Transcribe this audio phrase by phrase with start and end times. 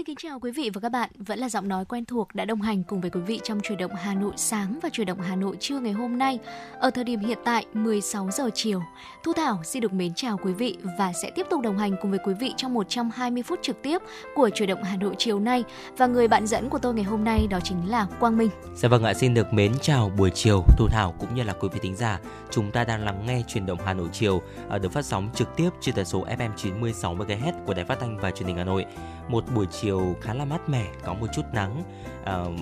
[0.00, 2.44] Xin kính chào quý vị và các bạn, vẫn là giọng nói quen thuộc đã
[2.44, 5.20] đồng hành cùng với quý vị trong truyền động Hà Nội sáng và truyền động
[5.20, 6.38] Hà Nội trưa ngày hôm nay.
[6.78, 8.82] Ở thời điểm hiện tại 16 giờ chiều,
[9.24, 12.10] Thu Thảo xin được mến chào quý vị và sẽ tiếp tục đồng hành cùng
[12.10, 13.98] với quý vị trong 120 phút trực tiếp
[14.34, 15.64] của truyền động Hà Nội chiều nay
[15.96, 18.50] và người bạn dẫn của tôi ngày hôm nay đó chính là Quang Minh.
[18.74, 21.68] Dạ vâng ạ, xin được mến chào buổi chiều Thu Thảo cũng như là quý
[21.72, 22.20] vị thính giả.
[22.50, 25.56] Chúng ta đang lắng nghe truyền động Hà Nội chiều à, được phát sóng trực
[25.56, 28.64] tiếp trên tần số FM 96 MHz của Đài Phát thanh và Truyền hình Hà
[28.64, 28.86] Nội
[29.30, 31.82] một buổi chiều khá là mát mẻ, có một chút nắng.
[32.22, 32.60] Uh,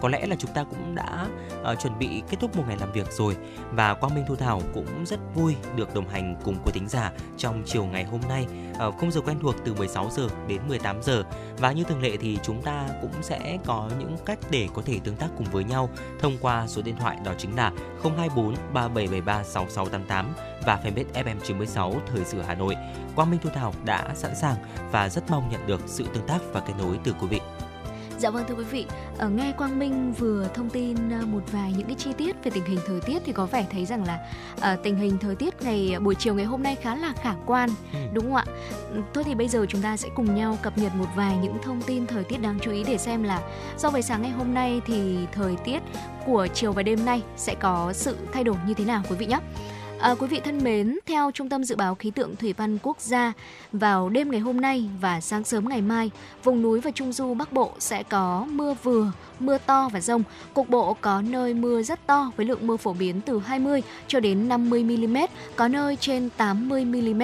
[0.00, 1.26] có lẽ là chúng ta cũng đã
[1.72, 3.36] uh, chuẩn bị kết thúc một ngày làm việc rồi
[3.72, 7.12] và Quang Minh Thu Thảo cũng rất vui được đồng hành cùng quý thính giả
[7.36, 8.46] trong chiều ngày hôm nay
[8.88, 11.24] uh, khung giờ quen thuộc từ 16 giờ đến 18 giờ
[11.58, 14.98] và như thường lệ thì chúng ta cũng sẽ có những cách để có thể
[15.04, 17.72] tương tác cùng với nhau thông qua số điện thoại đó chính là
[18.02, 20.34] 024 3773 6688
[20.66, 22.76] và fanpage FM 96 Thời sự Hà Nội.
[23.16, 24.56] Quang Minh Thu Thảo đã sẵn sàng
[24.92, 27.40] và rất mong nhận được sự tương tác và kết nối từ quý vị.
[28.18, 28.86] Dạ vâng thưa quý vị,
[29.18, 32.50] ở nghe Quang Minh vừa thông tin ờ, một vài những cái chi tiết về
[32.54, 34.18] tình hình thời tiết thì có vẻ thấy rằng là
[34.56, 37.70] uh, tình hình thời tiết ngày buổi chiều ngày hôm nay khá là khả quan,
[37.92, 37.98] ừ.
[38.12, 38.44] đúng không ạ?
[38.92, 41.58] Ừ, thôi thì bây giờ chúng ta sẽ cùng nhau cập nhật một vài những
[41.62, 43.42] thông tin thời tiết đáng chú ý để xem là
[43.76, 45.82] so với sáng ngày hôm nay thì thời tiết
[46.26, 49.26] của chiều và đêm nay sẽ có sự thay đổi như thế nào quý vị
[49.26, 49.38] nhé.
[50.00, 53.00] À, quý vị thân mến, theo Trung tâm Dự báo Khí tượng Thủy văn Quốc
[53.00, 53.32] gia,
[53.72, 56.10] vào đêm ngày hôm nay và sáng sớm ngày mai,
[56.44, 60.22] vùng núi và Trung Du Bắc Bộ sẽ có mưa vừa, mưa to và rông.
[60.54, 64.20] Cục bộ có nơi mưa rất to với lượng mưa phổ biến từ 20 cho
[64.20, 65.16] đến 50 mm,
[65.56, 67.22] có nơi trên 80 mm.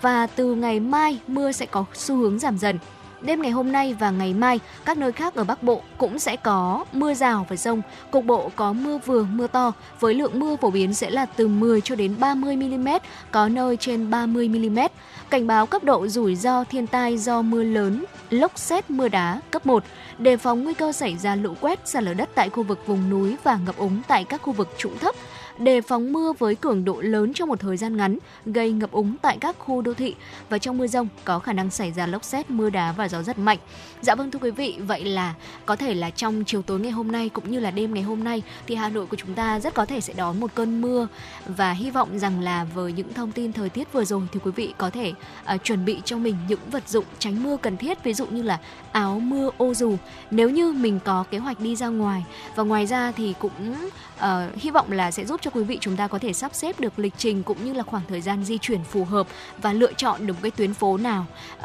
[0.00, 2.78] Và từ ngày mai, mưa sẽ có xu hướng giảm dần.
[3.20, 6.36] Đêm ngày hôm nay và ngày mai, các nơi khác ở Bắc Bộ cũng sẽ
[6.36, 7.82] có mưa rào và rông.
[8.10, 11.48] Cục bộ có mưa vừa, mưa to, với lượng mưa phổ biến sẽ là từ
[11.48, 12.88] 10 cho đến 30 mm,
[13.30, 14.78] có nơi trên 30 mm.
[15.30, 19.40] Cảnh báo cấp độ rủi ro thiên tai do mưa lớn, lốc xét mưa đá
[19.50, 19.84] cấp 1,
[20.18, 23.10] đề phòng nguy cơ xảy ra lũ quét, sạt lở đất tại khu vực vùng
[23.10, 25.14] núi và ngập úng tại các khu vực trũng thấp
[25.58, 29.16] đề phóng mưa với cường độ lớn trong một thời gian ngắn, gây ngập úng
[29.22, 30.14] tại các khu đô thị.
[30.48, 33.22] Và trong mưa rông có khả năng xảy ra lốc xét, mưa đá và gió
[33.22, 33.58] rất mạnh.
[34.00, 35.34] Dạ vâng thưa quý vị, vậy là
[35.66, 38.24] có thể là trong chiều tối ngày hôm nay cũng như là đêm ngày hôm
[38.24, 41.08] nay thì Hà Nội của chúng ta rất có thể sẽ đón một cơn mưa.
[41.46, 44.50] Và hy vọng rằng là với những thông tin thời tiết vừa rồi thì quý
[44.50, 45.12] vị có thể
[45.54, 48.04] uh, chuẩn bị cho mình những vật dụng tránh mưa cần thiết.
[48.04, 48.58] Ví dụ như là
[48.96, 49.96] áo mưa ô dù
[50.30, 52.24] nếu như mình có kế hoạch đi ra ngoài
[52.54, 53.74] và ngoài ra thì cũng
[54.18, 56.80] uh, hy vọng là sẽ giúp cho quý vị chúng ta có thể sắp xếp
[56.80, 59.26] được lịch trình cũng như là khoảng thời gian di chuyển phù hợp
[59.58, 61.26] và lựa chọn được cái tuyến phố nào
[61.58, 61.64] uh,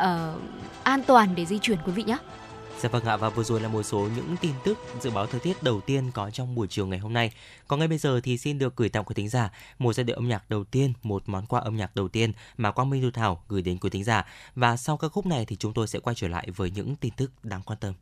[0.83, 2.17] an toàn để di chuyển quý vị nhé.
[2.81, 5.39] Dạ vâng ạ và vừa rồi là một số những tin tức dự báo thời
[5.39, 7.31] tiết đầu tiên có trong buổi chiều ngày hôm nay.
[7.67, 10.15] Còn ngay bây giờ thì xin được gửi tặng quý thính giả một giai điệu
[10.15, 13.11] âm nhạc đầu tiên, một món quà âm nhạc đầu tiên mà Quang Minh Thu
[13.11, 14.25] Thảo gửi đến quý thính giả.
[14.55, 17.13] Và sau các khúc này thì chúng tôi sẽ quay trở lại với những tin
[17.17, 17.93] tức đáng quan tâm.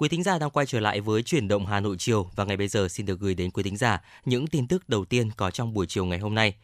[0.00, 2.56] Quý thính giả đang quay trở lại với chuyển động Hà Nội chiều và ngày
[2.56, 5.50] bây giờ xin được gửi đến quý thính giả những tin tức đầu tiên có
[5.50, 6.54] trong buổi chiều ngày hôm nay.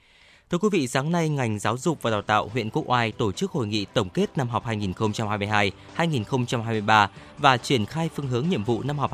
[0.50, 3.32] Thưa quý vị, sáng nay ngành giáo dục và đào tạo huyện Quốc Oai tổ
[3.32, 7.08] chức hội nghị tổng kết năm học 2022-2023
[7.38, 9.12] và triển khai phương hướng nhiệm vụ năm học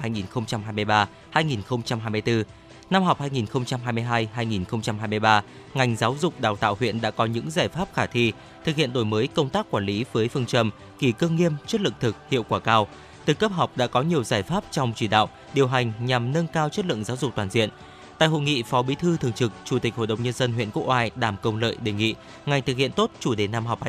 [1.33, 2.45] 2023-2024.
[2.91, 5.43] Năm học 2022-2023,
[5.75, 8.33] ngành giáo dục đào tạo huyện đã có những giải pháp khả thi,
[8.65, 11.81] thực hiện đổi mới công tác quản lý với phương châm kỳ cương nghiêm, chất
[11.81, 12.89] lượng thực, hiệu quả cao.
[13.25, 16.47] Từ cấp học đã có nhiều giải pháp trong chỉ đạo, điều hành nhằm nâng
[16.47, 17.71] cao chất lượng giáo dục toàn diện.
[18.19, 20.71] Tại hội nghị, Phó Bí thư Thường trực, Chủ tịch Hội đồng Nhân dân huyện
[20.71, 22.15] Quốc Oai Đàm Công Lợi đề nghị
[22.47, 23.85] ngành thực hiện tốt chủ đề năm học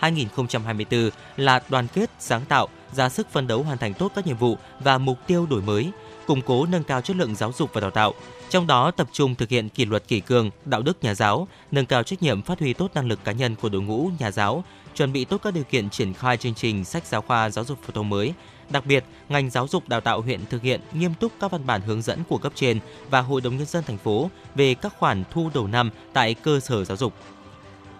[0.00, 4.36] 2023-2024 là đoàn kết, sáng tạo, ra sức phân đấu hoàn thành tốt các nhiệm
[4.36, 5.90] vụ và mục tiêu đổi mới,
[6.26, 8.14] củng cố nâng cao chất lượng giáo dục và đào tạo.
[8.48, 11.86] Trong đó tập trung thực hiện kỷ luật kỷ cương, đạo đức nhà giáo, nâng
[11.86, 14.64] cao trách nhiệm phát huy tốt năng lực cá nhân của đội ngũ nhà giáo,
[14.98, 17.78] chuẩn bị tốt các điều kiện triển khai chương trình sách giáo khoa giáo dục
[17.82, 18.34] phổ thông mới.
[18.70, 21.80] Đặc biệt, ngành giáo dục đào tạo huyện thực hiện nghiêm túc các văn bản
[21.80, 25.24] hướng dẫn của cấp trên và Hội đồng nhân dân thành phố về các khoản
[25.30, 27.12] thu đầu năm tại cơ sở giáo dục.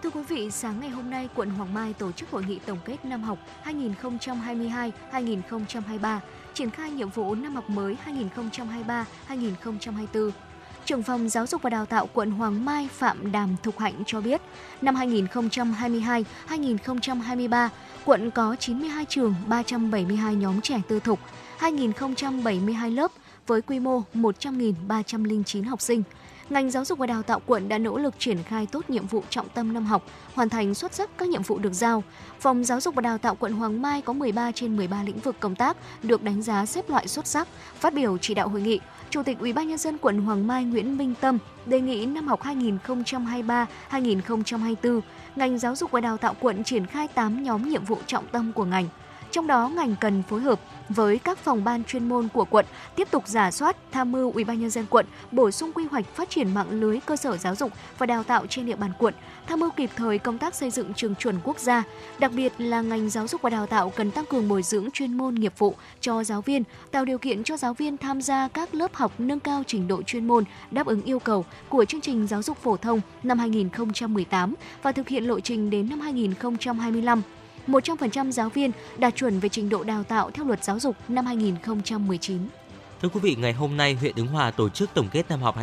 [0.03, 2.79] Thưa quý vị, sáng ngày hôm nay, quận Hoàng Mai tổ chức hội nghị tổng
[2.85, 3.39] kết năm học
[5.11, 6.19] 2022-2023,
[6.53, 7.97] triển khai nhiệm vụ năm học mới
[9.29, 10.31] 2023-2024.
[10.89, 14.21] Trưởng phòng Giáo dục và Đào tạo quận Hoàng Mai Phạm Đàm Thục Hạnh cho
[14.21, 14.41] biết,
[14.81, 17.69] năm 2022-2023,
[18.05, 21.19] quận có 92 trường, 372 nhóm trẻ tư thục,
[21.59, 23.11] 2.072 lớp
[23.47, 26.03] với quy mô 100.309 học sinh.
[26.49, 29.23] Ngành giáo dục và đào tạo quận đã nỗ lực triển khai tốt nhiệm vụ
[29.29, 30.03] trọng tâm năm học,
[30.33, 32.03] hoàn thành xuất sắc các nhiệm vụ được giao.
[32.39, 35.35] Phòng giáo dục và đào tạo quận Hoàng Mai có 13 trên 13 lĩnh vực
[35.39, 37.47] công tác được đánh giá xếp loại xuất sắc.
[37.79, 38.79] Phát biểu chỉ đạo hội nghị,
[39.09, 42.41] Chủ tịch UBND quận Hoàng Mai Nguyễn Minh Tâm đề nghị năm học
[43.91, 45.01] 2023-2024,
[45.35, 48.51] ngành giáo dục và đào tạo quận triển khai 8 nhóm nhiệm vụ trọng tâm
[48.53, 48.85] của ngành.
[49.31, 50.59] Trong đó, ngành cần phối hợp
[50.89, 54.43] với các phòng ban chuyên môn của quận tiếp tục giả soát, tham mưu Ủy
[54.43, 57.55] ban nhân dân quận bổ sung quy hoạch phát triển mạng lưới cơ sở giáo
[57.55, 59.13] dục và đào tạo trên địa bàn quận,
[59.47, 61.83] tham mưu kịp thời công tác xây dựng trường chuẩn quốc gia.
[62.19, 65.17] Đặc biệt là ngành giáo dục và đào tạo cần tăng cường bồi dưỡng chuyên
[65.17, 68.75] môn nghiệp vụ cho giáo viên, tạo điều kiện cho giáo viên tham gia các
[68.75, 72.27] lớp học nâng cao trình độ chuyên môn đáp ứng yêu cầu của chương trình
[72.27, 77.21] giáo dục phổ thông năm 2018 và thực hiện lộ trình đến năm 2025.
[77.71, 81.25] 100% giáo viên đạt chuẩn về trình độ đào tạo theo luật giáo dục năm
[81.25, 82.47] 2019.
[83.01, 85.57] Thưa quý vị, ngày hôm nay huyện Ứng Hòa tổ chức tổng kết năm học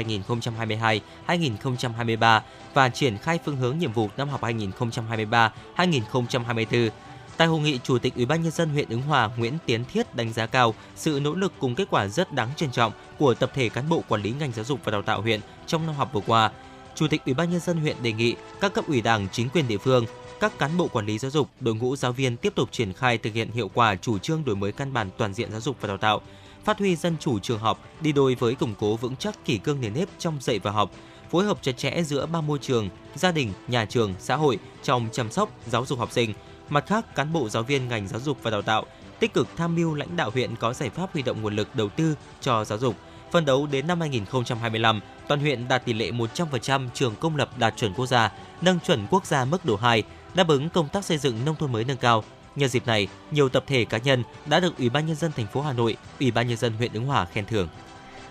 [1.27, 2.41] 2022-2023
[2.75, 6.91] và triển khai phương hướng nhiệm vụ năm học 2023-2024.
[7.37, 10.15] Tại hội nghị, Chủ tịch Ủy ban nhân dân huyện Ứng Hòa Nguyễn Tiến Thiết
[10.15, 13.51] đánh giá cao sự nỗ lực cùng kết quả rất đáng trân trọng của tập
[13.55, 16.11] thể cán bộ quản lý ngành giáo dục và đào tạo huyện trong năm học
[16.13, 16.51] vừa qua.
[16.95, 19.69] Chủ tịch Ủy ban nhân dân huyện đề nghị các cấp ủy Đảng, chính quyền
[19.69, 20.05] địa phương,
[20.41, 23.19] các cán bộ quản lý giáo dục, đội ngũ giáo viên tiếp tục triển khai
[23.19, 25.89] thực hiện hiệu quả chủ trương đổi mới căn bản toàn diện giáo dục và
[25.89, 26.21] đào tạo,
[26.65, 29.81] phát huy dân chủ trường học đi đôi với củng cố vững chắc kỷ cương
[29.81, 30.91] nền nếp trong dạy và học,
[31.31, 35.09] phối hợp chặt chẽ giữa ba môi trường, gia đình, nhà trường, xã hội trong
[35.13, 36.35] chăm sóc, giáo dục học sinh.
[36.69, 38.85] Mặt khác, cán bộ giáo viên ngành giáo dục và đào tạo
[39.21, 41.89] tích cực tham mưu lãnh đạo huyện có giải pháp huy động nguồn lực đầu
[41.89, 42.95] tư cho giáo dục.
[43.33, 47.77] Phân đấu đến năm 2025, toàn huyện đạt tỷ lệ 100% trường công lập đạt
[47.77, 50.03] chuẩn quốc gia, nâng chuẩn quốc gia mức độ 2,
[50.37, 52.25] đáp ứng công tác xây dựng nông thôn mới nâng cao.
[52.57, 55.47] Nhân dịp này, nhiều tập thể cá nhân đã được Ủy ban nhân dân thành
[55.47, 57.69] phố Hà Nội, Ủy ban nhân dân huyện Ứng Hòa khen thưởng.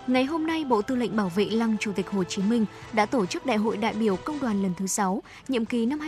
[0.08, 3.06] Ngày hôm nay, Bộ Tư lệnh Bảo vệ Lăng Chủ tịch Hồ Chí Minh đã
[3.06, 6.00] tổ chức Đại hội đại biểu Công đoàn lần thứ 6, nhiệm kỳ năm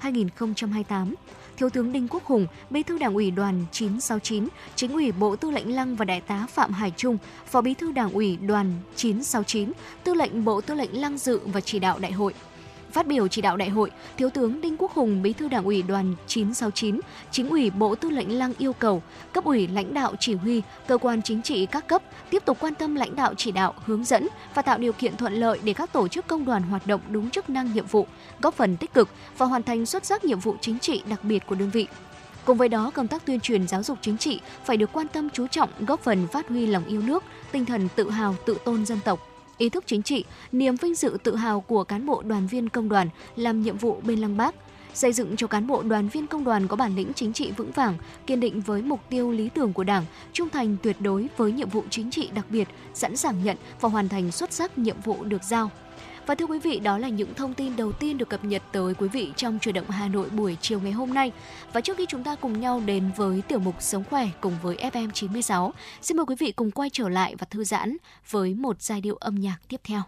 [0.00, 1.14] 2023-2028.
[1.56, 5.50] Thiếu tướng Đinh Quốc Hùng, Bí thư Đảng ủy Đoàn 969, Chính ủy Bộ Tư
[5.50, 9.72] lệnh Lăng và Đại tá Phạm Hải Trung, Phó Bí thư Đảng ủy Đoàn 969,
[10.04, 12.34] Tư lệnh Bộ Tư lệnh Lăng dự và chỉ đạo đại hội.
[12.98, 15.82] Phát biểu chỉ đạo đại hội, Thiếu tướng Đinh Quốc Hùng, Bí thư Đảng ủy
[15.82, 17.00] Đoàn 969,
[17.30, 19.02] Chính ủy Bộ Tư lệnh Lăng yêu cầu
[19.32, 22.74] cấp ủy lãnh đạo chỉ huy, cơ quan chính trị các cấp tiếp tục quan
[22.74, 25.92] tâm lãnh đạo chỉ đạo, hướng dẫn và tạo điều kiện thuận lợi để các
[25.92, 28.06] tổ chức công đoàn hoạt động đúng chức năng nhiệm vụ,
[28.40, 31.46] góp phần tích cực và hoàn thành xuất sắc nhiệm vụ chính trị đặc biệt
[31.46, 31.86] của đơn vị.
[32.44, 35.30] Cùng với đó, công tác tuyên truyền giáo dục chính trị phải được quan tâm
[35.30, 38.86] chú trọng góp phần phát huy lòng yêu nước, tinh thần tự hào, tự tôn
[38.86, 39.27] dân tộc,
[39.58, 42.88] ý thức chính trị, niềm vinh dự tự hào của cán bộ đoàn viên công
[42.88, 44.54] đoàn làm nhiệm vụ bên Lăng Bác,
[44.94, 47.70] xây dựng cho cán bộ đoàn viên công đoàn có bản lĩnh chính trị vững
[47.70, 47.94] vàng,
[48.26, 51.68] kiên định với mục tiêu lý tưởng của Đảng, trung thành tuyệt đối với nhiệm
[51.68, 55.24] vụ chính trị đặc biệt, sẵn sàng nhận và hoàn thành xuất sắc nhiệm vụ
[55.24, 55.70] được giao.
[56.28, 58.94] Và thưa quý vị, đó là những thông tin đầu tiên được cập nhật tới
[58.94, 61.32] quý vị trong chuyển động Hà Nội buổi chiều ngày hôm nay.
[61.72, 64.76] Và trước khi chúng ta cùng nhau đến với tiểu mục Sống khỏe cùng với
[64.76, 67.96] FM 96, xin mời quý vị cùng quay trở lại và thư giãn
[68.30, 70.02] với một giai điệu âm nhạc tiếp theo.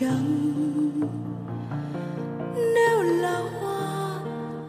[0.00, 0.52] Trắng.
[2.54, 4.20] Nếu là hoa,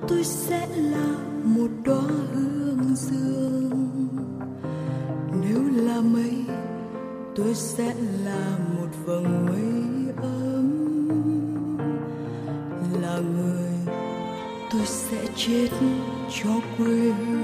[0.08, 2.02] tôi sẽ là một đóa
[2.34, 4.08] hương dương.
[5.42, 6.34] Nếu là mây,
[7.36, 7.96] tôi sẽ
[8.26, 10.70] là một vầng mây ấm.
[13.02, 13.96] Là người,
[14.72, 15.70] tôi sẽ chết
[16.44, 17.39] cho quê hương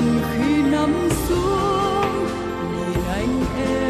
[0.00, 2.26] gần khi nắm xuống
[2.76, 3.89] nhìn anh em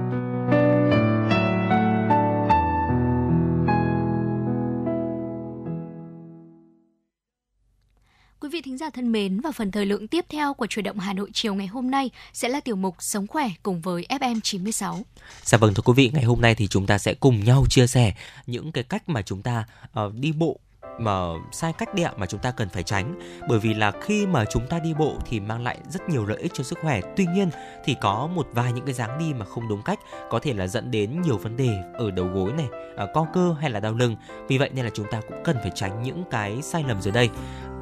[8.71, 11.29] Thính giả thân mến và phần thời lượng tiếp theo của chuyển động Hà Nội
[11.33, 14.99] chiều ngày hôm nay sẽ là tiểu mục Sống khỏe cùng với FM 96.
[15.43, 17.87] Dạ vâng thưa quý vị, ngày hôm nay thì chúng ta sẽ cùng nhau chia
[17.87, 18.13] sẻ
[18.47, 19.65] những cái cách mà chúng ta
[20.05, 20.59] uh, đi bộ
[20.99, 21.11] mà
[21.51, 23.19] sai cách đi ạ mà chúng ta cần phải tránh.
[23.49, 26.41] Bởi vì là khi mà chúng ta đi bộ thì mang lại rất nhiều lợi
[26.41, 27.01] ích cho sức khỏe.
[27.17, 27.49] Tuy nhiên
[27.85, 30.67] thì có một vài những cái dáng đi mà không đúng cách có thể là
[30.67, 33.93] dẫn đến nhiều vấn đề ở đầu gối này ờ, co cơ hay là đau
[33.93, 34.15] lưng.
[34.47, 37.13] Vì vậy nên là chúng ta cũng cần phải tránh những cái sai lầm dưới
[37.13, 37.29] đây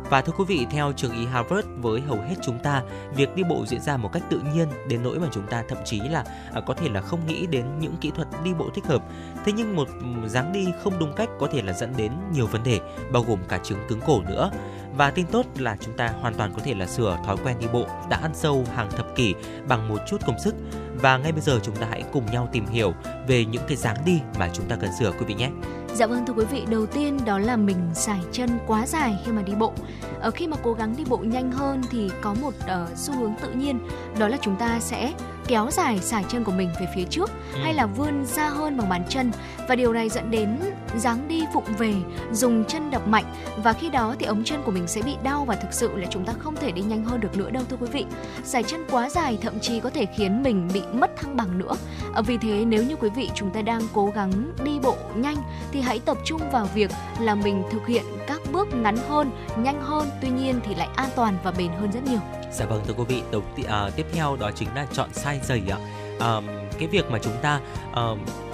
[0.09, 2.83] và thưa quý vị, theo trường y Harvard, với hầu hết chúng ta,
[3.15, 5.77] việc đi bộ diễn ra một cách tự nhiên đến nỗi mà chúng ta thậm
[5.85, 8.85] chí là à, có thể là không nghĩ đến những kỹ thuật đi bộ thích
[8.85, 9.03] hợp.
[9.45, 9.87] Thế nhưng một
[10.25, 12.79] dáng đi không đúng cách có thể là dẫn đến nhiều vấn đề,
[13.11, 14.51] bao gồm cả chứng cứng cổ nữa.
[14.97, 17.67] Và tin tốt là chúng ta hoàn toàn có thể là sửa thói quen đi
[17.73, 19.33] bộ đã ăn sâu hàng thập kỷ
[19.67, 20.55] bằng một chút công sức.
[21.01, 22.93] Và ngay bây giờ chúng ta hãy cùng nhau tìm hiểu
[23.27, 25.49] về những cái dáng đi mà chúng ta cần sửa quý vị nhé.
[25.93, 29.31] Dạ vâng thưa quý vị, đầu tiên đó là mình xài chân quá dài khi
[29.31, 29.73] mà đi bộ.
[30.19, 33.33] Ở khi mà cố gắng đi bộ nhanh hơn thì có một uh, xu hướng
[33.41, 33.79] tự nhiên
[34.19, 35.13] đó là chúng ta sẽ
[35.49, 37.59] kéo dài sải chân của mình về phía trước Ừ.
[37.63, 39.31] hay là vươn xa hơn bằng bàn chân
[39.67, 40.59] và điều này dẫn đến
[40.97, 41.93] dáng đi vụng về,
[42.31, 43.25] dùng chân đập mạnh
[43.63, 46.07] và khi đó thì ống chân của mình sẽ bị đau và thực sự là
[46.09, 48.05] chúng ta không thể đi nhanh hơn được nữa đâu thưa quý vị.
[48.43, 51.75] Sải chân quá dài thậm chí có thể khiến mình bị mất thăng bằng nữa.
[52.13, 54.31] Ờ, Vì thế nếu như quý vị chúng ta đang cố gắng
[54.63, 55.37] đi bộ nhanh
[55.71, 59.81] thì hãy tập trung vào việc là mình thực hiện các bước ngắn hơn, nhanh
[59.81, 62.19] hơn, tuy nhiên thì lại an toàn và bền hơn rất nhiều.
[62.51, 65.39] Dạ vâng thưa quý vị, đầu ti- à, tiếp theo đó chính là chọn size
[65.43, 65.77] giày ạ.
[66.19, 66.41] À,
[66.79, 67.59] cái việc mà chúng ta
[67.95, 68.03] à,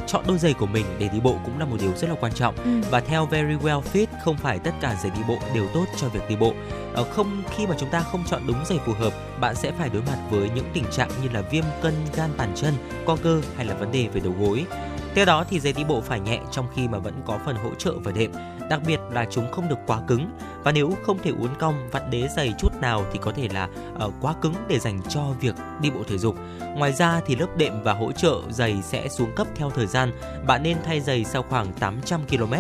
[0.08, 2.34] chọn đôi giày của mình để đi bộ cũng là một điều rất là quan
[2.34, 2.56] trọng.
[2.56, 2.82] Ừ.
[2.92, 6.08] Và theo Very Well Fit, không phải tất cả giày đi bộ đều tốt cho
[6.10, 6.54] việc đi bộ.
[6.94, 9.90] Ờ, không khi mà chúng ta không chọn đúng giày phù hợp, bạn sẽ phải
[9.90, 12.74] đối mặt với những tình trạng như là viêm cân gan bàn chân,
[13.06, 14.66] co cơ hay là vấn đề về đầu gối.
[15.16, 17.76] Theo đó thì giày đi bộ phải nhẹ trong khi mà vẫn có phần hỗ
[17.76, 18.32] trợ và đệm,
[18.70, 20.30] đặc biệt là chúng không được quá cứng
[20.64, 23.70] và nếu không thể uốn cong vặn đế giày chút nào thì có thể là
[24.06, 26.36] uh, quá cứng để dành cho việc đi bộ thể dục.
[26.76, 30.12] Ngoài ra thì lớp đệm và hỗ trợ giày sẽ xuống cấp theo thời gian.
[30.48, 32.54] Bạn nên thay giày sau khoảng 800 km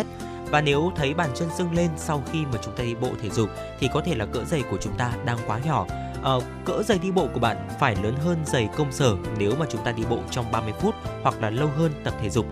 [0.49, 3.29] và nếu thấy bàn chân sưng lên sau khi mà chúng ta đi bộ thể
[3.29, 5.85] dục thì có thể là cỡ giày của chúng ta đang quá nhỏ.
[6.25, 9.65] Ờ, cỡ giày đi bộ của bạn phải lớn hơn giày công sở nếu mà
[9.69, 12.45] chúng ta đi bộ trong 30 phút hoặc là lâu hơn tập thể dục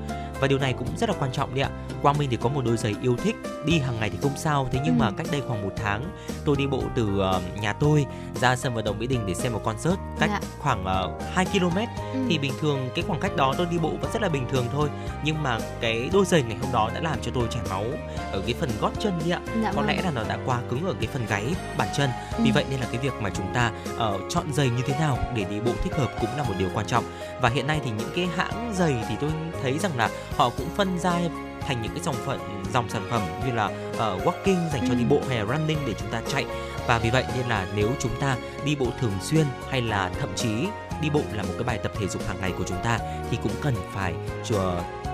[0.43, 1.69] và điều này cũng rất là quan trọng đấy ạ.
[2.01, 4.69] Quang Minh thì có một đôi giày yêu thích, đi hàng ngày thì không sao,
[4.71, 4.99] thế nhưng ừ.
[4.99, 6.03] mà cách đây khoảng một tháng
[6.45, 8.05] tôi đi bộ từ uh, nhà tôi
[8.41, 10.39] ra sân vận động Mỹ Đình để xem một concert cách dạ.
[10.59, 11.77] khoảng uh, ờ, 2 km
[12.13, 12.19] ừ.
[12.29, 14.65] thì bình thường cái khoảng cách đó tôi đi bộ vẫn rất là bình thường
[14.71, 14.89] thôi,
[15.23, 17.85] nhưng mà cái đôi giày ngày hôm đó đã làm cho tôi chảy máu
[18.31, 19.39] ở cái phần gót chân đi ạ.
[19.63, 19.87] Dạ có vâng.
[19.87, 21.45] lẽ là nó đã quá cứng ở cái phần gáy
[21.77, 22.09] bàn chân.
[22.37, 22.43] Ừ.
[22.43, 25.17] Vì vậy nên là cái việc mà chúng ta uh, chọn giày như thế nào
[25.35, 27.03] để đi bộ thích hợp cũng là một điều quan trọng.
[27.41, 30.69] Và hiện nay thì những cái hãng giày thì tôi thấy rằng là họ cũng
[30.75, 31.19] phân ra
[31.61, 32.39] thành những cái dòng phận
[32.73, 35.93] dòng sản phẩm như là uh, walking dành cho đi bộ hay là running để
[35.99, 36.45] chúng ta chạy
[36.87, 40.29] và vì vậy nên là nếu chúng ta đi bộ thường xuyên hay là thậm
[40.35, 40.67] chí
[41.01, 42.99] đi bộ là một cái bài tập thể dục hàng ngày của chúng ta
[43.31, 44.13] thì cũng cần phải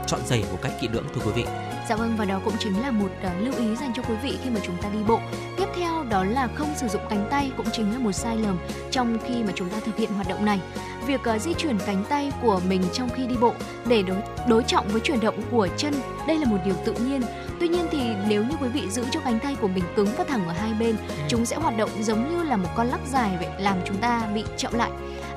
[0.07, 1.45] chọn giày một cách kỹ lưỡng thưa quý vị.
[1.89, 4.37] Dạ vâng và đó cũng chính là một uh, lưu ý dành cho quý vị
[4.43, 5.19] khi mà chúng ta đi bộ.
[5.57, 8.59] Tiếp theo đó là không sử dụng cánh tay cũng chính là một sai lầm
[8.91, 10.59] trong khi mà chúng ta thực hiện hoạt động này.
[11.09, 13.53] Việc uh, di chuyển cánh tay của mình trong khi đi bộ
[13.87, 14.17] để đối
[14.47, 15.93] đối trọng với chuyển động của chân,
[16.27, 17.21] đây là một điều tự nhiên.
[17.59, 20.23] Tuy nhiên thì nếu như quý vị giữ cho cánh tay của mình cứng và
[20.23, 21.13] thẳng ở hai bên, ừ.
[21.27, 24.21] chúng sẽ hoạt động giống như là một con lắc dài vậy, làm chúng ta
[24.33, 24.91] bị chậm lại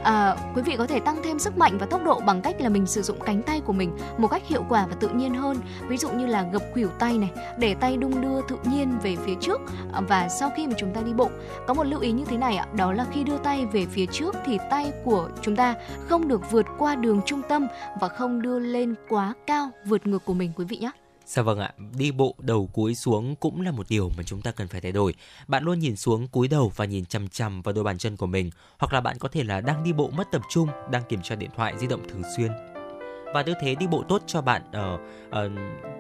[0.04, 2.68] à, quý vị có thể tăng thêm sức mạnh và tốc độ bằng cách là
[2.68, 5.56] mình sử dụng cánh tay của mình một cách hiệu quả và tự nhiên hơn.
[5.88, 9.16] Ví dụ như là gập khuỷu tay này để tay đung đưa tự nhiên về
[9.16, 9.60] phía trước
[9.92, 11.30] ờ, và sau khi mà chúng ta đi bộ
[11.66, 14.06] có một lưu ý như thế này ạ đó là khi đưa tay về phía
[14.06, 15.74] trước thì tay của chúng ta
[16.08, 17.66] không được vượt qua đường trung tâm
[18.00, 20.90] và không đưa lên quá cao vượt ngược của mình quý vị nhé
[21.26, 24.50] Dạ vâng ạ, đi bộ đầu cúi xuống cũng là một điều mà chúng ta
[24.50, 25.14] cần phải thay đổi.
[25.46, 28.26] Bạn luôn nhìn xuống cúi đầu và nhìn chằm chằm vào đôi bàn chân của
[28.26, 31.22] mình, hoặc là bạn có thể là đang đi bộ mất tập trung, đang kiểm
[31.22, 32.52] tra điện thoại di động thường xuyên.
[33.34, 34.62] Và tư thế đi bộ tốt cho bạn
[34.94, 35.36] uh, uh,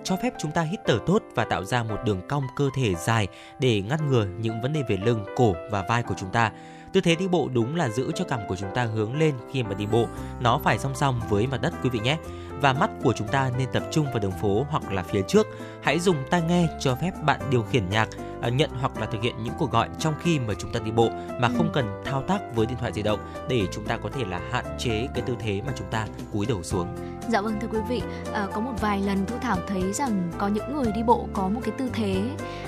[0.04, 2.94] cho phép chúng ta hít thở tốt và tạo ra một đường cong cơ thể
[2.94, 3.28] dài
[3.60, 6.52] để ngăn ngừa những vấn đề về lưng, cổ và vai của chúng ta.
[6.92, 9.62] Tư thế đi bộ đúng là giữ cho cằm của chúng ta hướng lên khi
[9.62, 10.06] mà đi bộ,
[10.40, 12.18] nó phải song song với mặt đất quý vị nhé
[12.62, 15.46] và mắt của chúng ta nên tập trung vào đường phố hoặc là phía trước.
[15.82, 18.08] Hãy dùng tai nghe cho phép bạn điều khiển nhạc,
[18.42, 20.90] à, nhận hoặc là thực hiện những cuộc gọi trong khi mà chúng ta đi
[20.90, 24.08] bộ mà không cần thao tác với điện thoại di động để chúng ta có
[24.12, 26.86] thể là hạn chế cái tư thế mà chúng ta cúi đầu xuống.
[27.28, 30.48] Dạ vâng thưa quý vị, à, có một vài lần Thu Thảo thấy rằng có
[30.48, 32.22] những người đi bộ có một cái tư thế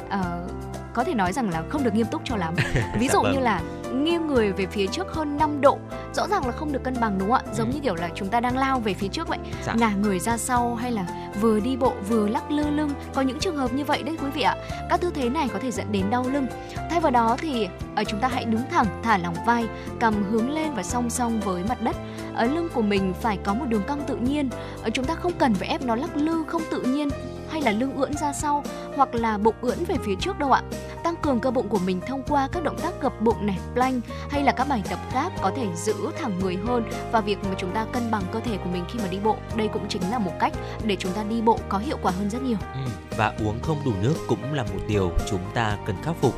[0.09, 0.41] à,
[0.95, 2.55] có thể nói rằng là không được nghiêm túc cho lắm.
[3.01, 3.33] Ví dụ dạ vâng.
[3.33, 3.63] như là
[3.95, 5.79] nghiêng người về phía trước hơn 5 độ
[6.15, 7.75] rõ ràng là không được cân bằng đúng không ạ giống ừ.
[7.75, 9.75] như kiểu là chúng ta đang lao về phía trước vậy dạ.
[9.75, 11.07] ngả người ra sau hay là
[11.41, 14.31] vừa đi bộ vừa lắc lư lưng có những trường hợp như vậy đấy quý
[14.35, 14.57] vị ạ.
[14.91, 16.47] Các tư thế này có thể dẫn đến đau lưng.
[16.91, 19.65] Thay vào đó thì ở chúng ta hãy đứng thẳng, thả lỏng vai,
[20.01, 21.97] cầm hướng lên và song song với mặt đất
[22.35, 24.49] ở lưng của mình phải có một đường cong tự nhiên
[24.83, 27.09] ở chúng ta không cần phải ép nó lắc lư không tự nhiên
[27.55, 28.65] hay là lưng ưỡn ra sau
[28.97, 30.63] hoặc là bụng ưỡn về phía trước đâu ạ.
[31.05, 34.05] Tăng cường cơ bụng của mình thông qua các động tác gập bụng này, plank
[34.31, 37.55] hay là các bài tập khác có thể giữ thẳng người hơn và việc mà
[37.59, 39.37] chúng ta cân bằng cơ thể của mình khi mà đi bộ.
[39.57, 40.53] Đây cũng chính là một cách
[40.85, 42.57] để chúng ta đi bộ có hiệu quả hơn rất nhiều.
[42.75, 46.35] Ừ, và uống không đủ nước cũng là một điều chúng ta cần khắc phục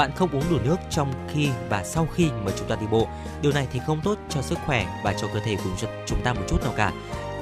[0.00, 3.08] bạn không uống đủ nước trong khi và sau khi mà chúng ta đi bộ.
[3.42, 6.32] Điều này thì không tốt cho sức khỏe và cho cơ thể của chúng ta
[6.32, 6.92] một chút nào cả.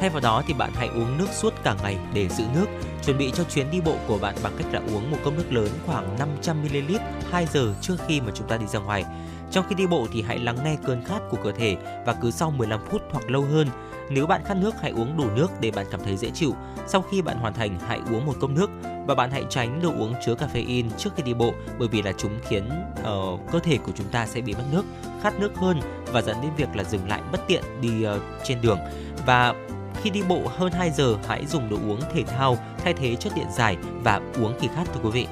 [0.01, 2.67] Thay vào đó thì bạn hãy uống nước suốt cả ngày để giữ nước.
[3.05, 5.53] Chuẩn bị cho chuyến đi bộ của bạn bằng cách là uống một cốc nước
[5.53, 6.99] lớn khoảng 500ml
[7.31, 9.05] 2 giờ trước khi mà chúng ta đi ra ngoài.
[9.51, 12.31] Trong khi đi bộ thì hãy lắng nghe cơn khát của cơ thể và cứ
[12.31, 13.69] sau 15 phút hoặc lâu hơn.
[14.11, 16.55] Nếu bạn khát nước hãy uống đủ nước để bạn cảm thấy dễ chịu.
[16.87, 18.71] Sau khi bạn hoàn thành hãy uống một cốc nước
[19.07, 22.13] và bạn hãy tránh đồ uống chứa caffeine trước khi đi bộ bởi vì là
[22.19, 22.69] chúng khiến
[23.01, 24.85] uh, cơ thể của chúng ta sẽ bị mất nước,
[25.23, 25.81] khát nước hơn
[26.13, 28.79] và dẫn đến việc là dừng lại bất tiện đi uh, trên đường.
[29.27, 29.55] Và
[30.03, 33.33] khi đi bộ hơn 2 giờ, hãy dùng đồ uống thể thao thay thế chất
[33.37, 35.27] điện giải và uống khi khát thưa quý vị.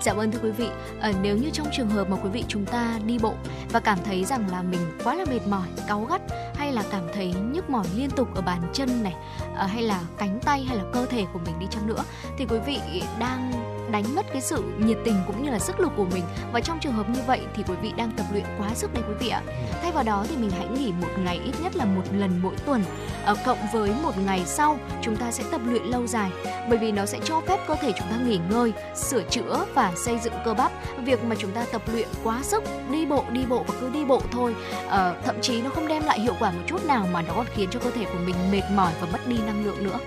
[0.00, 0.68] Dạ vâng thưa quý vị,
[1.00, 3.34] à, nếu như trong trường hợp mà quý vị chúng ta đi bộ
[3.70, 6.22] và cảm thấy rằng là mình quá là mệt mỏi, cáu gắt
[6.54, 9.14] hay là cảm thấy nhức mỏi liên tục ở bàn chân này
[9.56, 12.04] à, hay là cánh tay hay là cơ thể của mình đi chăng nữa
[12.38, 13.52] thì quý vị đang
[13.90, 16.24] đánh mất cái sự nhiệt tình cũng như là sức lực của mình.
[16.52, 19.02] Và trong trường hợp như vậy thì quý vị đang tập luyện quá sức đấy
[19.08, 19.42] quý vị ạ.
[19.82, 22.54] Thay vào đó thì mình hãy nghỉ một ngày ít nhất là một lần mỗi
[22.66, 22.84] tuần.
[23.24, 26.30] Ở ờ, cộng với một ngày sau chúng ta sẽ tập luyện lâu dài.
[26.68, 29.92] Bởi vì nó sẽ cho phép cơ thể chúng ta nghỉ ngơi sửa chữa và
[29.96, 30.72] xây dựng cơ bắp.
[31.04, 34.04] Việc mà chúng ta tập luyện quá sức đi bộ đi bộ và cứ đi
[34.04, 34.54] bộ thôi
[34.88, 37.46] à, thậm chí nó không đem lại hiệu quả một chút nào mà nó còn
[37.54, 39.98] khiến cho cơ thể của mình mệt mỏi và mất đi năng lượng nữa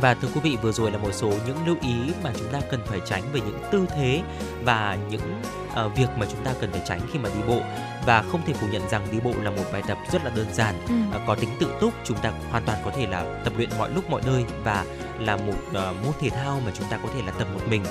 [0.00, 2.60] Và thưa quý vị, vừa rồi là một số những lưu ý mà chúng ta
[2.70, 4.22] cần phải tránh về những tư thế
[4.64, 5.42] và những
[5.86, 7.60] uh, việc mà chúng ta cần phải tránh khi mà đi bộ
[8.06, 10.46] và không thể phủ nhận rằng đi bộ là một bài tập rất là đơn
[10.52, 10.94] giản, Ừ.
[11.16, 13.90] uh, có tính tự túc, chúng ta hoàn toàn có thể là tập luyện mọi
[13.90, 14.84] lúc mọi nơi và
[15.18, 17.84] là một uh, môn thể thao mà chúng ta có thể là tập một mình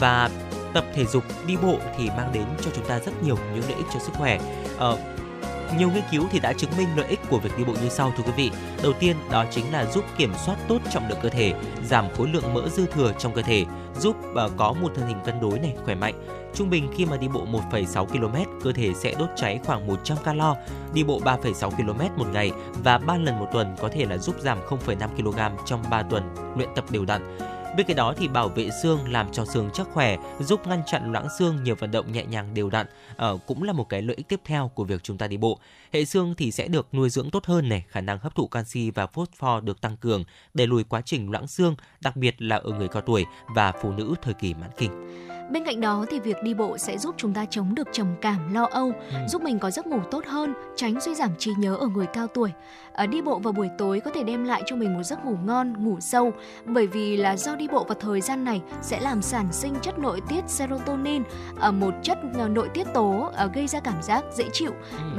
[0.00, 0.30] và
[0.74, 3.74] tập thể dục đi bộ thì mang đến cho chúng ta rất nhiều những lợi
[3.76, 4.40] ích cho sức khỏe.
[4.78, 4.98] Ờ,
[5.76, 8.12] nhiều nghiên cứu thì đã chứng minh lợi ích của việc đi bộ như sau
[8.16, 8.50] thưa quý vị.
[8.82, 11.52] Đầu tiên đó chính là giúp kiểm soát tốt trọng lượng cơ thể,
[11.84, 13.64] giảm khối lượng mỡ dư thừa trong cơ thể,
[13.98, 16.14] giúp ờ, có một thân hình cân đối này, khỏe mạnh.
[16.54, 20.18] Trung bình khi mà đi bộ 1,6 km, cơ thể sẽ đốt cháy khoảng 100
[20.24, 20.56] calo.
[20.94, 22.52] Đi bộ 3,6 km một ngày
[22.84, 26.22] và 3 lần một tuần có thể là giúp giảm 0,5 kg trong 3 tuần
[26.56, 27.38] luyện tập đều đặn.
[27.76, 31.12] Bên cạnh đó thì bảo vệ xương làm cho xương chắc khỏe, giúp ngăn chặn
[31.12, 34.16] loãng xương nhờ vận động nhẹ nhàng đều đặn, ờ, cũng là một cái lợi
[34.16, 35.58] ích tiếp theo của việc chúng ta đi bộ.
[35.92, 38.90] Hệ xương thì sẽ được nuôi dưỡng tốt hơn này, khả năng hấp thụ canxi
[38.90, 42.70] và phosphor được tăng cường, để lùi quá trình loãng xương, đặc biệt là ở
[42.70, 45.27] người cao tuổi và phụ nữ thời kỳ mãn kinh.
[45.50, 48.54] Bên cạnh đó thì việc đi bộ sẽ giúp chúng ta chống được trầm cảm,
[48.54, 49.16] lo âu, Ừ.
[49.28, 52.26] giúp mình có giấc ngủ tốt hơn, tránh suy giảm trí nhớ ở người cao
[52.26, 52.52] tuổi.
[52.92, 55.36] Ở đi bộ vào buổi tối có thể đem lại cho mình một giấc ngủ
[55.44, 56.32] ngon, ngủ sâu
[56.64, 59.98] bởi vì là do đi bộ vào thời gian này sẽ làm sản sinh chất
[59.98, 61.22] nội tiết serotonin,
[61.60, 64.72] ở một chất ờ, nội tiết tố ờ, gây ra cảm giác dễ chịu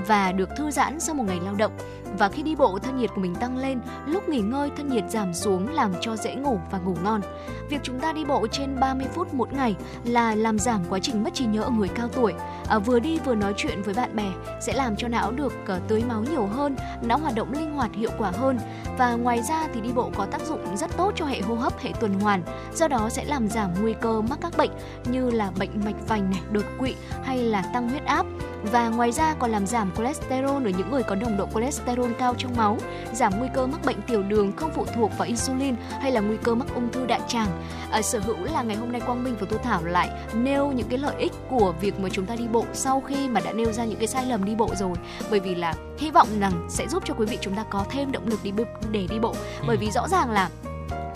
[0.07, 1.71] và được thư giãn sau một ngày lao động.
[2.17, 5.03] Và khi đi bộ thân nhiệt của mình tăng lên, lúc nghỉ ngơi thân nhiệt
[5.09, 7.21] giảm xuống làm cho dễ ngủ và ngủ ngon.
[7.69, 11.23] Việc chúng ta đi bộ trên 30 phút mỗi ngày là làm giảm quá trình
[11.23, 12.33] mất trí nhớ ở người cao tuổi.
[12.67, 15.81] À, vừa đi vừa nói chuyện với bạn bè sẽ làm cho não được uh,
[15.87, 18.59] tưới máu nhiều hơn, não hoạt động linh hoạt hiệu quả hơn.
[18.97, 21.79] Và ngoài ra thì đi bộ có tác dụng rất tốt cho hệ hô hấp,
[21.79, 22.43] hệ tuần hoàn.
[22.73, 24.71] Do đó sẽ làm giảm nguy cơ mắc các bệnh
[25.05, 28.25] như là bệnh mạch vành này, đột quỵ hay là tăng huyết áp.
[28.63, 32.35] Và ngoài ra còn làm giảm cholesterol ở những người có nồng độ cholesterol cao
[32.38, 32.77] trong máu,
[33.13, 36.38] giảm nguy cơ mắc bệnh tiểu đường không phụ thuộc vào insulin hay là nguy
[36.43, 37.47] cơ mắc ung thư đại tràng.
[37.91, 40.88] À, sở hữu là ngày hôm nay Quang Minh và Thu Thảo lại nêu những
[40.89, 43.71] cái lợi ích của việc mà chúng ta đi bộ sau khi mà đã nêu
[43.71, 44.93] ra những cái sai lầm đi bộ rồi.
[45.29, 48.12] Bởi vì là hy vọng rằng sẽ giúp cho quý vị chúng ta có thêm
[48.12, 48.51] động lực đi
[48.91, 49.35] để đi bộ.
[49.67, 50.49] Bởi vì rõ ràng là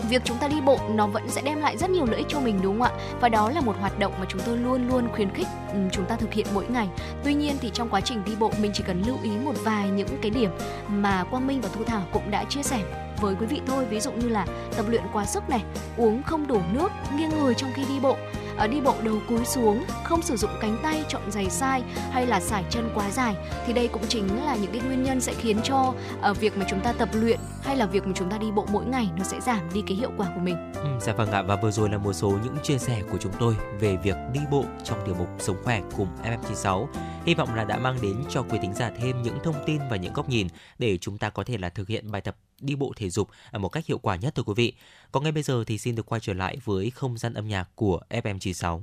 [0.08, 2.40] việc chúng ta đi bộ nó vẫn sẽ đem lại rất nhiều lợi ích cho
[2.40, 3.04] mình đúng không ạ?
[3.20, 6.04] Và đó là một hoạt động mà chúng tôi luôn luôn khuyến khích ừ, chúng
[6.04, 6.88] ta thực hiện mỗi ngày.
[7.24, 9.88] Tuy nhiên thì trong quá trình đi bộ mình chỉ cần lưu ý một vài
[9.88, 10.50] những cái điểm
[10.88, 12.80] mà quang minh và thu thảo cũng đã chia sẻ
[13.20, 13.84] với quý vị thôi.
[13.84, 15.62] Ví dụ như là tập luyện quá sức này
[15.96, 18.16] uống không đủ nước nghiêng người trong khi đi bộ.
[18.56, 22.26] Ở đi bộ đầu cúi xuống không sử dụng cánh tay chọn giày sai hay
[22.26, 23.34] là sải chân quá dài
[23.66, 25.94] thì đây cũng chính là những cái nguyên nhân sẽ khiến cho
[26.30, 28.66] uh, việc mà chúng ta tập luyện hay là việc mà chúng ta đi bộ
[28.72, 31.42] mỗi ngày nó sẽ giảm đi cái hiệu quả của mình Ừ, dạ vâng ạ
[31.42, 34.40] và vừa rồi là một số những chia sẻ của chúng tôi về việc đi
[34.50, 36.86] bộ trong tiểu mục sống khỏe cùng FM96.
[37.26, 39.96] Hy vọng là đã mang đến cho quý thính giả thêm những thông tin và
[39.96, 42.92] những góc nhìn để chúng ta có thể là thực hiện bài tập đi bộ
[42.96, 44.72] thể dục ở một cách hiệu quả nhất thưa quý vị.
[45.12, 47.68] Còn ngay bây giờ thì xin được quay trở lại với không gian âm nhạc
[47.74, 48.80] của FM96.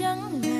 [0.00, 0.59] Trăng trắng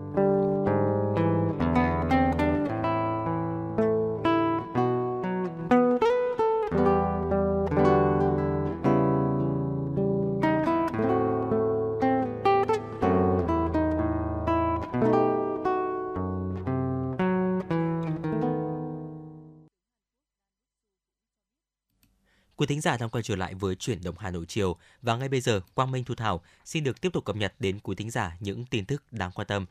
[22.71, 25.41] thính giả đang quay trở lại với chuyển động Hà Nội chiều và ngay bây
[25.41, 28.37] giờ Quang Minh Thu Thảo xin được tiếp tục cập nhật đến quý thính giả
[28.39, 29.65] những tin tức đáng quan tâm.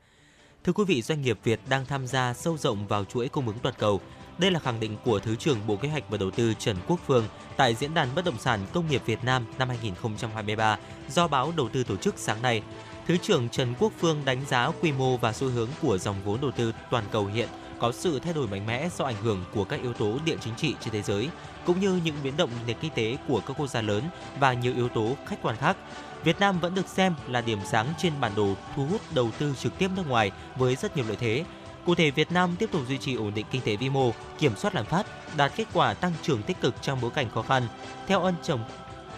[0.64, 3.58] Thưa quý vị, doanh nghiệp Việt đang tham gia sâu rộng vào chuỗi cung ứng
[3.62, 4.00] toàn cầu.
[4.38, 7.00] Đây là khẳng định của Thứ trưởng Bộ Kế hoạch và Đầu tư Trần Quốc
[7.06, 7.24] Phương
[7.56, 10.78] tại Diễn đàn Bất động sản Công nghiệp Việt Nam năm 2023
[11.10, 12.62] do báo Đầu tư tổ chức sáng nay.
[13.06, 16.40] Thứ trưởng Trần Quốc Phương đánh giá quy mô và xu hướng của dòng vốn
[16.40, 17.48] đầu tư toàn cầu hiện
[17.80, 20.54] có sự thay đổi mạnh mẽ do ảnh hưởng của các yếu tố địa chính
[20.54, 21.28] trị trên thế giới,
[21.66, 24.02] cũng như những biến động nền kinh tế của các quốc gia lớn
[24.40, 25.76] và nhiều yếu tố khách quan khác.
[26.24, 29.54] Việt Nam vẫn được xem là điểm sáng trên bản đồ thu hút đầu tư
[29.58, 31.44] trực tiếp nước ngoài với rất nhiều lợi thế.
[31.86, 34.56] Cụ thể, Việt Nam tiếp tục duy trì ổn định kinh tế vĩ mô, kiểm
[34.56, 35.06] soát lạm phát,
[35.36, 37.62] đạt kết quả tăng trưởng tích cực trong bối cảnh khó khăn.
[38.06, 38.58] Theo ông Trần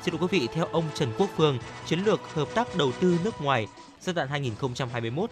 [0.03, 3.19] Xin lỗi quý vị, theo ông Trần Quốc Phương, chiến lược hợp tác đầu tư
[3.25, 3.67] nước ngoài
[4.03, 4.29] giai đoạn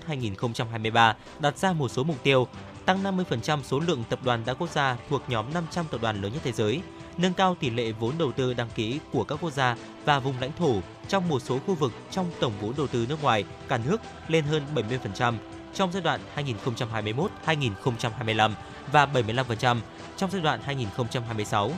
[0.08, 2.46] 2021-2023 đặt ra một số mục tiêu
[2.90, 6.32] tăng 50% số lượng tập đoàn đa quốc gia thuộc nhóm 500 tập đoàn lớn
[6.32, 6.80] nhất thế giới,
[7.18, 10.34] nâng cao tỷ lệ vốn đầu tư đăng ký của các quốc gia và vùng
[10.40, 10.74] lãnh thổ
[11.08, 14.44] trong một số khu vực trong tổng vốn đầu tư nước ngoài cả nước lên
[14.44, 15.34] hơn 70%
[15.74, 16.20] trong giai đoạn
[17.46, 18.52] 2021-2025
[18.92, 19.76] và 75%
[20.16, 20.60] trong giai đoạn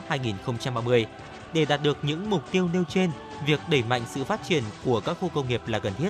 [0.09, 1.05] 2026-2030.
[1.53, 3.11] Để đạt được những mục tiêu nêu trên,
[3.45, 6.09] việc đẩy mạnh sự phát triển của các khu công nghiệp là cần thiết.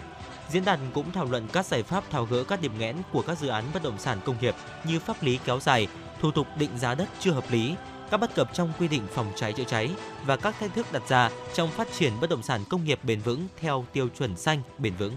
[0.49, 3.37] Diễn đàn cũng thảo luận các giải pháp tháo gỡ các điểm nghẽn của các
[3.37, 4.55] dự án bất động sản công nghiệp
[4.87, 5.87] như pháp lý kéo dài,
[6.21, 7.75] thủ tục định giá đất chưa hợp lý,
[8.11, 9.91] các bất cập trong quy định phòng cháy chữa cháy
[10.25, 13.19] và các thách thức đặt ra trong phát triển bất động sản công nghiệp bền
[13.19, 15.13] vững theo tiêu chuẩn xanh bền vững.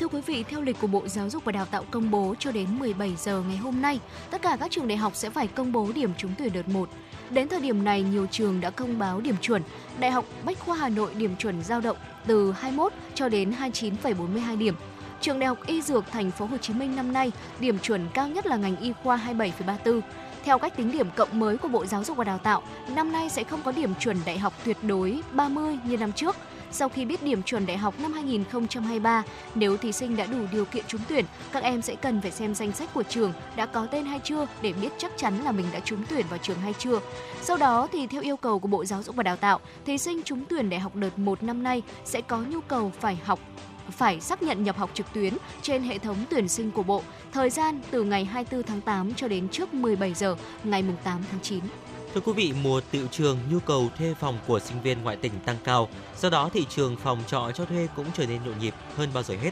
[0.00, 2.52] Thưa quý vị, theo lịch của Bộ Giáo dục và Đào tạo công bố cho
[2.52, 4.00] đến 17 giờ ngày hôm nay,
[4.30, 6.88] tất cả các trường đại học sẽ phải công bố điểm trúng tuyển đợt 1.
[7.30, 9.62] Đến thời điểm này, nhiều trường đã công báo điểm chuẩn.
[9.98, 11.96] Đại học Bách khoa Hà Nội điểm chuẩn dao động
[12.26, 14.74] từ 21 cho đến 29,42 điểm.
[15.20, 18.28] Trường Đại học Y Dược Thành phố Hồ Chí Minh năm nay, điểm chuẩn cao
[18.28, 20.00] nhất là ngành y khoa 27,34.
[20.44, 22.62] Theo cách tính điểm cộng mới của Bộ Giáo dục và Đào tạo,
[22.94, 26.36] năm nay sẽ không có điểm chuẩn đại học tuyệt đối 30 như năm trước.
[26.70, 29.22] Sau khi biết điểm chuẩn đại học năm 2023,
[29.54, 32.54] nếu thí sinh đã đủ điều kiện trúng tuyển, các em sẽ cần phải xem
[32.54, 35.66] danh sách của trường đã có tên hay chưa để biết chắc chắn là mình
[35.72, 37.00] đã trúng tuyển vào trường hay chưa.
[37.42, 40.22] Sau đó thì theo yêu cầu của Bộ Giáo dục và Đào tạo, thí sinh
[40.22, 43.40] trúng tuyển đại học đợt 1 năm nay sẽ có nhu cầu phải học
[43.90, 47.02] phải xác nhận nhập học trực tuyến trên hệ thống tuyển sinh của Bộ,
[47.32, 51.40] thời gian từ ngày 24 tháng 8 cho đến trước 17 giờ ngày 8 tháng
[51.42, 51.60] 9.
[52.16, 55.32] Thưa quý vị, mùa tiệu trường nhu cầu thuê phòng của sinh viên ngoại tỉnh
[55.44, 55.88] tăng cao,
[56.20, 59.22] do đó thị trường phòng trọ cho thuê cũng trở nên nhộn nhịp hơn bao
[59.22, 59.50] giờ hết.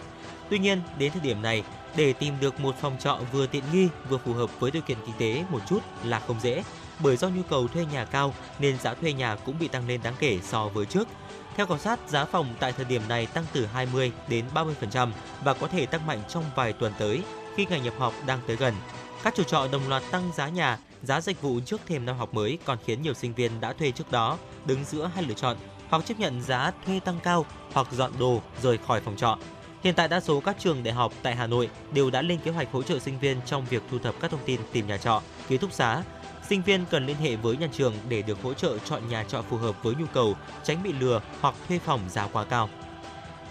[0.51, 1.63] Tuy nhiên, đến thời điểm này,
[1.97, 4.99] để tìm được một phòng trọ vừa tiện nghi vừa phù hợp với điều kiện
[5.07, 6.65] kinh tế một chút là không dễ,
[6.99, 10.01] bởi do nhu cầu thuê nhà cao nên giá thuê nhà cũng bị tăng lên
[10.03, 11.09] đáng kể so với trước.
[11.57, 15.11] Theo khảo sát, giá phòng tại thời điểm này tăng từ 20 đến 30%
[15.45, 17.23] và có thể tăng mạnh trong vài tuần tới
[17.57, 18.75] khi ngày nhập học đang tới gần.
[19.23, 22.35] Các chủ trọ đồng loạt tăng giá nhà, giá dịch vụ trước thềm năm học
[22.35, 25.57] mới còn khiến nhiều sinh viên đã thuê trước đó đứng giữa hai lựa chọn
[25.89, 29.39] hoặc chấp nhận giá thuê tăng cao hoặc dọn đồ rời khỏi phòng trọ.
[29.83, 32.51] Hiện tại đa số các trường đại học tại Hà Nội đều đã lên kế
[32.51, 35.23] hoạch hỗ trợ sinh viên trong việc thu thập các thông tin tìm nhà trọ,
[35.49, 36.03] ký túc xá.
[36.49, 39.43] Sinh viên cần liên hệ với nhà trường để được hỗ trợ chọn nhà trọ
[39.43, 42.69] phù hợp với nhu cầu, tránh bị lừa hoặc thuê phòng giá quá cao.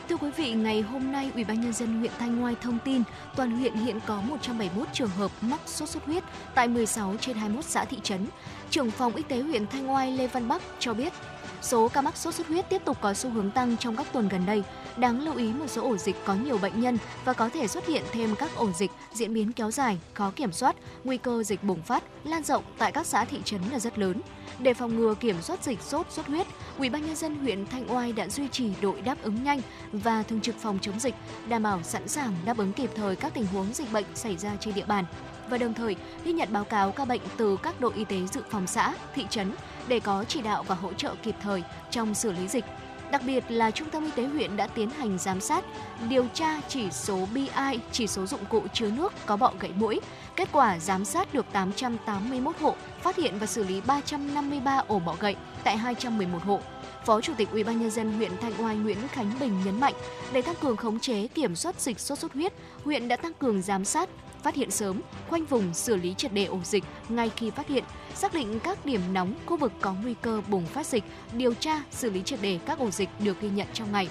[0.09, 3.03] Thưa quý vị, ngày hôm nay, Ủy ban nhân dân huyện Thanh Ngoai thông tin
[3.35, 6.23] toàn huyện hiện có 171 trường hợp mắc sốt xuất huyết
[6.55, 8.27] tại 16 trên 21 xã thị trấn.
[8.69, 11.13] Trưởng phòng Y tế huyện Thanh Ngoai Lê Văn Bắc cho biết,
[11.61, 14.29] số ca mắc sốt xuất huyết tiếp tục có xu hướng tăng trong các tuần
[14.29, 14.63] gần đây.
[14.97, 17.87] Đáng lưu ý một số ổ dịch có nhiều bệnh nhân và có thể xuất
[17.87, 21.63] hiện thêm các ổ dịch diễn biến kéo dài, khó kiểm soát, nguy cơ dịch
[21.63, 24.21] bùng phát, lan rộng tại các xã thị trấn là rất lớn.
[24.59, 26.47] Để phòng ngừa kiểm soát dịch sốt xuất huyết,
[26.77, 30.23] Ủy ban nhân dân huyện Thanh Oai đã duy trì đội đáp ứng nhanh và
[30.23, 31.15] thường trực phòng chống dịch,
[31.47, 34.51] đảm bảo sẵn sàng đáp ứng kịp thời các tình huống dịch bệnh xảy ra
[34.59, 35.05] trên địa bàn
[35.49, 35.95] và đồng thời
[36.25, 39.25] ghi nhận báo cáo ca bệnh từ các đội y tế dự phòng xã, thị
[39.29, 39.51] trấn
[39.87, 42.65] để có chỉ đạo và hỗ trợ kịp thời trong xử lý dịch.
[43.13, 45.65] Đặc biệt là Trung tâm Y tế huyện đã tiến hành giám sát,
[46.09, 49.99] điều tra chỉ số BI, chỉ số dụng cụ chứa nước có bọ gậy mũi.
[50.35, 55.15] Kết quả giám sát được 881 hộ, phát hiện và xử lý 353 ổ bọ
[55.19, 56.59] gậy tại 211 hộ.
[57.05, 59.93] Phó Chủ tịch UBND huyện Thanh Oai Nguyễn Khánh Bình nhấn mạnh,
[60.33, 62.53] để tăng cường khống chế kiểm soát dịch sốt xuất huyết,
[62.83, 64.09] huyện đã tăng cường giám sát,
[64.43, 67.83] phát hiện sớm, khoanh vùng xử lý triệt đề ổ dịch ngay khi phát hiện,
[68.15, 71.83] xác định các điểm nóng khu vực có nguy cơ bùng phát dịch, điều tra,
[71.91, 74.07] xử lý triệt đề các ổ dịch được ghi nhận trong ngày.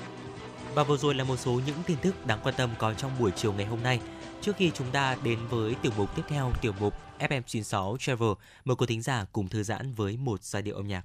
[0.75, 3.31] Và vừa rồi là một số những tin tức đáng quan tâm có trong buổi
[3.37, 4.01] chiều ngày hôm nay.
[4.41, 8.31] Trước khi chúng ta đến với tiểu mục tiếp theo, tiểu mục FM96 Travel,
[8.65, 11.05] mời quý thính giả cùng thư giãn với một giai điệu âm nhạc.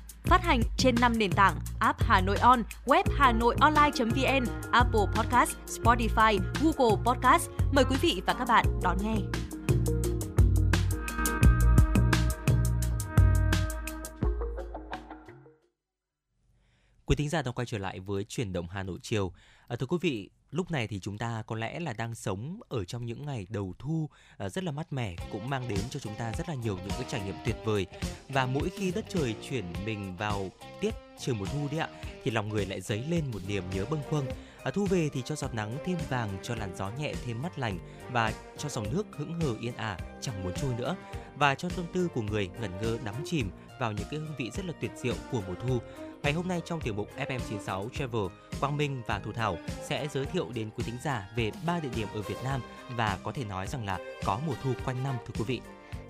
[0.23, 5.05] Phát hành trên 5 nền tảng app Hà Nội On, web Hà Nội Online.vn, Apple
[5.15, 7.49] Podcast, Spotify, Google Podcast.
[7.71, 9.15] Mời quý vị và các bạn đón nghe.
[17.05, 19.33] Quý thính giả đang quay trở lại với chuyển động Hà Nội chiều.
[19.67, 22.85] À, thưa quý vị, lúc này thì chúng ta có lẽ là đang sống ở
[22.85, 26.15] trong những ngày đầu thu à, rất là mát mẻ cũng mang đến cho chúng
[26.15, 27.85] ta rất là nhiều những cái trải nghiệm tuyệt vời.
[28.29, 30.49] Và mỗi khi đất trời chuyển mình vào
[30.81, 31.89] tiết trời mùa thu đấy ạ
[32.23, 34.25] thì lòng người lại dấy lên một niềm nhớ bâng khuâng.
[34.63, 37.59] À, thu về thì cho giọt nắng thêm vàng cho làn gió nhẹ thêm mát
[37.59, 37.79] lành
[38.11, 40.95] và cho dòng nước hững hờ yên ả chẳng muốn trôi nữa.
[41.35, 44.51] Và cho tâm tư của người ngẩn ngơ đắm chìm vào những cái hương vị
[44.53, 45.79] rất là tuyệt diệu của mùa thu.
[46.23, 48.21] Ngày hôm nay trong tiểu mục FM96 Travel,
[48.59, 49.57] Quang Minh và Thu Thảo
[49.89, 52.61] sẽ giới thiệu đến quý thính giả về ba địa điểm ở Việt Nam
[52.95, 55.61] và có thể nói rằng là có mùa thu quanh năm thưa quý vị.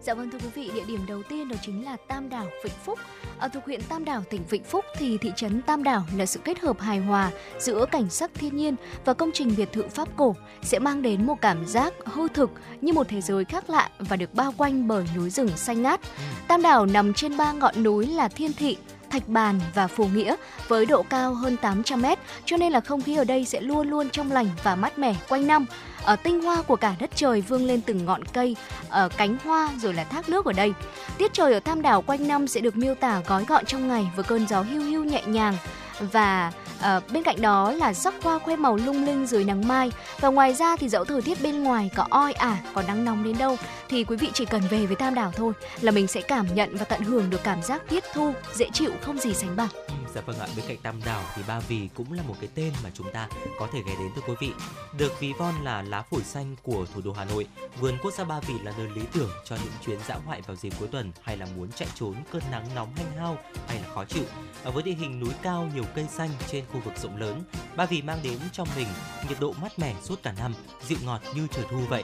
[0.01, 2.74] Dạ vâng thưa quý vị, địa điểm đầu tiên đó chính là Tam Đảo, Vĩnh
[2.84, 2.99] Phúc.
[3.39, 6.39] Ở thuộc huyện Tam Đảo, tỉnh Vĩnh Phúc thì thị trấn Tam Đảo là sự
[6.43, 10.07] kết hợp hài hòa giữa cảnh sắc thiên nhiên và công trình biệt thự Pháp
[10.18, 12.51] cổ sẽ mang đến một cảm giác hư thực
[12.82, 15.99] như một thế giới khác lạ và được bao quanh bởi núi rừng xanh ngát.
[16.47, 18.78] Tam Đảo nằm trên ba ngọn núi là Thiên Thị,
[19.12, 20.36] Thạch Bàn và Phù Nghĩa
[20.68, 23.89] với độ cao hơn 800 mét, cho nên là không khí ở đây sẽ luôn
[23.89, 25.66] luôn trong lành và mát mẻ quanh năm.
[26.03, 28.55] Ở tinh hoa của cả đất trời vương lên từng ngọn cây,
[28.89, 30.74] ở cánh hoa rồi là thác nước ở đây.
[31.18, 34.12] Tiết trời ở Tam Đảo quanh năm sẽ được miêu tả gói gọn trong ngày
[34.16, 35.57] với cơn gió hưu hưu nhẹ nhàng
[35.99, 36.51] và
[36.82, 40.29] À, bên cạnh đó là sắc hoa khoe màu lung linh dưới nắng mai và
[40.29, 43.38] ngoài ra thì dẫu thời tiết bên ngoài có oi ả có nắng nóng đến
[43.38, 43.57] đâu
[43.89, 46.77] thì quý vị chỉ cần về với Tam Đảo thôi là mình sẽ cảm nhận
[46.77, 49.69] và tận hưởng được cảm giác tiết thu dễ chịu không gì sánh bằng.
[49.88, 52.49] Ừ, dạ vâng ạ, bên cạnh Tam Đảo thì Ba Vì cũng là một cái
[52.55, 53.27] tên mà chúng ta
[53.59, 54.51] có thể ghé đến thưa quý vị.
[54.97, 57.47] Được ví von là lá phổi xanh của thủ đô Hà Nội,
[57.79, 60.55] vườn quốc gia Ba Vì là nơi lý tưởng cho những chuyến dã ngoại vào
[60.55, 63.88] dịp cuối tuần hay là muốn chạy trốn cơn nắng nóng hanh hao hay là
[63.95, 64.23] khó chịu.
[64.63, 67.43] Ở với địa hình núi cao nhiều cây xanh trên khu vực rộng lớn,
[67.76, 68.88] Ba Vì mang đến cho mình
[69.30, 70.53] nhiệt độ mát mẻ suốt cả năm,
[70.88, 72.03] dịu ngọt như trời thu vậy.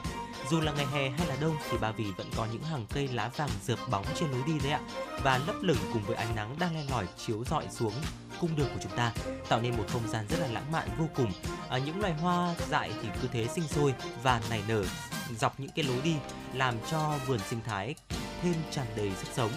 [0.50, 3.08] Dù là ngày hè hay là đông thì Ba Vì vẫn có những hàng cây
[3.08, 4.80] lá vàng rợp bóng trên lối đi đấy ạ.
[5.22, 7.92] Và lấp lửng cùng với ánh nắng đang len lỏi chiếu rọi xuống
[8.40, 9.12] cung đường của chúng ta
[9.48, 11.32] tạo nên một không gian rất là lãng mạn vô cùng.
[11.68, 14.84] À, những loài hoa dại thì cứ thế sinh sôi và nảy nở
[15.38, 16.14] dọc những cái lối đi
[16.54, 17.94] làm cho vườn sinh thái
[18.42, 19.50] thêm tràn đầy sức sống.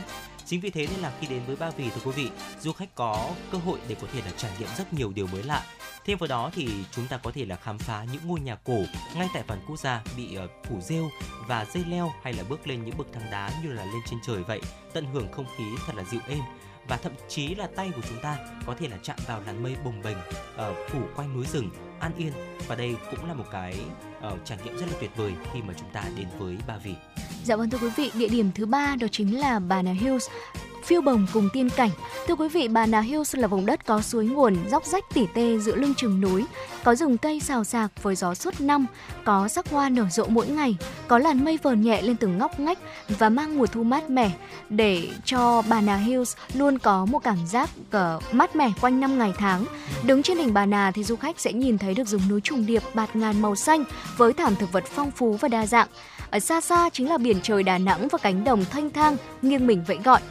[0.51, 2.29] Chính vì thế nên là khi đến với Ba Vì thưa quý vị,
[2.61, 5.43] du khách có cơ hội để có thể là trải nghiệm rất nhiều điều mới
[5.43, 5.63] lạ.
[6.05, 8.77] Thêm vào đó thì chúng ta có thể là khám phá những ngôi nhà cổ
[9.15, 11.09] ngay tại vườn quốc gia bị ờ, phủ rêu
[11.47, 14.19] và dây leo hay là bước lên những bậc thang đá như là lên trên
[14.23, 14.61] trời vậy,
[14.93, 16.41] tận hưởng không khí thật là dịu êm
[16.87, 19.75] và thậm chí là tay của chúng ta có thể là chạm vào làn mây
[19.85, 20.17] bồng bềnh
[20.55, 22.33] ở phủ quanh núi rừng an yên
[22.67, 23.75] và đây cũng là một cái
[24.27, 26.93] uh, trải nghiệm rất là tuyệt vời khi mà chúng ta đến với Ba Vì.
[27.43, 30.27] Dạ vâng thưa quý vị, địa điểm thứ ba đó chính là Bà Nà Hills
[30.83, 31.89] phiêu bồng cùng tiên cảnh.
[32.27, 35.25] Thưa quý vị, Bà Nà Hills là vùng đất có suối nguồn dốc rách tỉ
[35.33, 36.45] tê giữa lưng chừng núi,
[36.83, 38.85] có rừng cây xào xạc với gió suốt năm,
[39.25, 40.75] có sắc hoa nở rộ mỗi ngày,
[41.07, 42.79] có làn mây vờn nhẹ lên từng ngóc ngách
[43.09, 44.31] và mang mùa thu mát mẻ
[44.69, 49.17] để cho Bà Nà Hills luôn có một cảm giác ờ, mát mẻ quanh năm
[49.19, 49.65] ngày tháng.
[50.03, 52.65] Đứng trên đỉnh Bà Nà thì du khách sẽ nhìn thấy được rừng núi trùng
[52.65, 53.83] điệp bạt ngàn màu xanh
[54.17, 55.87] với thảm thực vật phong phú và đa dạng.
[56.31, 59.67] Ở xa xa chính là biển trời Đà Nẵng và cánh đồng thanh thang nghiêng
[59.67, 60.21] mình vẫy gọi.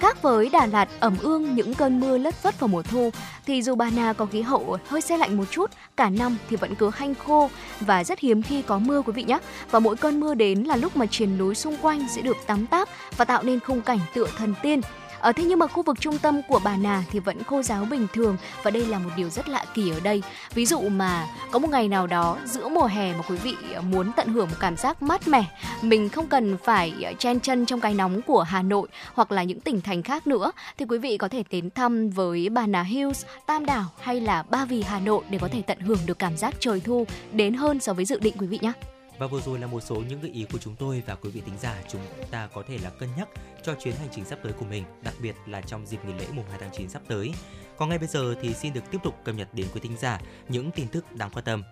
[0.00, 3.10] Khác với Đà Lạt ẩm ương những cơn mưa lất phất vào mùa thu,
[3.46, 6.56] thì dù Bà Nà có khí hậu hơi xe lạnh một chút, cả năm thì
[6.56, 9.38] vẫn cứ hanh khô và rất hiếm khi có mưa quý vị nhé.
[9.70, 12.66] Và mỗi cơn mưa đến là lúc mà triền núi xung quanh sẽ được tắm
[12.66, 14.80] táp và tạo nên khung cảnh tựa thần tiên.
[15.20, 17.84] Ở thế nhưng mà khu vực trung tâm của Bà Nà thì vẫn khô giáo
[17.90, 20.22] bình thường và đây là một điều rất lạ kỳ ở đây.
[20.54, 23.80] Ví dụ mà có một ngày nào đó giữa mùa hè mà quý vị ờ,
[23.80, 25.44] muốn tận hưởng một cảm giác mát mẻ,
[25.82, 29.42] mình không cần phải ờ, chen chân trong cái nóng của Hà Nội hoặc là
[29.42, 32.82] những tỉnh thành khác nữa thì quý vị có thể đến thăm với Bà Nà
[32.82, 36.18] Hills, Tam Đảo hay là Ba Vì Hà Nội để có thể tận hưởng được
[36.18, 38.72] cảm giác trời thu đến hơn so với dự định quý vị nhé.
[39.20, 41.42] Và vừa rồi là một số những gợi ý của chúng tôi và quý vị
[41.46, 42.00] thính giả chúng
[42.30, 43.28] ta có thể là cân nhắc
[43.62, 46.26] cho chuyến hành trình sắp tới của mình, đặc biệt là trong dịp nghỉ lễ
[46.32, 47.32] mùng 2 tháng 9 sắp tới.
[47.76, 50.20] Còn ngay bây giờ thì xin được tiếp tục cập nhật đến quý thính giả
[50.48, 51.62] những tin tức đáng quan tâm.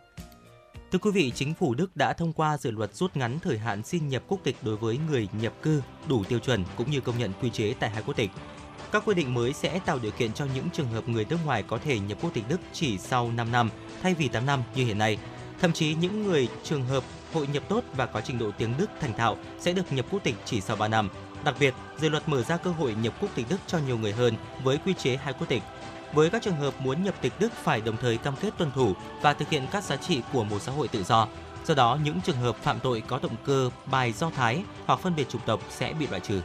[0.92, 3.82] Thưa quý vị, chính phủ Đức đã thông qua dự luật rút ngắn thời hạn
[3.82, 7.18] xin nhập quốc tịch đối với người nhập cư đủ tiêu chuẩn cũng như công
[7.18, 8.30] nhận quy chế tại hai quốc tịch.
[8.92, 11.62] Các quy định mới sẽ tạo điều kiện cho những trường hợp người nước ngoài
[11.62, 13.70] có thể nhập quốc tịch Đức chỉ sau 5 năm
[14.03, 15.18] thay vì 8 năm như hiện nay.
[15.61, 18.91] Thậm chí những người trường hợp hội nhập tốt và có trình độ tiếng Đức
[19.01, 21.09] thành thạo sẽ được nhập quốc tịch chỉ sau 3 năm.
[21.45, 24.13] Đặc biệt, dự luật mở ra cơ hội nhập quốc tịch Đức cho nhiều người
[24.13, 25.63] hơn với quy chế hai quốc tịch.
[26.13, 28.95] Với các trường hợp muốn nhập tịch Đức phải đồng thời cam kết tuân thủ
[29.23, 31.29] và thực hiện các giá trị của một xã hội tự do.
[31.67, 35.17] Do đó, những trường hợp phạm tội có động cơ bài do thái hoặc phân
[35.17, 36.41] biệt chủng tộc sẽ bị loại trừ.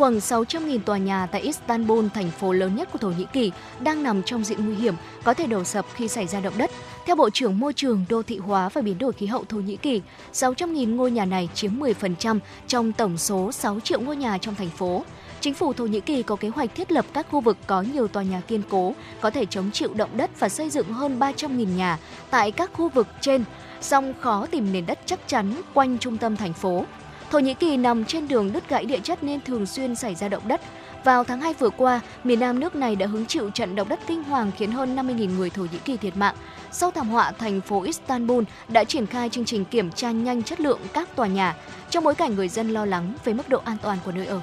[0.00, 4.02] Khoảng 600.000 tòa nhà tại Istanbul, thành phố lớn nhất của Thổ Nhĩ Kỳ, đang
[4.02, 4.94] nằm trong diện nguy hiểm,
[5.24, 6.70] có thể đổ sập khi xảy ra động đất.
[7.06, 9.76] Theo Bộ trưởng Môi trường, Đô thị hóa và Biến đổi khí hậu Thổ Nhĩ
[9.76, 12.38] Kỳ, 600.000 ngôi nhà này chiếm 10%
[12.68, 15.04] trong tổng số 6 triệu ngôi nhà trong thành phố.
[15.40, 18.08] Chính phủ Thổ Nhĩ Kỳ có kế hoạch thiết lập các khu vực có nhiều
[18.08, 21.76] tòa nhà kiên cố, có thể chống chịu động đất và xây dựng hơn 300.000
[21.76, 21.98] nhà
[22.30, 23.44] tại các khu vực trên,
[23.80, 26.84] song khó tìm nền đất chắc chắn quanh trung tâm thành phố.
[27.30, 30.28] Thổ Nhĩ Kỳ nằm trên đường đứt gãy địa chất nên thường xuyên xảy ra
[30.28, 30.60] động đất.
[31.04, 34.00] Vào tháng 2 vừa qua, miền Nam nước này đã hứng chịu trận động đất
[34.06, 36.34] kinh hoàng khiến hơn 50.000 người Thổ Nhĩ Kỳ thiệt mạng.
[36.72, 40.60] Sau thảm họa, thành phố Istanbul đã triển khai chương trình kiểm tra nhanh chất
[40.60, 41.56] lượng các tòa nhà
[41.90, 44.40] trong bối cảnh người dân lo lắng về mức độ an toàn của nơi ở.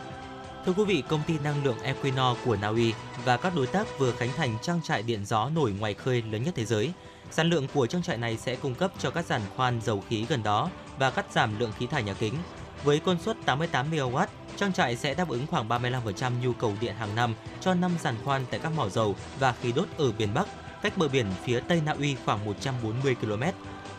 [0.65, 2.93] Thưa quý vị, công ty năng lượng Equinor của Na Uy
[3.25, 6.43] và các đối tác vừa khánh thành trang trại điện gió nổi ngoài khơi lớn
[6.43, 6.91] nhất thế giới.
[7.31, 10.25] Sản lượng của trang trại này sẽ cung cấp cho các giàn khoan dầu khí
[10.29, 10.69] gần đó
[10.99, 12.33] và cắt giảm lượng khí thải nhà kính.
[12.87, 14.25] Với công suất 88 MW,
[14.57, 18.15] trang trại sẽ đáp ứng khoảng 35% nhu cầu điện hàng năm cho 5 giàn
[18.23, 20.47] khoan tại các mỏ dầu và khí đốt ở miền Bắc,
[20.81, 23.43] cách bờ biển phía Tây Na Uy khoảng 140 km.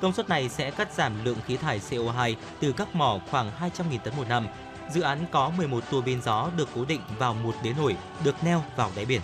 [0.01, 3.99] Công suất này sẽ cắt giảm lượng khí thải CO2 từ các mỏ khoảng 200.000
[4.05, 4.47] tấn một năm.
[4.95, 8.45] Dự án có 11 tua bin gió được cố định vào một đế nổi, được
[8.45, 9.21] neo vào đáy biển.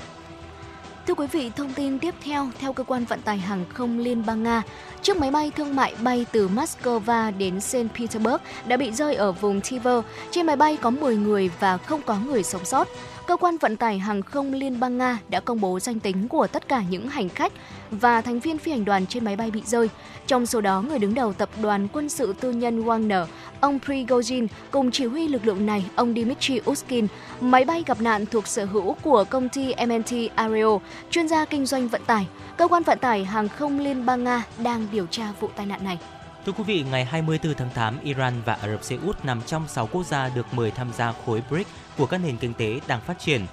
[1.07, 4.27] Thưa quý vị, thông tin tiếp theo, theo cơ quan vận tải hàng không Liên
[4.27, 4.63] bang Nga,
[5.03, 7.77] chiếc máy bay thương mại bay từ Moscow đến St.
[7.99, 8.37] Petersburg
[8.67, 10.05] đã bị rơi ở vùng Tiver.
[10.31, 12.89] Trên máy bay có 10 người và không có người sống sót.
[13.27, 16.47] Cơ quan vận tải hàng không Liên bang Nga đã công bố danh tính của
[16.47, 17.53] tất cả những hành khách
[17.91, 19.89] và thành viên phi hành đoàn trên máy bay bị rơi.
[20.27, 23.27] Trong số đó, người đứng đầu tập đoàn quân sự tư nhân Wagner,
[23.61, 27.07] ông Prigozhin cùng chỉ huy lực lượng này, ông Dmitry Uskin.
[27.41, 30.79] Máy bay gặp nạn thuộc sở hữu của công ty MNT Aero,
[31.11, 32.27] chuyên gia kinh doanh vận tải.
[32.57, 35.85] Cơ quan vận tải hàng không Liên bang Nga đang điều tra vụ tai nạn
[35.85, 35.99] này.
[36.47, 39.69] Thưa quý vị, ngày 24 tháng 8, Iran và Ả Rập Xê Út nằm trong
[39.69, 43.01] 6 quốc gia được mời tham gia khối BRICS của các nền kinh tế đang
[43.01, 43.47] phát triển.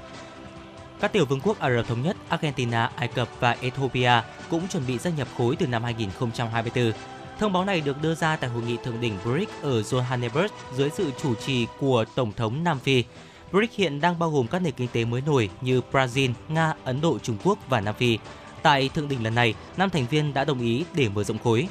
[0.99, 4.11] Các tiểu vương quốc Ả Rập Thống Nhất, Argentina, Ai Cập và Ethiopia
[4.49, 6.91] cũng chuẩn bị gia nhập khối từ năm 2024.
[7.39, 10.89] Thông báo này được đưa ra tại hội nghị thượng đỉnh BRICS ở Johannesburg dưới
[10.89, 13.03] sự chủ trì của Tổng thống Nam Phi.
[13.51, 17.01] BRICS hiện đang bao gồm các nền kinh tế mới nổi như Brazil, Nga, Ấn
[17.01, 18.17] Độ, Trung Quốc và Nam Phi.
[18.61, 21.67] Tại thượng đỉnh lần này, năm thành viên đã đồng ý để mở rộng khối.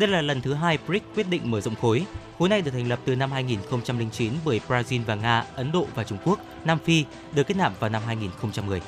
[0.00, 2.06] Đây là lần thứ hai BRICS quyết định mở rộng khối.
[2.38, 6.04] Khối này được thành lập từ năm 2009 bởi Brazil và Nga, Ấn Độ và
[6.04, 8.80] Trung Quốc, Nam Phi được kết nạp vào năm 2010.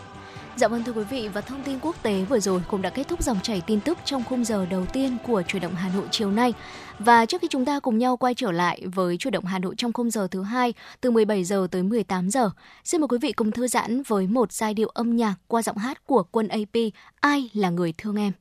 [0.57, 3.09] Dạ vâng thưa quý vị và thông tin quốc tế vừa rồi cũng đã kết
[3.09, 6.07] thúc dòng chảy tin tức trong khung giờ đầu tiên của chuyển động Hà Nội
[6.11, 6.53] chiều nay.
[6.99, 9.75] Và trước khi chúng ta cùng nhau quay trở lại với chuyển động Hà Nội
[9.79, 12.51] trong khung giờ thứ hai từ 17 giờ tới 18 giờ,
[12.85, 15.77] xin mời quý vị cùng thư giãn với một giai điệu âm nhạc qua giọng
[15.77, 16.83] hát của quân AP
[17.21, 18.33] Ai là người thương em.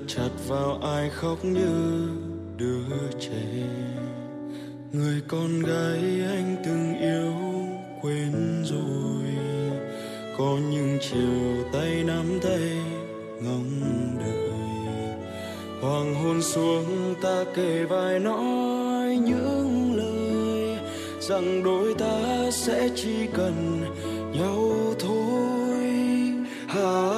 [0.00, 2.08] Thật chặt vào ai khóc như
[2.56, 3.66] đứa trẻ.
[4.92, 7.32] Người con gái anh từng yêu,
[8.02, 9.24] quên rồi.
[10.38, 12.76] Có những chiều tay nắm tay,
[13.42, 13.80] ngóng
[14.20, 14.50] đợi.
[15.82, 20.78] Hoàng hôn xuống, ta kể vài nói những lời,
[21.20, 23.80] rằng đôi ta sẽ chỉ cần
[24.32, 25.80] nhau thôi.
[26.68, 27.09] Hà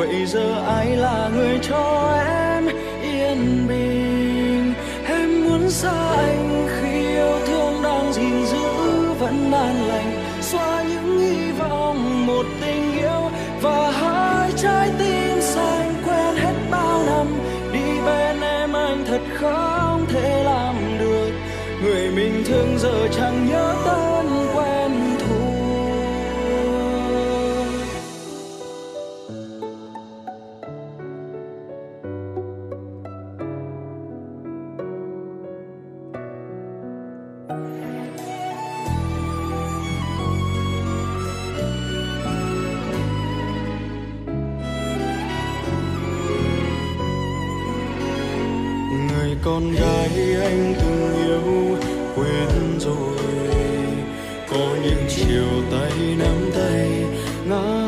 [0.00, 2.68] vậy giờ ai là người cho em
[3.02, 4.74] yên bình?
[5.06, 8.68] Em muốn xa anh khi yêu thương đang gìn giữ
[9.18, 10.12] vẫn an lành.
[10.40, 13.30] Xóa những hy vọng một tình yêu
[13.62, 17.26] và hai trái tim xanh quen hết bao năm.
[17.72, 21.30] Đi bên em anh thật không thể làm được.
[21.84, 24.09] Người mình thương giờ chẳng nhớ tới
[49.60, 51.76] con gái anh từng yêu
[52.16, 53.18] quên rồi.
[54.50, 57.04] Có những chiều tay nắm tay
[57.48, 57.79] ngã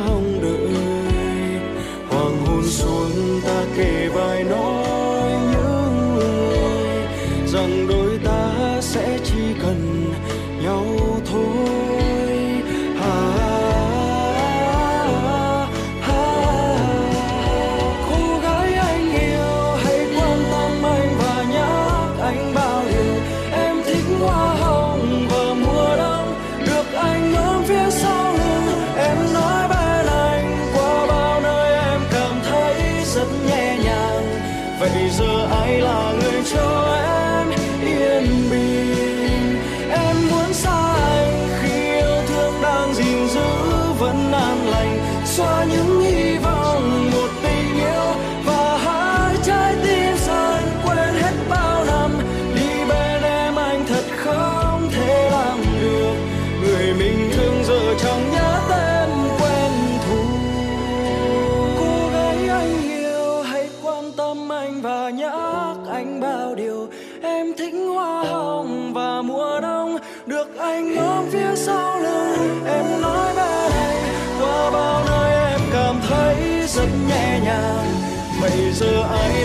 [78.83, 79.42] bây giờ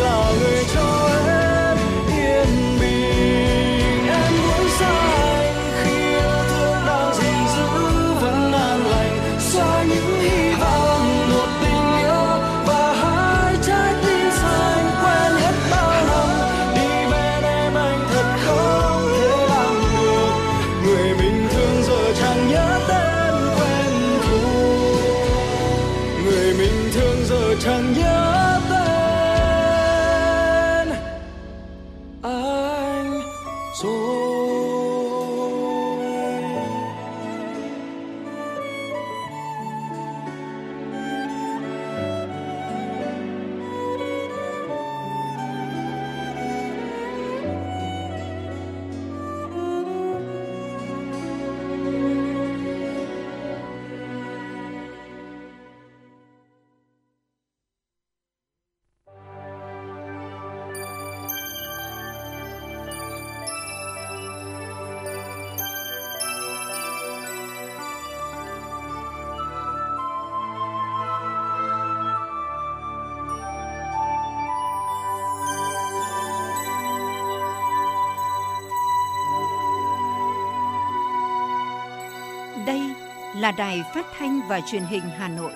[84.18, 85.52] thanh và truyền hình Hà Nội.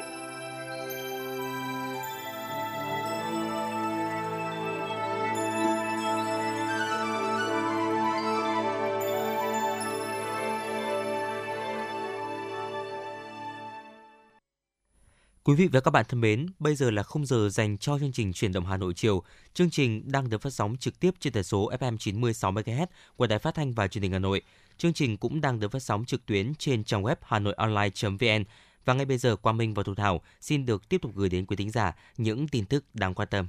[15.44, 18.12] Quý vị và các bạn thân mến, bây giờ là khung giờ dành cho chương
[18.12, 19.24] trình chuyển động Hà Nội chiều.
[19.54, 22.86] Chương trình đang được phát sóng trực tiếp trên tần số FM 96 MHz
[23.16, 24.42] của Đài Phát thanh và Truyền hình Hà Nội.
[24.78, 28.44] Chương trình cũng đang được phát sóng trực tuyến trên trang web hanoionline.vn.
[28.86, 31.46] Và ngay bây giờ, Quang Minh và Thu Thảo xin được tiếp tục gửi đến
[31.46, 33.48] quý thính giả những tin tức đáng quan tâm.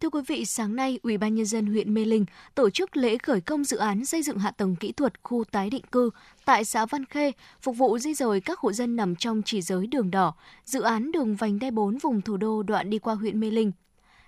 [0.00, 2.24] Thưa quý vị, sáng nay, Ủy ban nhân dân huyện Mê Linh
[2.54, 5.70] tổ chức lễ khởi công dự án xây dựng hạ tầng kỹ thuật khu tái
[5.70, 6.10] định cư
[6.44, 9.86] tại xã Văn Khê, phục vụ di rời các hộ dân nằm trong chỉ giới
[9.86, 10.34] đường đỏ,
[10.64, 13.72] dự án đường vành đai 4 vùng thủ đô đoạn đi qua huyện Mê Linh.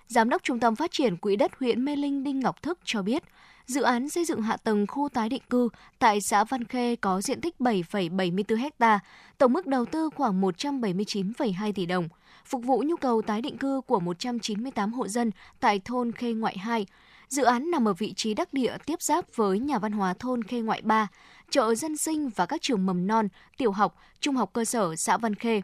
[0.07, 3.01] Giám đốc Trung tâm Phát triển Quỹ đất huyện Mê Linh Đinh Ngọc Thức cho
[3.01, 3.23] biết,
[3.65, 5.69] dự án xây dựng hạ tầng khu tái định cư
[5.99, 8.99] tại xã Văn Khê có diện tích 7,74 ha,
[9.37, 12.07] tổng mức đầu tư khoảng 179,2 tỷ đồng,
[12.51, 16.57] phục vụ nhu cầu tái định cư của 198 hộ dân tại thôn Khê Ngoại
[16.57, 16.85] 2.
[17.27, 20.43] Dự án nằm ở vị trí đắc địa tiếp giáp với nhà văn hóa thôn
[20.43, 21.07] Khê Ngoại 3,
[21.49, 23.27] chợ dân sinh và các trường mầm non,
[23.57, 25.61] tiểu học, trung học cơ sở xã Văn Khê.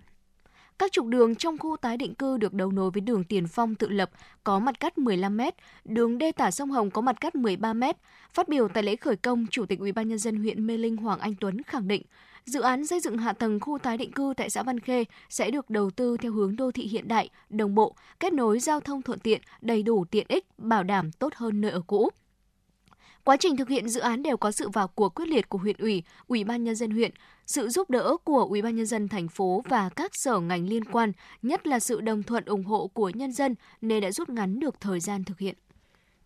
[0.79, 3.75] Các trục đường trong khu tái định cư được đấu nối với đường Tiền Phong
[3.75, 4.11] tự lập
[4.43, 5.41] có mặt cắt 15 m,
[5.85, 7.83] đường đê tả sông Hồng có mặt cắt 13 m.
[8.33, 11.63] Phát biểu tại lễ khởi công, Chủ tịch UBND huyện Mê Linh Hoàng Anh Tuấn
[11.63, 12.01] khẳng định,
[12.47, 15.51] dự án xây dựng hạ tầng khu tái định cư tại xã Văn Khê sẽ
[15.51, 19.01] được đầu tư theo hướng đô thị hiện đại, đồng bộ, kết nối giao thông
[19.01, 22.09] thuận tiện, đầy đủ tiện ích, bảo đảm tốt hơn nơi ở cũ.
[23.23, 25.75] Quá trình thực hiện dự án đều có sự vào cuộc quyết liệt của huyện
[25.79, 27.11] ủy, ủy ban nhân dân huyện,
[27.45, 30.85] sự giúp đỡ của ủy ban nhân dân thành phố và các sở ngành liên
[30.85, 34.59] quan, nhất là sự đồng thuận ủng hộ của nhân dân nên đã rút ngắn
[34.59, 35.55] được thời gian thực hiện.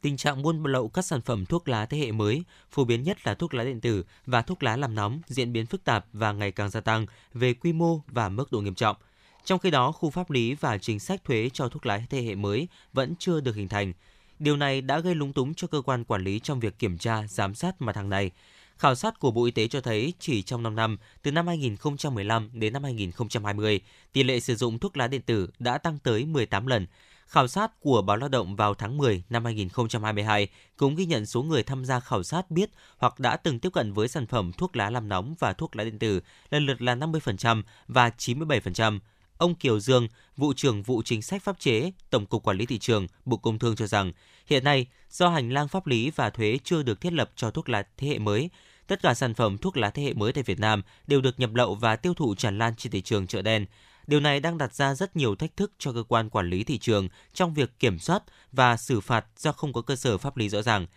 [0.01, 3.17] Tình trạng buôn lậu các sản phẩm thuốc lá thế hệ mới, phổ biến nhất
[3.27, 6.31] là thuốc lá điện tử và thuốc lá làm nóng, diễn biến phức tạp và
[6.31, 8.97] ngày càng gia tăng về quy mô và mức độ nghiêm trọng.
[9.45, 12.35] Trong khi đó, khu pháp lý và chính sách thuế cho thuốc lá thế hệ
[12.35, 13.93] mới vẫn chưa được hình thành.
[14.39, 17.27] Điều này đã gây lúng túng cho cơ quan quản lý trong việc kiểm tra,
[17.27, 18.31] giám sát mặt hàng này.
[18.77, 22.49] Khảo sát của Bộ Y tế cho thấy chỉ trong 5 năm, từ năm 2015
[22.53, 23.81] đến năm 2020,
[24.13, 26.87] tỷ lệ sử dụng thuốc lá điện tử đã tăng tới 18 lần.
[27.31, 31.43] Khảo sát của Báo Lao động vào tháng 10 năm 2022 cũng ghi nhận số
[31.43, 34.75] người tham gia khảo sát biết hoặc đã từng tiếp cận với sản phẩm thuốc
[34.75, 38.99] lá làm nóng và thuốc lá điện tử lần lượt là 50% và 97%.
[39.37, 40.07] Ông Kiều Dương,
[40.37, 43.59] vụ trưởng vụ chính sách pháp chế, Tổng cục Quản lý thị trường, Bộ Công
[43.59, 44.11] Thương cho rằng,
[44.45, 47.69] hiện nay do hành lang pháp lý và thuế chưa được thiết lập cho thuốc
[47.69, 48.49] lá thế hệ mới,
[48.87, 51.55] tất cả sản phẩm thuốc lá thế hệ mới tại Việt Nam đều được nhập
[51.55, 53.65] lậu và tiêu thụ tràn lan trên thị trường chợ đen.
[54.07, 56.77] Điều này đang đặt ra rất nhiều thách thức cho cơ quan quản lý thị
[56.77, 60.49] trường trong việc kiểm soát và xử phạt do không có cơ sở pháp lý
[60.49, 60.87] rõ ràng.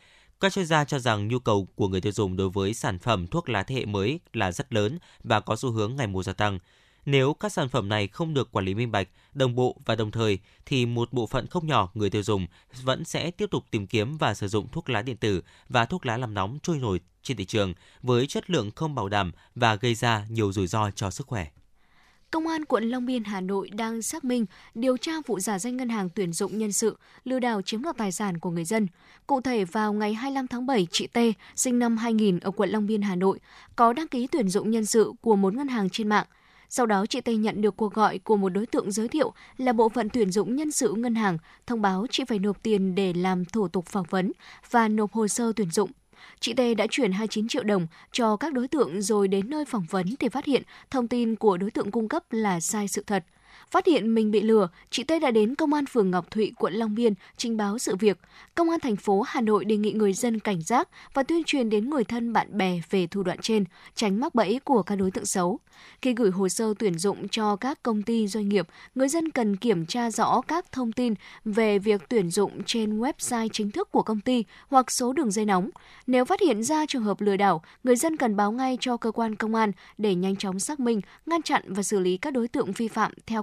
[0.40, 3.26] Các chuyên gia cho rằng nhu cầu của người tiêu dùng đối với sản phẩm
[3.26, 6.32] thuốc lá thế hệ mới là rất lớn và có xu hướng ngày một gia
[6.32, 6.59] tăng.
[7.07, 10.11] Nếu các sản phẩm này không được quản lý minh bạch, đồng bộ và đồng
[10.11, 12.46] thời thì một bộ phận không nhỏ người tiêu dùng
[12.82, 16.07] vẫn sẽ tiếp tục tìm kiếm và sử dụng thuốc lá điện tử và thuốc
[16.07, 19.74] lá làm nóng trôi nổi trên thị trường với chất lượng không bảo đảm và
[19.74, 21.46] gây ra nhiều rủi ro cho sức khỏe.
[22.35, 25.76] Công an quận Long Biên, Hà Nội đang xác minh, điều tra vụ giả danh
[25.76, 28.87] ngân hàng tuyển dụng nhân sự, lừa đảo chiếm đoạt tài sản của người dân.
[29.26, 31.18] Cụ thể, vào ngày 25 tháng 7, chị T,
[31.57, 33.41] sinh năm 2000 ở quận Long Biên, Hà Nội,
[33.76, 36.26] có đăng ký tuyển dụng nhân sự của một ngân hàng trên mạng.
[36.68, 39.72] Sau đó, chị T nhận được cuộc gọi của một đối tượng giới thiệu là
[39.72, 43.12] bộ phận tuyển dụng nhân sự ngân hàng, thông báo chị phải nộp tiền để
[43.12, 44.32] làm thủ tục phỏng vấn
[44.70, 45.91] và nộp hồ sơ tuyển dụng.
[46.41, 49.87] Chị T đã chuyển 29 triệu đồng cho các đối tượng rồi đến nơi phỏng
[49.91, 53.25] vấn thì phát hiện thông tin của đối tượng cung cấp là sai sự thật.
[53.70, 56.74] Phát hiện mình bị lừa, chị Tê đã đến công an phường Ngọc Thụy, quận
[56.74, 58.18] Long Biên trình báo sự việc.
[58.55, 61.70] Công an thành phố Hà Nội đề nghị người dân cảnh giác và tuyên truyền
[61.70, 65.11] đến người thân bạn bè về thủ đoạn trên, tránh mắc bẫy của các đối
[65.11, 65.59] tượng xấu.
[66.02, 69.57] Khi gửi hồ sơ tuyển dụng cho các công ty doanh nghiệp, người dân cần
[69.57, 74.02] kiểm tra rõ các thông tin về việc tuyển dụng trên website chính thức của
[74.02, 75.70] công ty hoặc số đường dây nóng.
[76.07, 79.11] Nếu phát hiện ra trường hợp lừa đảo, người dân cần báo ngay cho cơ
[79.11, 82.48] quan công an để nhanh chóng xác minh, ngăn chặn và xử lý các đối
[82.48, 83.42] tượng vi phạm theo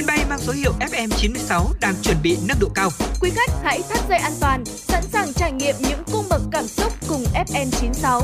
[0.00, 2.90] Chuyến bay mang số hiệu FM96 đang chuẩn bị nâng độ cao.
[3.20, 6.66] Quý khách hãy thắt dây an toàn, sẵn sàng trải nghiệm những cung bậc cảm
[6.66, 8.20] xúc cùng FN96.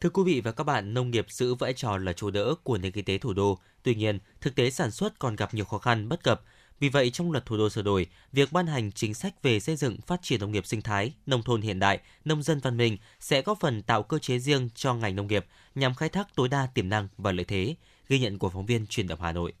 [0.00, 2.78] Thưa quý vị và các bạn, nông nghiệp giữ vai trò là chỗ đỡ của
[2.78, 3.58] nền kinh tế thủ đô.
[3.82, 6.42] Tuy nhiên, thực tế sản xuất còn gặp nhiều khó khăn bất cập.
[6.80, 9.76] Vì vậy, trong luật thủ đô sửa đổi, việc ban hành chính sách về xây
[9.76, 12.96] dựng phát triển nông nghiệp sinh thái, nông thôn hiện đại, nông dân văn minh
[13.20, 16.48] sẽ góp phần tạo cơ chế riêng cho ngành nông nghiệp nhằm khai thác tối
[16.48, 17.74] đa tiềm năng và lợi thế,
[18.08, 19.52] ghi nhận của phóng viên truyền động Hà Nội.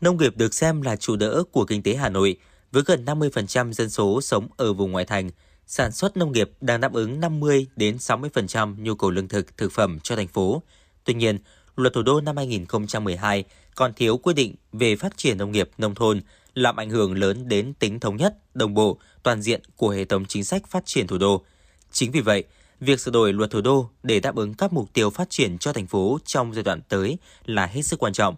[0.00, 2.36] Nông nghiệp được xem là trụ đỡ của kinh tế Hà Nội,
[2.72, 5.30] với gần 50% dân số sống ở vùng ngoại thành.
[5.66, 9.72] Sản xuất nông nghiệp đang đáp ứng 50 đến 60% nhu cầu lương thực, thực
[9.72, 10.62] phẩm cho thành phố.
[11.04, 11.38] Tuy nhiên,
[11.76, 13.44] luật thủ đô năm 2012
[13.74, 16.20] còn thiếu quy định về phát triển nông nghiệp nông thôn,
[16.54, 20.24] làm ảnh hưởng lớn đến tính thống nhất, đồng bộ, toàn diện của hệ thống
[20.24, 21.44] chính sách phát triển thủ đô.
[21.92, 22.44] Chính vì vậy,
[22.80, 25.72] việc sửa đổi luật thủ đô để đáp ứng các mục tiêu phát triển cho
[25.72, 28.36] thành phố trong giai đoạn tới là hết sức quan trọng.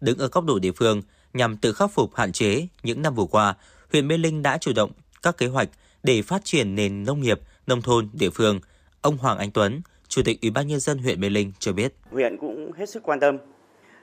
[0.00, 1.02] Đứng ở góc độ địa phương,
[1.32, 3.54] nhằm tự khắc phục hạn chế những năm vừa qua,
[3.92, 4.90] huyện Mê Linh đã chủ động
[5.22, 5.68] các kế hoạch
[6.02, 8.60] để phát triển nền nông nghiệp, nông thôn địa phương.
[9.00, 11.94] Ông Hoàng Anh Tuấn, Chủ tịch Ủy ban nhân dân huyện Mê Linh cho biết.
[12.10, 13.38] Huyện cũng hết sức quan tâm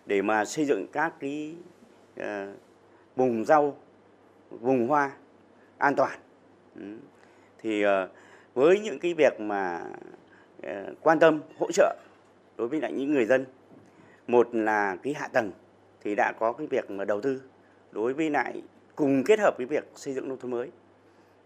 [0.05, 1.53] để mà xây dựng các cái
[2.19, 2.25] uh,
[3.15, 3.77] vùng rau,
[4.49, 5.11] vùng hoa
[5.77, 6.19] an toàn.
[6.75, 6.81] Ừ.
[7.57, 8.09] Thì ờ,
[8.53, 9.83] với những cái việc mà
[10.63, 11.95] ờ, quan tâm hỗ trợ
[12.57, 13.45] đối với lại những người dân
[14.27, 15.51] một là cái hạ tầng
[16.03, 17.41] thì đã có cái việc mà đầu tư
[17.91, 18.61] đối với lại
[18.95, 20.71] cùng kết hợp với việc xây dựng nông thôn mới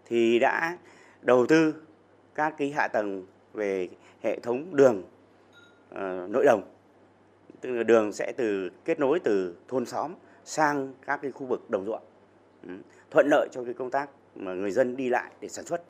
[0.05, 0.77] thì đã
[1.21, 1.73] đầu tư
[2.35, 3.87] các cái hạ tầng về
[4.21, 5.03] hệ thống đường
[5.91, 6.61] uh, nội đồng
[7.61, 10.13] tức là đường sẽ từ kết nối từ thôn xóm
[10.45, 12.03] sang các cái khu vực đồng ruộng
[12.63, 12.73] ừ.
[13.11, 15.81] thuận lợi cho cái công tác mà người dân đi lại để sản xuất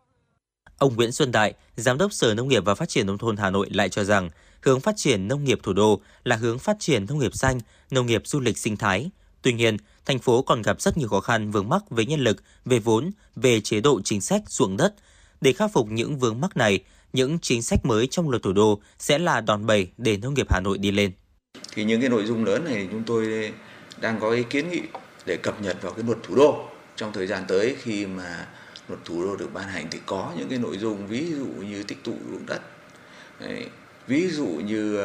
[0.78, 3.50] Ông Nguyễn Xuân Đại, Giám đốc Sở Nông nghiệp và Phát triển Nông thôn Hà
[3.50, 4.30] Nội lại cho rằng
[4.62, 7.60] hướng phát triển nông nghiệp thủ đô là hướng phát triển nông nghiệp xanh,
[7.92, 9.10] nông nghiệp du lịch sinh thái.
[9.42, 12.44] Tuy nhiên, thành phố còn gặp rất nhiều khó khăn vướng mắc về nhân lực,
[12.66, 14.94] về vốn, về chế độ chính sách ruộng đất.
[15.42, 16.84] Để khắc phục những vướng mắc này,
[17.14, 20.48] những chính sách mới trong luật thủ đô sẽ là đòn bẩy để nông nghiệp
[20.50, 21.12] Hà Nội đi lên.
[21.74, 23.54] Thì những cái nội dung lớn này chúng tôi
[24.02, 24.82] đang có ý kiến nghị
[25.26, 26.70] để cập nhật vào cái luật thủ đô.
[26.96, 28.48] Trong thời gian tới khi mà
[28.88, 31.84] luật thủ đô được ban hành thì có những cái nội dung ví dụ như
[31.84, 32.62] tích tụ ruộng đất.
[33.40, 33.66] Đấy,
[34.08, 35.00] ví dụ như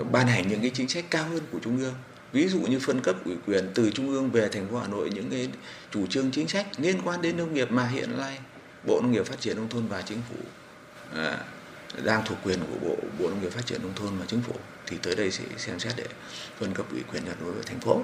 [0.00, 1.94] uh, ban hành những cái chính sách cao hơn của trung ương.
[2.32, 5.10] Ví dụ như phân cấp ủy quyền từ trung ương về thành phố hà nội
[5.14, 5.48] những cái
[5.90, 8.38] chủ trương chính sách liên quan đến nông nghiệp mà hiện nay
[8.86, 10.36] bộ nông nghiệp phát triển nông thôn và chính phủ
[11.14, 11.38] à,
[12.04, 14.54] đang thuộc quyền của bộ bộ nông nghiệp phát triển nông thôn và chính phủ
[14.86, 16.06] thì tới đây sẽ xem xét để
[16.58, 18.02] phân cấp ủy quyền đối với thành phố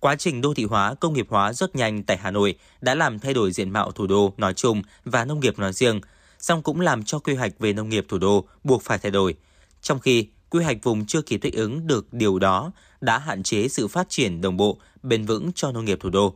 [0.00, 3.18] Quá trình đô thị hóa, công nghiệp hóa rất nhanh tại Hà Nội đã làm
[3.18, 6.00] thay đổi diện mạo thủ đô nói chung và nông nghiệp nói riêng,
[6.38, 9.34] song cũng làm cho quy hoạch về nông nghiệp thủ đô buộc phải thay đổi.
[9.82, 13.68] Trong khi quy hoạch vùng chưa kịp thích ứng được điều đó đã hạn chế
[13.68, 16.34] sự phát triển đồng bộ, bền vững cho nông nghiệp thủ đô.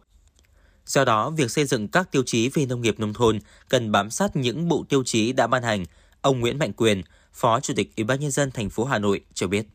[0.86, 4.10] Do đó, việc xây dựng các tiêu chí về nông nghiệp nông thôn cần bám
[4.10, 5.84] sát những bộ tiêu chí đã ban hành.
[6.20, 7.02] Ông Nguyễn Mạnh Quyền,
[7.32, 9.66] Phó Chủ tịch Ủy ban nhân dân thành phố Hà Nội cho biết.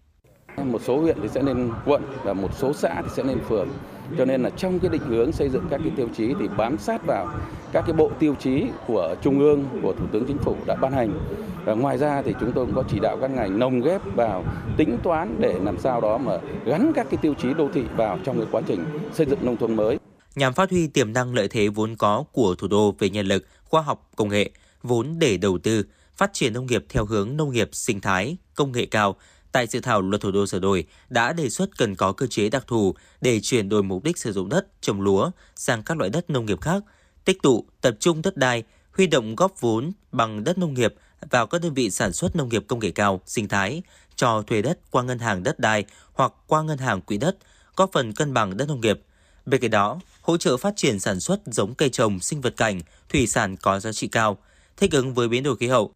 [0.63, 3.69] Một số huyện thì sẽ lên quận và một số xã thì sẽ lên phường.
[4.17, 6.77] Cho nên là trong cái định hướng xây dựng các cái tiêu chí thì bám
[6.77, 7.33] sát vào
[7.71, 10.91] các cái bộ tiêu chí của Trung ương, của Thủ tướng Chính phủ đã ban
[10.91, 11.19] hành.
[11.65, 14.45] Và ngoài ra thì chúng tôi cũng có chỉ đạo các ngành nồng ghép vào
[14.77, 18.19] tính toán để làm sao đó mà gắn các cái tiêu chí đô thị vào
[18.23, 19.97] trong cái quá trình xây dựng nông thôn mới.
[20.35, 23.45] Nhằm phát huy tiềm năng lợi thế vốn có của thủ đô về nhân lực,
[23.63, 24.49] khoa học, công nghệ,
[24.83, 25.83] vốn để đầu tư,
[26.17, 29.15] phát triển nông nghiệp theo hướng nông nghiệp sinh thái, công nghệ cao,
[29.51, 32.49] tại dự thảo luật thủ đô sửa đổi đã đề xuất cần có cơ chế
[32.49, 36.09] đặc thù để chuyển đổi mục đích sử dụng đất trồng lúa sang các loại
[36.09, 36.83] đất nông nghiệp khác,
[37.25, 40.93] tích tụ, tập trung đất đai, huy động góp vốn bằng đất nông nghiệp
[41.29, 43.81] vào các đơn vị sản xuất nông nghiệp công nghệ cao, sinh thái,
[44.15, 47.37] cho thuê đất qua ngân hàng đất đai hoặc qua ngân hàng quỹ đất,
[47.75, 48.99] góp phần cân bằng đất nông nghiệp.
[49.45, 52.81] Bên cạnh đó, hỗ trợ phát triển sản xuất giống cây trồng, sinh vật cảnh,
[53.09, 54.37] thủy sản có giá trị cao,
[54.77, 55.93] thích ứng với biến đổi khí hậu,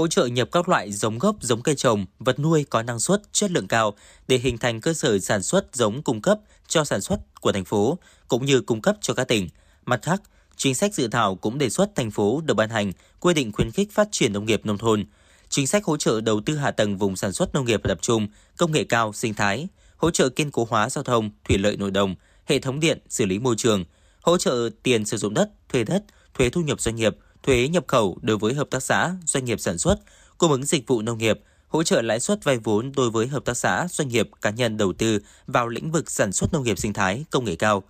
[0.00, 3.22] hỗ trợ nhập các loại giống gốc, giống cây trồng, vật nuôi có năng suất,
[3.32, 3.94] chất lượng cao
[4.28, 7.64] để hình thành cơ sở sản xuất giống cung cấp cho sản xuất của thành
[7.64, 7.98] phố
[8.28, 9.48] cũng như cung cấp cho các tỉnh.
[9.86, 10.22] Mặt khác,
[10.56, 13.70] chính sách dự thảo cũng đề xuất thành phố được ban hành quy định khuyến
[13.70, 15.04] khích phát triển nông nghiệp nông thôn,
[15.48, 18.28] chính sách hỗ trợ đầu tư hạ tầng vùng sản xuất nông nghiệp tập trung,
[18.56, 21.90] công nghệ cao, sinh thái, hỗ trợ kiên cố hóa giao thông, thủy lợi nội
[21.90, 22.14] đồng,
[22.46, 23.84] hệ thống điện, xử lý môi trường,
[24.20, 26.04] hỗ trợ tiền sử dụng đất, thuê đất,
[26.34, 29.60] thuế thu nhập doanh nghiệp, thuế nhập khẩu đối với hợp tác xã, doanh nghiệp
[29.60, 29.96] sản xuất,
[30.38, 33.44] cung ứng dịch vụ nông nghiệp, hỗ trợ lãi suất vay vốn đối với hợp
[33.44, 36.78] tác xã, doanh nghiệp, cá nhân đầu tư vào lĩnh vực sản xuất nông nghiệp
[36.78, 37.82] sinh thái, công nghệ cao.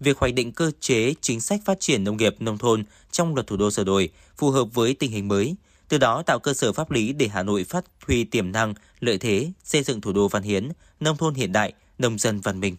[0.00, 3.46] Việc hoạch định cơ chế chính sách phát triển nông nghiệp nông thôn trong luật
[3.46, 5.56] thủ đô sửa đổi phù hợp với tình hình mới,
[5.88, 9.18] từ đó tạo cơ sở pháp lý để Hà Nội phát huy tiềm năng, lợi
[9.18, 10.68] thế, xây dựng thủ đô văn hiến,
[11.00, 12.76] nông thôn hiện đại, nông dân văn minh.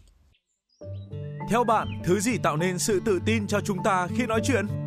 [1.49, 4.86] Theo bạn, thứ gì tạo nên sự tự tin cho chúng ta khi nói chuyện?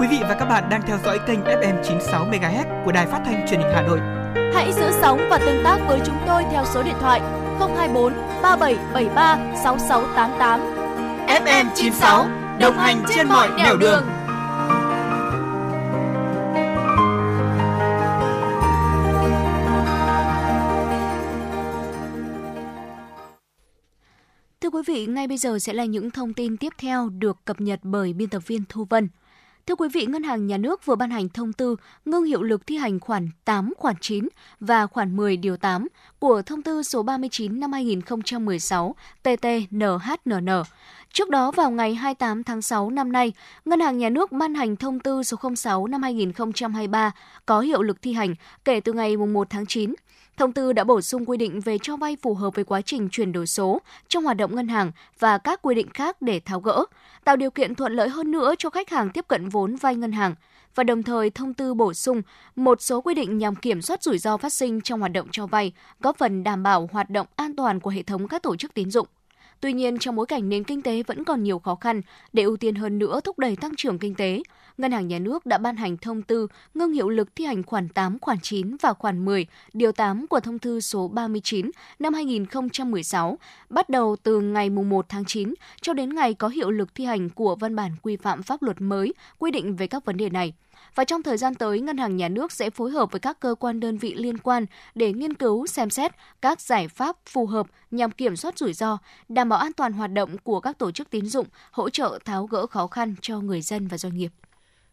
[0.00, 3.22] Quý vị và các bạn đang theo dõi kênh FM 96 MHz của Đài Phát
[3.24, 4.00] thanh Truyền hình Hà Nội.
[4.54, 7.20] Hãy giữ sóng và tương tác với chúng tôi theo số điện thoại
[7.58, 8.12] 024
[8.42, 10.60] 3773 6688.
[11.26, 12.26] FM 96
[12.60, 14.02] đồng hành trên mọi nẻo đường.
[24.60, 27.60] Thưa quý vị, ngay bây giờ sẽ là những thông tin tiếp theo được cập
[27.60, 29.08] nhật bởi biên tập viên Thu Vân.
[29.70, 32.66] Thưa quý vị, Ngân hàng Nhà nước vừa ban hành thông tư ngưng hiệu lực
[32.66, 34.28] thi hành khoản 8, khoản 9
[34.60, 35.88] và khoản 10 điều 8
[36.18, 40.62] của thông tư số 39 năm 2016 TT-NHNN.
[41.12, 43.32] Trước đó vào ngày 28 tháng 6 năm nay,
[43.64, 47.12] Ngân hàng Nhà nước ban hành thông tư số 06 năm 2023
[47.46, 48.34] có hiệu lực thi hành
[48.64, 49.94] kể từ ngày 1 tháng 9.
[50.36, 53.08] Thông tư đã bổ sung quy định về cho vay phù hợp với quá trình
[53.08, 56.60] chuyển đổi số trong hoạt động ngân hàng và các quy định khác để tháo
[56.60, 56.84] gỡ,
[57.24, 60.12] tạo điều kiện thuận lợi hơn nữa cho khách hàng tiếp cận vốn vay ngân
[60.12, 60.34] hàng
[60.74, 62.22] và đồng thời thông tư bổ sung
[62.56, 65.46] một số quy định nhằm kiểm soát rủi ro phát sinh trong hoạt động cho
[65.46, 68.74] vay, góp phần đảm bảo hoạt động an toàn của hệ thống các tổ chức
[68.74, 69.06] tín dụng.
[69.60, 72.56] Tuy nhiên, trong bối cảnh nền kinh tế vẫn còn nhiều khó khăn, để ưu
[72.56, 74.42] tiên hơn nữa thúc đẩy tăng trưởng kinh tế,
[74.78, 77.88] Ngân hàng Nhà nước đã ban hành thông tư ngưng hiệu lực thi hành khoản
[77.88, 83.38] 8, khoản 9 và khoản 10, điều 8 của thông tư số 39 năm 2016,
[83.68, 87.30] bắt đầu từ ngày 1 tháng 9 cho đến ngày có hiệu lực thi hành
[87.30, 90.52] của văn bản quy phạm pháp luật mới quy định về các vấn đề này
[90.94, 93.54] và trong thời gian tới, Ngân hàng Nhà nước sẽ phối hợp với các cơ
[93.60, 96.12] quan đơn vị liên quan để nghiên cứu, xem xét
[96.42, 98.98] các giải pháp phù hợp nhằm kiểm soát rủi ro,
[99.28, 102.46] đảm bảo an toàn hoạt động của các tổ chức tín dụng, hỗ trợ tháo
[102.46, 104.30] gỡ khó khăn cho người dân và doanh nghiệp.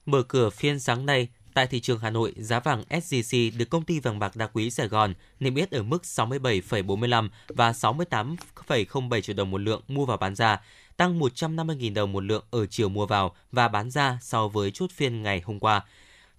[0.05, 3.83] Mở cửa phiên sáng nay, tại thị trường Hà Nội, giá vàng SJC được công
[3.83, 9.35] ty vàng bạc đá quý Sài Gòn niêm yết ở mức 67,45 và 68,07 triệu
[9.35, 10.61] đồng một lượng mua vào bán ra,
[10.97, 14.91] tăng 150.000 đồng một lượng ở chiều mua vào và bán ra so với chốt
[14.91, 15.85] phiên ngày hôm qua.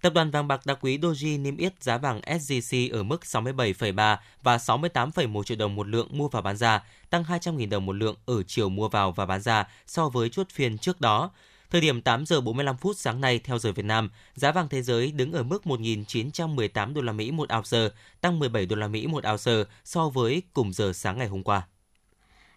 [0.01, 4.17] Tập đoàn vàng bạc đá quý Doji niêm yết giá vàng SJC ở mức 67,3
[4.43, 8.15] và 68,1 triệu đồng một lượng mua và bán ra, tăng 200.000 đồng một lượng
[8.25, 11.31] ở chiều mua vào và bán ra so với chốt phiên trước đó.
[11.69, 14.81] Thời điểm 8 giờ 45 phút sáng nay theo giờ Việt Nam, giá vàng thế
[14.81, 19.07] giới đứng ở mức 1.918 đô la Mỹ một ounce, tăng 17 đô la Mỹ
[19.07, 21.67] một ounce so với cùng giờ sáng ngày hôm qua.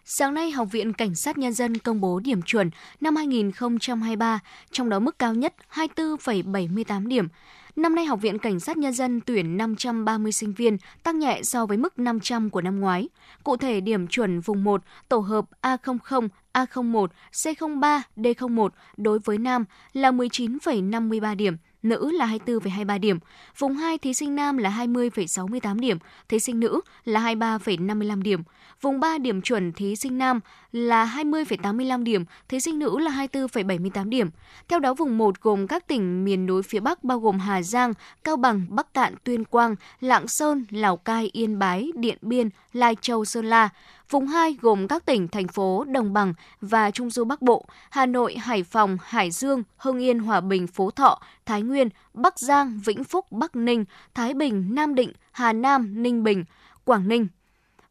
[0.05, 2.69] Sáng nay, Học viện Cảnh sát Nhân dân công bố điểm chuẩn
[3.01, 4.39] năm 2023,
[4.71, 7.27] trong đó mức cao nhất 24,78 điểm.
[7.75, 11.65] Năm nay, Học viện Cảnh sát Nhân dân tuyển 530 sinh viên, tăng nhẹ so
[11.65, 13.09] với mức 500 của năm ngoái.
[13.43, 19.65] Cụ thể, điểm chuẩn vùng 1, tổ hợp A00, A01, C03, D01 đối với nam
[19.93, 23.19] là 19,53 điểm, nữ là 24,23 điểm.
[23.57, 25.97] Vùng 2 thí sinh nam là 20,68 điểm,
[26.29, 28.43] thí sinh nữ là 23,55 điểm.
[28.81, 30.39] Vùng 3 điểm chuẩn thí sinh nam
[30.71, 34.29] là 20,85 điểm, thí sinh nữ là 24,78 điểm.
[34.67, 37.93] Theo đó, vùng 1 gồm các tỉnh miền núi phía Bắc bao gồm Hà Giang,
[38.23, 42.95] Cao Bằng, Bắc Cạn, Tuyên Quang, Lạng Sơn, Lào Cai, Yên Bái, Điện Biên, Lai
[43.01, 43.69] Châu, Sơn La.
[44.13, 48.05] Vùng 2 gồm các tỉnh, thành phố Đồng Bằng và Trung Du Bắc Bộ, Hà
[48.05, 52.79] Nội, Hải Phòng, Hải Dương, Hưng Yên, Hòa Bình, Phú Thọ, Thái Nguyên, Bắc Giang,
[52.85, 56.45] Vĩnh Phúc, Bắc Ninh, Thái Bình, Nam Định, Hà Nam, Ninh Bình,
[56.85, 57.27] Quảng Ninh.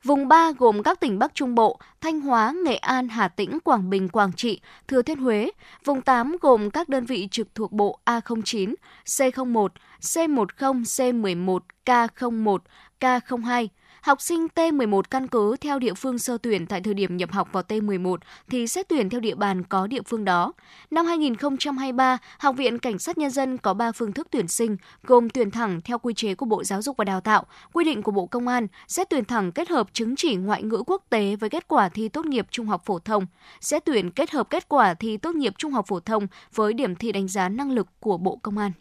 [0.04, 3.90] Vùng 3 gồm các tỉnh Bắc Trung Bộ, Thanh Hóa, Nghệ An, Hà Tĩnh, Quảng
[3.90, 5.50] Bình, Quảng Trị, Thừa Thiên Huế.
[5.84, 8.74] Vùng 8 gồm các đơn vị trực thuộc Bộ A09,
[9.04, 9.68] C01,
[10.00, 10.46] C10,
[10.82, 12.58] C11, K01,
[13.00, 13.68] K02.
[14.02, 17.48] Học sinh T11 căn cứ theo địa phương sơ tuyển tại thời điểm nhập học
[17.52, 18.16] vào T11
[18.50, 20.52] thì xét tuyển theo địa bàn có địa phương đó.
[20.90, 25.30] Năm 2023, Học viện Cảnh sát Nhân dân có 3 phương thức tuyển sinh, gồm
[25.30, 28.12] tuyển thẳng theo quy chế của Bộ Giáo dục và Đào tạo, quy định của
[28.12, 31.50] Bộ Công an, xét tuyển thẳng kết hợp chứng chỉ ngoại ngữ quốc tế với
[31.50, 33.26] kết quả thi tốt nghiệp trung học phổ thông,
[33.60, 36.96] xét tuyển kết hợp kết quả thi tốt nghiệp trung học phổ thông với điểm
[36.96, 38.72] thi đánh giá năng lực của Bộ Công an.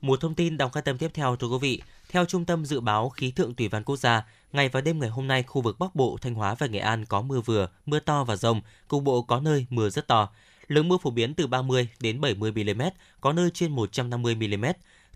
[0.00, 1.82] Một thông tin đọc quan tâm tiếp theo thưa quý vị.
[2.08, 5.08] Theo Trung tâm Dự báo Khí tượng Thủy văn Quốc gia, ngày và đêm ngày
[5.08, 8.00] hôm nay khu vực Bắc Bộ, Thanh Hóa và Nghệ An có mưa vừa, mưa
[8.00, 10.28] to và rông, cục bộ có nơi mưa rất to.
[10.68, 12.82] Lượng mưa phổ biến từ 30 đến 70 mm,
[13.20, 14.64] có nơi trên 150 mm.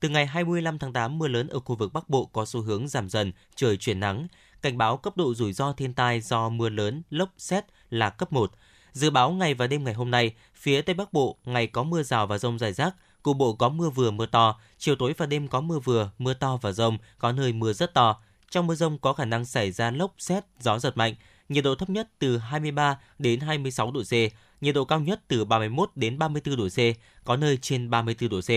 [0.01, 2.89] Từ ngày 25 tháng 8, mưa lớn ở khu vực Bắc Bộ có xu hướng
[2.89, 4.27] giảm dần, trời chuyển nắng.
[4.63, 8.33] Cảnh báo cấp độ rủi ro thiên tai do mưa lớn, lốc, xét là cấp
[8.33, 8.53] 1.
[8.93, 12.03] Dự báo ngày và đêm ngày hôm nay, phía Tây Bắc Bộ ngày có mưa
[12.03, 15.27] rào và rông rải rác, cục bộ có mưa vừa mưa to, chiều tối và
[15.27, 18.21] đêm có mưa vừa, mưa to và rông, có nơi mưa rất to.
[18.51, 21.15] Trong mưa rông có khả năng xảy ra lốc, xét, gió giật mạnh.
[21.49, 24.13] Nhiệt độ thấp nhất từ 23 đến 26 độ C,
[24.61, 26.79] nhiệt độ cao nhất từ 31 đến 34 độ C,
[27.25, 28.51] có nơi trên 34 độ C.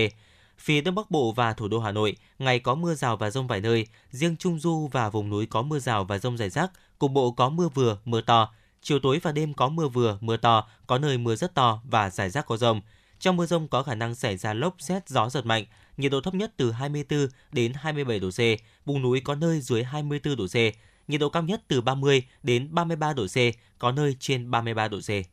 [0.57, 3.47] Phía Đông Bắc Bộ và thủ đô Hà Nội, ngày có mưa rào và rông
[3.47, 6.71] vài nơi, riêng Trung Du và vùng núi có mưa rào và rông rải rác,
[6.99, 8.53] cục bộ có mưa vừa, mưa to.
[8.81, 12.09] Chiều tối và đêm có mưa vừa, mưa to, có nơi mưa rất to và
[12.09, 12.81] rải rác có rông.
[13.23, 15.65] Trong mưa rông có khả năng xảy ra lốc, xét, gió giật mạnh.
[15.97, 18.39] nhiệt độ thấp nhất từ 24 đến 27 độ C,
[18.85, 20.55] vùng núi có nơi dưới 24 độ C,
[21.07, 23.37] nhiệt độ cao nhất từ 30 đến 33 độ C,
[23.79, 25.32] có nơi trên 33 độ C.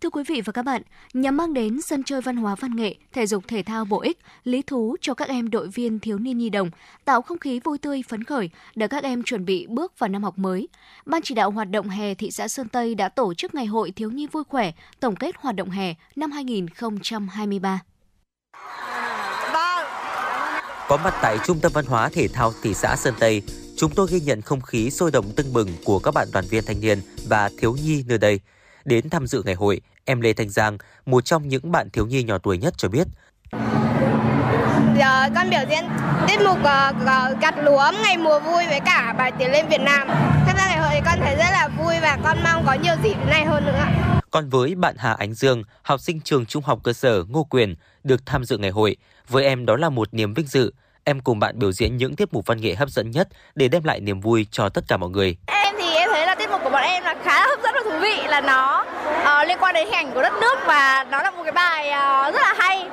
[0.00, 0.82] Thưa quý vị và các bạn,
[1.14, 4.18] nhằm mang đến sân chơi văn hóa văn nghệ, thể dục thể thao bổ ích,
[4.44, 6.70] lý thú cho các em đội viên thiếu niên nhi đồng,
[7.04, 10.22] tạo không khí vui tươi phấn khởi để các em chuẩn bị bước vào năm
[10.22, 10.68] học mới.
[11.06, 13.90] Ban chỉ đạo hoạt động hè thị xã Sơn Tây đã tổ chức ngày hội
[13.90, 17.80] thiếu nhi vui khỏe, tổng kết hoạt động hè năm 2023.
[20.88, 23.42] Có mặt tại Trung tâm Văn hóa Thể thao thị xã Sơn Tây,
[23.76, 26.64] chúng tôi ghi nhận không khí sôi động tưng bừng của các bạn đoàn viên
[26.64, 26.98] thanh niên
[27.28, 28.40] và thiếu nhi nơi đây.
[28.84, 32.22] Đến tham dự ngày hội, em Lê Thanh Giang, một trong những bạn thiếu nhi
[32.22, 33.06] nhỏ tuổi nhất cho biết,
[34.98, 35.84] Giờ con biểu diễn
[36.28, 40.08] tiết mục uh, gặt lúa ngày mùa vui với cả bài tiến lên Việt Nam.
[40.46, 42.94] Tham gia ngày hội thì con thấy rất là vui và con mong có nhiều
[43.02, 43.84] dịp này hơn nữa.
[44.30, 47.74] Còn với bạn Hà Ánh Dương, học sinh trường trung học cơ sở Ngô Quyền,
[48.04, 48.96] được tham dự ngày hội,
[49.28, 50.72] với em đó là một niềm vinh dự.
[51.04, 53.84] Em cùng bạn biểu diễn những tiết mục văn nghệ hấp dẫn nhất để đem
[53.84, 55.36] lại niềm vui cho tất cả mọi người.
[55.46, 57.74] Em thì em thấy là tiết mục của bọn em là khá là hấp dẫn
[57.74, 58.84] và thú vị là nó
[59.22, 61.88] uh, liên quan đến hình ảnh của đất nước và nó là một cái bài
[61.88, 62.86] uh, rất là hay.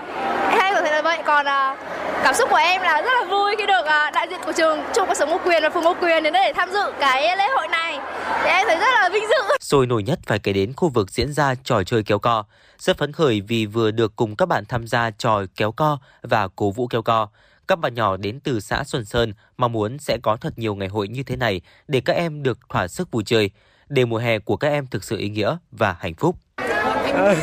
[0.49, 1.19] Hay có thể là vậy.
[1.25, 1.77] Còn uh,
[2.23, 4.83] cảm xúc của em là rất là vui khi được uh, đại diện của trường
[4.95, 7.37] Trung cuộc sống Ngô Quyền và phường Ngô Quyền đến đây để tham dự cái
[7.37, 7.99] lễ hội này.
[8.43, 9.55] Thì em thấy rất là vinh dự.
[9.59, 12.43] Sôi nổi nhất phải kể đến khu vực diễn ra trò chơi kéo co.
[12.79, 16.47] Rất phấn khởi vì vừa được cùng các bạn tham gia trò kéo co và
[16.55, 17.27] cố vũ kéo co.
[17.67, 20.87] Các bạn nhỏ đến từ xã Xuân Sơn mong muốn sẽ có thật nhiều ngày
[20.87, 23.51] hội như thế này để các em được thỏa sức vui chơi,
[23.89, 26.35] để mùa hè của các em thực sự ý nghĩa và hạnh phúc.
[26.55, 27.35] À,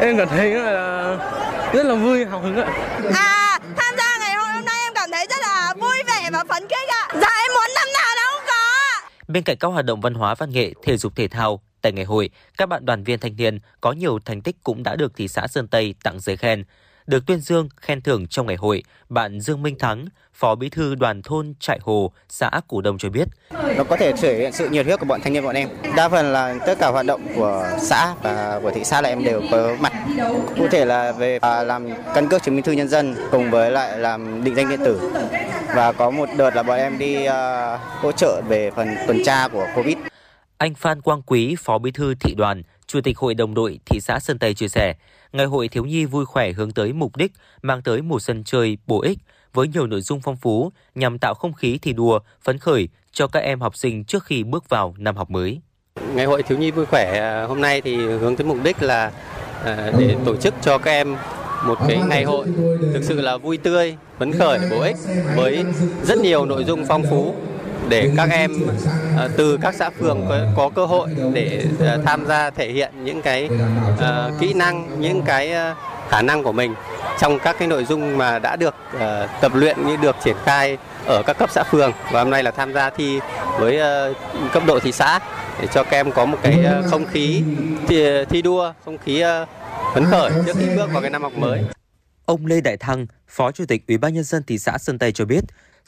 [0.00, 1.16] em cảm thấy là
[1.72, 2.64] rất là vui, hào hứng ạ.
[3.14, 6.44] À, tham gia ngày hội hôm nay em cảm thấy rất là vui vẻ và
[6.48, 7.08] phấn khích ạ.
[7.14, 9.08] Dạ em muốn năm nào nó cũng có.
[9.28, 12.04] Bên cạnh các hoạt động văn hóa văn nghệ, thể dục thể thao, tại ngày
[12.04, 15.28] hội, các bạn đoàn viên thanh niên có nhiều thành tích cũng đã được thị
[15.28, 16.64] xã Sơn Tây tặng giấy khen.
[17.06, 20.94] Được tuyên dương, khen thưởng trong ngày hội, bạn Dương Minh Thắng, Phó Bí thư
[20.94, 23.28] đoàn thôn Trại Hồ, xã Củ Đông cho biết.
[23.76, 25.68] Nó có thể thể hiện sự nhiệt huyết của bọn thanh niên bọn em.
[25.96, 29.24] Đa phần là tất cả hoạt động của xã và của thị xã là em
[29.24, 29.92] đều có mặt.
[30.56, 33.70] Cụ thể là về à, làm căn cước chứng minh thư nhân dân cùng với
[33.70, 35.12] lại làm định danh điện tử.
[35.74, 37.32] Và có một đợt là bọn em đi uh,
[38.00, 39.96] hỗ trợ về phần tuần tra của Covid.
[40.58, 44.00] Anh Phan Quang Quý, Phó Bí thư thị đoàn, Chủ tịch Hội đồng đội thị
[44.00, 44.94] xã Sơn Tây chia sẻ,
[45.32, 47.32] Ngày hội thiếu nhi vui khỏe hướng tới mục đích
[47.62, 49.18] mang tới một sân chơi bổ ích
[49.52, 53.26] với nhiều nội dung phong phú nhằm tạo không khí thi đua, phấn khởi cho
[53.26, 55.60] các em học sinh trước khi bước vào năm học mới.
[56.14, 59.12] Ngày hội thiếu nhi vui khỏe à, hôm nay thì hướng tới mục đích là
[59.64, 61.16] à, để tổ chức cho các em
[61.64, 62.46] một cái ngày hội
[62.94, 64.96] thực sự là vui tươi, phấn khởi, bổ ích
[65.36, 65.64] với
[66.02, 67.34] rất nhiều nội dung phong phú
[67.92, 68.50] để các em
[69.16, 73.04] ờ, từ các xã phường có, có cơ hội để ờ, tham gia thể hiện
[73.04, 73.48] những cái
[73.94, 75.54] uh, kỹ năng, những cái
[76.08, 76.74] khả năng của mình
[77.20, 79.00] trong các cái nội dung mà đã được uh,
[79.40, 82.50] tập luyện như được triển khai ở các cấp xã phường và hôm nay là
[82.50, 83.20] tham gia thi
[83.58, 84.16] với uh,
[84.52, 85.18] cấp độ thị xã
[85.60, 87.42] để cho các em có một cái uh, không khí
[87.88, 89.48] thi, thi đua, không khí uh,
[89.94, 91.64] phấn khởi trước khi bước vào cái năm học mới.
[92.24, 95.12] Ông Lê Đại Thăng, Phó Chủ tịch Ủy ban nhân dân thị xã Sơn Tây
[95.12, 95.40] cho biết,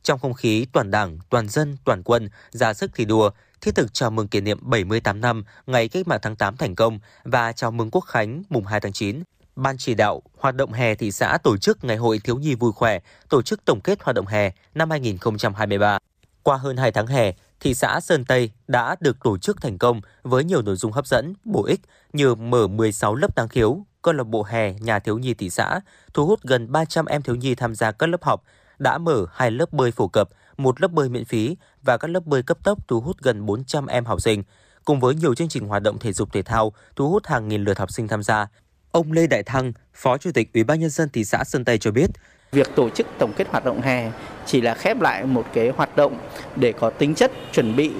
[0.05, 3.94] trong không khí toàn Đảng, toàn dân, toàn quân ra sức thi đua, thiết thực
[3.94, 7.70] chào mừng kỷ niệm 78 năm ngày Cách mạng tháng 8 thành công và chào
[7.70, 9.22] mừng Quốc khánh mùng 2 tháng 9.
[9.56, 12.72] Ban chỉ đạo hoạt động hè thị xã tổ chức Ngày hội thiếu nhi vui
[12.72, 12.98] khỏe,
[13.28, 15.98] tổ chức tổng kết hoạt động hè năm 2023.
[16.43, 20.01] Qua hơn 2 tháng hè, thị xã Sơn Tây đã được tổ chức thành công
[20.22, 21.81] với nhiều nội dung hấp dẫn, bổ ích
[22.12, 25.81] như mở 16 lớp tăng khiếu, câu lạc bộ hè nhà thiếu nhi thị xã,
[26.14, 28.43] thu hút gần 300 em thiếu nhi tham gia các lớp học,
[28.78, 32.26] đã mở hai lớp bơi phổ cập, một lớp bơi miễn phí và các lớp
[32.26, 34.42] bơi cấp tốc thu hút gần 400 em học sinh.
[34.84, 37.64] Cùng với nhiều chương trình hoạt động thể dục thể thao thu hút hàng nghìn
[37.64, 38.46] lượt học sinh tham gia.
[38.90, 41.78] Ông Lê Đại Thăng, Phó Chủ tịch Ủy ban nhân dân thị xã Sơn Tây
[41.78, 42.10] cho biết,
[42.52, 44.10] việc tổ chức tổng kết hoạt động hè
[44.46, 46.18] chỉ là khép lại một cái hoạt động
[46.56, 47.90] để có tính chất chuẩn bị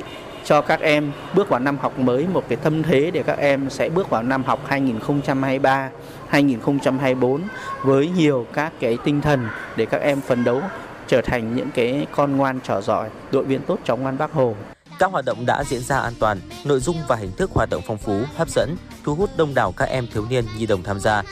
[0.45, 3.71] cho các em bước vào năm học mới một cái tâm thế để các em
[3.71, 5.91] sẽ bước vào năm học 2023
[6.35, 7.43] 2024
[7.83, 10.63] với nhiều các cái tinh thần để các em phấn đấu
[11.07, 14.55] trở thành những cái con ngoan trò giỏi, đội viên tốt trong ngoan Bác Hồ.
[14.99, 17.83] Các hoạt động đã diễn ra an toàn, nội dung và hình thức hoạt động
[17.87, 21.01] phong phú, hấp dẫn, thu hút đông đảo các em thiếu niên nhi đồng tham
[21.01, 21.23] gia.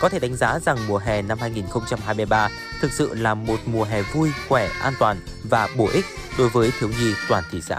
[0.00, 2.48] Có thể đánh giá rằng mùa hè năm 2023
[2.80, 6.04] thực sự là một mùa hè vui, khỏe, an toàn và bổ ích
[6.38, 7.78] đối với thiếu nhi toàn thị xã.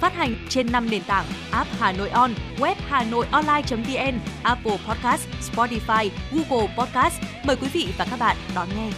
[0.00, 4.78] Phát hành trên 5 nền tảng app Hà Nội On, web Hà Nội Online.vn, Apple
[4.88, 7.14] Podcast, Spotify, Google Podcast.
[7.44, 8.90] Mời quý vị và các bạn đón nghe.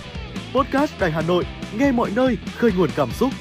[0.55, 1.45] Podcast Đài Hà Nội,
[1.79, 3.33] nghe mọi nơi, khơi nguồn cảm xúc.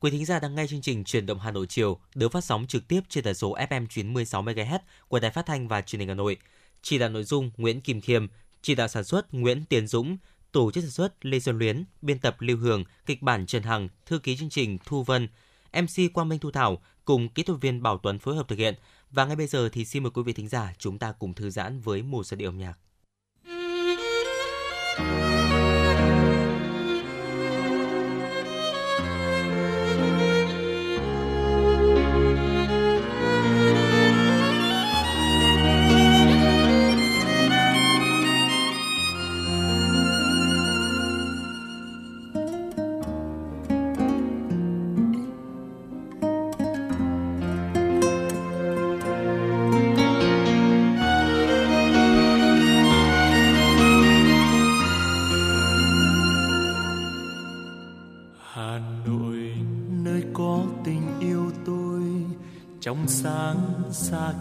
[0.00, 2.66] Quý thính giả đang nghe chương trình Truyền động Hà Nội chiều được phát sóng
[2.66, 6.08] trực tiếp trên tần số FM 96 MHz của Đài Phát thanh và Truyền hình
[6.08, 6.36] Hà Nội.
[6.82, 8.26] Chỉ đạo nội dung Nguyễn Kim Khiêm,
[8.62, 10.16] chỉ đạo sản xuất Nguyễn Tiến Dũng,
[10.52, 13.88] tổ chức sản xuất Lê Xuân Luyến, biên tập Lưu Hương, kịch bản Trần Hằng,
[14.06, 15.28] thư ký chương trình Thu Vân,
[15.72, 18.74] MC Quang Minh Thu Thảo cùng kỹ thuật viên Bảo Tuấn phối hợp thực hiện.
[19.10, 21.50] Và ngay bây giờ thì xin mời quý vị thính giả chúng ta cùng thư
[21.50, 22.78] giãn với một giai điệu âm nhạc.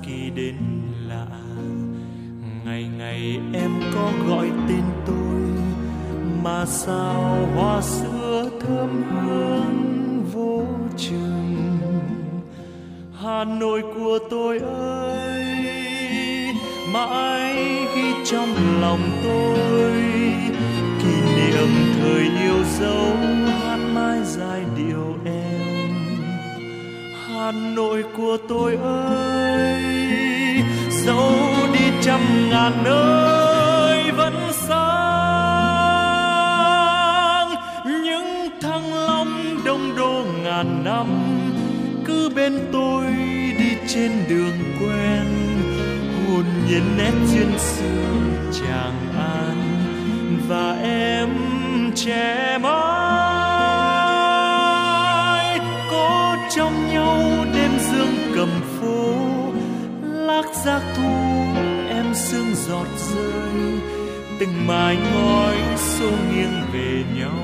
[0.05, 0.55] Kỳ đến
[1.07, 1.25] lạ.
[2.65, 5.41] Ngày ngày em có gọi tên tôi,
[6.43, 10.63] mà sao hoa xưa thơm hương vô
[10.97, 11.77] chừng?
[13.21, 15.45] Hà Nội của tôi ơi,
[16.93, 17.55] mãi
[17.95, 19.91] ghi trong lòng tôi.
[20.99, 21.69] Kỷ niệm
[21.99, 23.15] thời yêu dấu
[23.61, 24.54] hát mãi dài
[27.45, 29.83] Hà Nội của tôi ơi.
[30.89, 31.31] Dẫu
[31.73, 32.19] đi trăm
[32.49, 34.75] ngàn nơi vẫn sáng
[37.85, 41.07] những thăng long đông đô ngàn năm,
[42.05, 43.05] cứ bên tôi
[43.59, 45.25] đi trên đường quen,
[46.27, 48.11] hồn nhiên nét duyên xưa
[48.51, 49.57] chàng an,
[50.47, 51.29] và em
[51.95, 53.04] trẻ mãi.
[60.65, 61.11] Giác thu,
[61.89, 63.79] em sương giọt rơi.
[64.39, 67.43] Từng mái ngói xô nghiêng về nhau.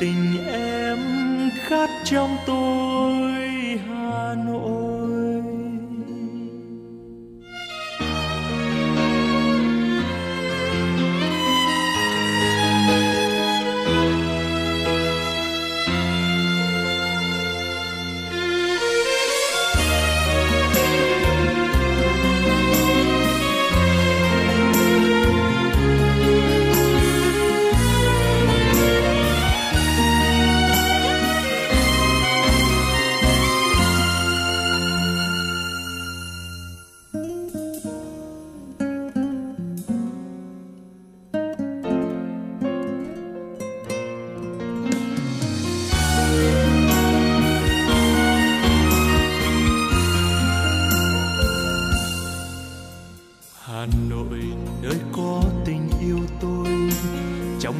[0.00, 0.98] Tình em
[1.68, 3.32] khát trong tôi,
[3.88, 4.75] Hà Nội.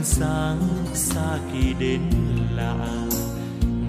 [0.09, 0.59] Sáng
[0.95, 2.01] xa kỳ đến
[2.57, 2.77] lạ.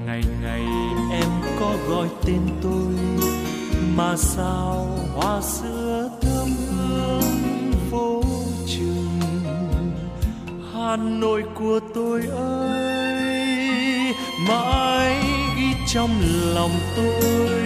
[0.06, 0.65] Ngày ngày
[1.11, 1.30] em
[1.60, 2.94] có gọi tên tôi,
[3.95, 8.23] mà sao hoa xưa thơm hương vô
[8.68, 9.19] chừng?
[10.73, 14.14] Hà Nội của tôi ơi,
[14.48, 15.23] mãi
[15.57, 16.11] ghi trong
[16.56, 17.61] lòng tôi.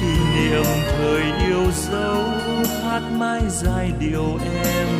[0.00, 2.24] Kỷ niệm thời yêu dấu,
[2.84, 4.99] hát mãi giai điệu em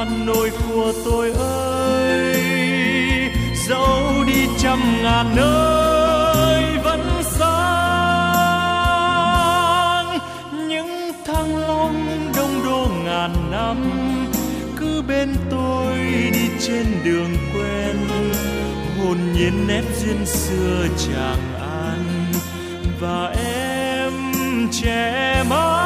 [0.00, 2.42] hát nỗi của tôi ơi.
[3.68, 8.48] Dẫu đi trăm ngàn nơi vẫn sáng
[10.68, 13.76] những thăng long đông đô ngàn năm,
[14.76, 15.96] cứ bên tôi
[16.32, 17.96] đi trên đường quen,
[18.98, 22.32] hồn nhiên nét duyên xưa chàng an,
[23.00, 24.12] và em
[24.72, 25.79] trẻ mãi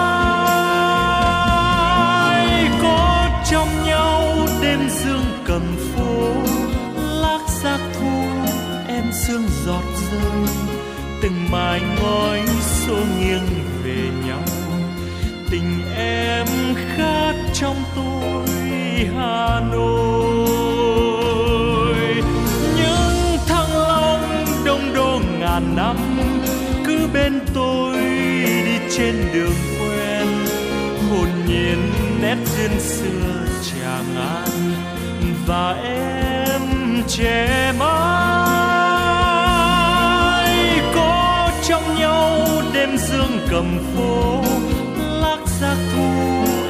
[5.55, 6.32] cầm phố,
[7.22, 8.22] lác giác thu,
[8.89, 10.55] em sương giọt rơi.
[11.22, 13.48] Từng mái ngói xô nghiêng
[13.85, 14.43] về nhau.
[15.51, 16.47] Tình em
[16.97, 18.47] khát trong tôi,
[19.16, 20.35] Hà Nội.
[22.76, 25.97] Những thăng long đông đô ngàn năm,
[26.86, 27.97] cứ bên tôi
[28.64, 30.26] đi trên đường quen.
[31.10, 33.53] Hồn nhiên nét duyên xưa
[35.47, 36.62] và em
[37.09, 37.89] trẻ mãi
[40.95, 44.45] có trong nhau đêm dương cầm phố,
[44.99, 46.11] lác giác thu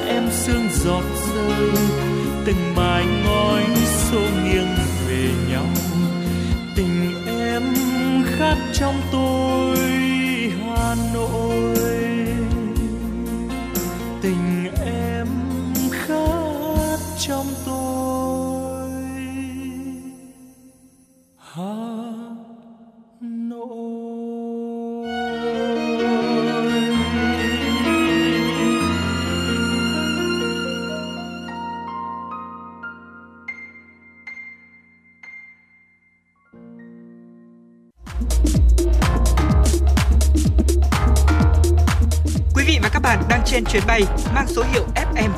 [0.09, 1.71] em sương giọt rơi.
[2.45, 4.77] Từng mài ngói xô nghiêng
[5.09, 5.67] về nhau,
[6.77, 7.75] tình em
[8.39, 9.44] khát trong tôi.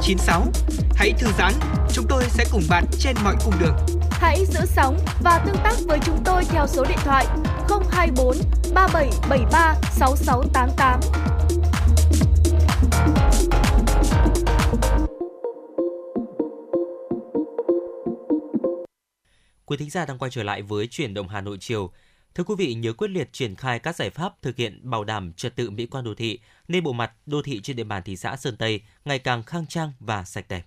[0.07, 0.47] FM96.
[0.95, 1.53] Hãy thư giãn,
[1.93, 3.77] chúng tôi sẽ cùng bạn trên mọi cung đường.
[4.11, 7.27] Hãy giữ sóng và tương tác với chúng tôi theo số điện thoại
[7.91, 8.37] 024
[8.75, 11.01] 3773 6688.
[19.65, 21.91] Quý thính giả đang quay trở lại với chuyển động Hà Nội chiều.
[22.37, 25.33] Thưa quý vị, nhớ quyết liệt triển khai các giải pháp thực hiện bảo đảm
[25.33, 26.39] trật tự mỹ quan đô thị,
[26.69, 29.67] nên bộ mặt đô thị trên địa bàn thị xã Sơn Tây ngày càng khang
[29.67, 30.63] trang và sạch đẹp.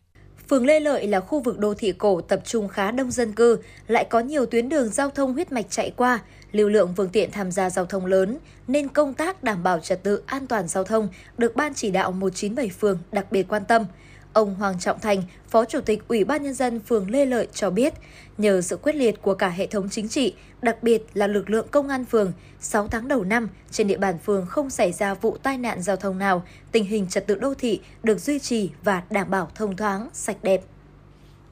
[0.49, 3.59] Phường Lê Lợi là khu vực đô thị cổ tập trung khá đông dân cư,
[3.87, 6.19] lại có nhiều tuyến đường giao thông huyết mạch chạy qua,
[6.51, 8.37] lưu lượng phương tiện tham gia giao thông lớn,
[8.67, 12.11] nên công tác đảm bảo trật tự an toàn giao thông được Ban chỉ đạo
[12.11, 13.85] 197 phường đặc biệt quan tâm.
[14.33, 17.69] Ông Hoàng Trọng Thành, Phó Chủ tịch Ủy ban Nhân dân phường Lê Lợi cho
[17.69, 17.93] biết,
[18.37, 21.67] nhờ sự quyết liệt của cả hệ thống chính trị, đặc biệt là lực lượng
[21.71, 25.37] công an phường, 6 tháng đầu năm, trên địa bàn phường không xảy ra vụ
[25.43, 29.03] tai nạn giao thông nào, tình hình trật tự đô thị được duy trì và
[29.09, 30.61] đảm bảo thông thoáng, sạch đẹp.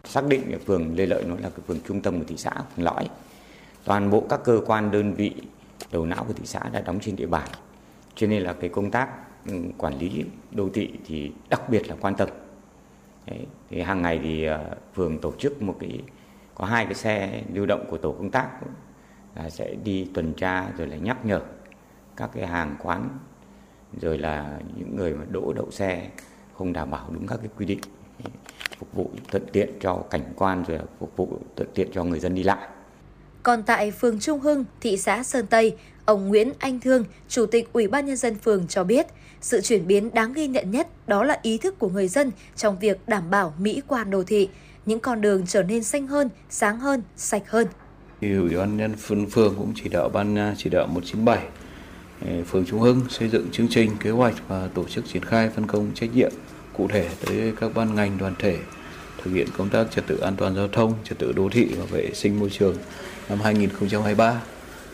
[0.06, 2.86] xác định phường Lê Lợi nó là cái phường trung tâm của thị xã phường
[2.86, 3.10] lõi.
[3.86, 5.34] Toàn bộ các cơ quan đơn vị
[5.92, 7.50] đầu não của thị xã đã đóng trên địa bàn.
[8.16, 9.10] Cho nên là cái công tác
[9.48, 12.30] ừ, quản lý đô thị thì đặc biệt là quan tâm.
[13.28, 13.46] Đấy.
[13.70, 16.02] thì hàng ngày thì ờ, phường tổ chức một cái
[16.56, 18.50] có hai cái xe lưu động của tổ công tác
[19.36, 21.42] là sẽ đi tuần tra rồi là nhắc nhở
[22.16, 23.10] các cái hàng quán
[24.02, 26.10] rồi là những người mà đỗ đậu xe
[26.58, 27.80] không đảm bảo đúng các cái quy định
[28.80, 32.20] phục vụ thuận tiện cho cảnh quan rồi là phục vụ thuận tiện cho người
[32.20, 32.68] dân đi lại
[33.44, 35.78] Còn tại phường Trung Hưng, thị xã Sơn Tây,
[36.08, 39.08] ông Nguyễn Anh Thương, Chủ tịch Ủy ban Nhân dân phường cho biết,
[39.42, 42.80] sự chuyển biến đáng ghi nhận nhất đó là ý thức của người dân trong
[42.80, 44.50] việc đảm bảo mỹ quan đô thị.
[44.86, 47.68] Những con đường trở nên xanh hơn, sáng hơn, sạch hơn.
[48.22, 51.40] Thì Ủy ban nhân phường phường cũng chỉ đạo ban chỉ đạo 197
[52.22, 55.50] ờ, phường Trung Hưng xây dựng chương trình kế hoạch và tổ chức triển khai
[55.50, 56.32] phân công trách nhiệm
[56.74, 58.58] cụ thể tới các ban ngành đoàn thể
[59.24, 61.86] thực hiện công tác trật tự an toàn giao thông, trật tự đô thị và
[61.86, 62.76] vệ sinh môi trường
[63.30, 64.42] năm 2023.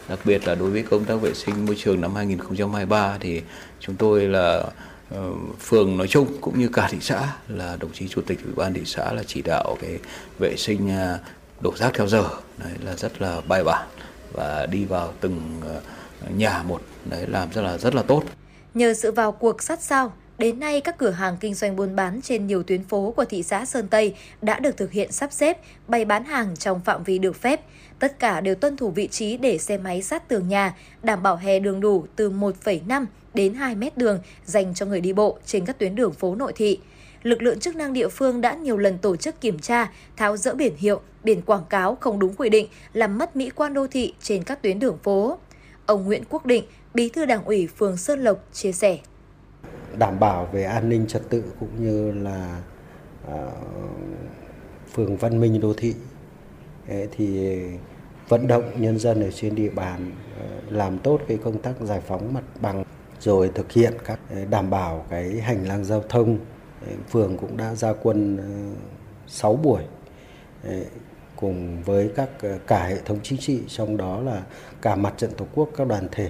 [0.09, 3.41] Đặc biệt là đối với công tác vệ sinh môi trường năm 2023 thì
[3.79, 4.63] chúng tôi là
[5.09, 8.53] ờ, phường nói chung cũng như cả thị xã là đồng chí chủ tịch ủy
[8.55, 9.99] ban thị xã là chỉ đạo cái
[10.39, 11.19] vệ sinh à,
[11.61, 12.23] đổ rác theo giờ.
[12.57, 13.87] Đấy là rất là bài bản
[14.33, 15.81] và đi vào từng ờ,
[16.37, 16.81] nhà một.
[17.05, 18.23] Đấy làm rất là rất là tốt.
[18.73, 22.21] Nhờ sự vào cuộc sát sao, đến nay các cửa hàng kinh doanh buôn bán
[22.21, 25.57] trên nhiều tuyến phố của thị xã Sơn Tây đã được thực hiện sắp xếp,
[25.87, 27.61] bày bán hàng trong phạm vi được phép.
[28.03, 31.35] Tất cả đều tuân thủ vị trí để xe máy sát tường nhà, đảm bảo
[31.35, 35.65] hè đường đủ từ 1,5 đến 2 mét đường dành cho người đi bộ trên
[35.65, 36.79] các tuyến đường phố nội thị.
[37.23, 40.53] Lực lượng chức năng địa phương đã nhiều lần tổ chức kiểm tra, tháo dỡ
[40.53, 44.13] biển hiệu, biển quảng cáo không đúng quy định, làm mất mỹ quan đô thị
[44.21, 45.37] trên các tuyến đường phố.
[45.85, 46.63] Ông Nguyễn Quốc Định,
[46.93, 48.97] Bí thư Đảng ủy phường Sơn Lộc chia sẻ.
[49.97, 52.61] đảm bảo về an ninh trật tự cũng như là
[53.33, 53.39] uh,
[54.93, 55.93] phường văn minh đô thị
[57.11, 57.57] thì
[58.33, 62.01] vận động nhân dân ở trên địa bàn ờ, làm tốt cái công tác giải
[62.07, 62.83] phóng mặt bằng
[63.19, 66.37] rồi thực hiện các ờ, đảm bảo cái hành lang giao thông.
[66.81, 68.37] Ờ, phường cũng đã ra quân
[69.27, 69.81] 6 buổi
[71.35, 72.29] cùng với các
[72.67, 74.43] cả hệ thống chính trị trong đó là
[74.81, 76.29] cả mặt trận tổ quốc các đoàn thể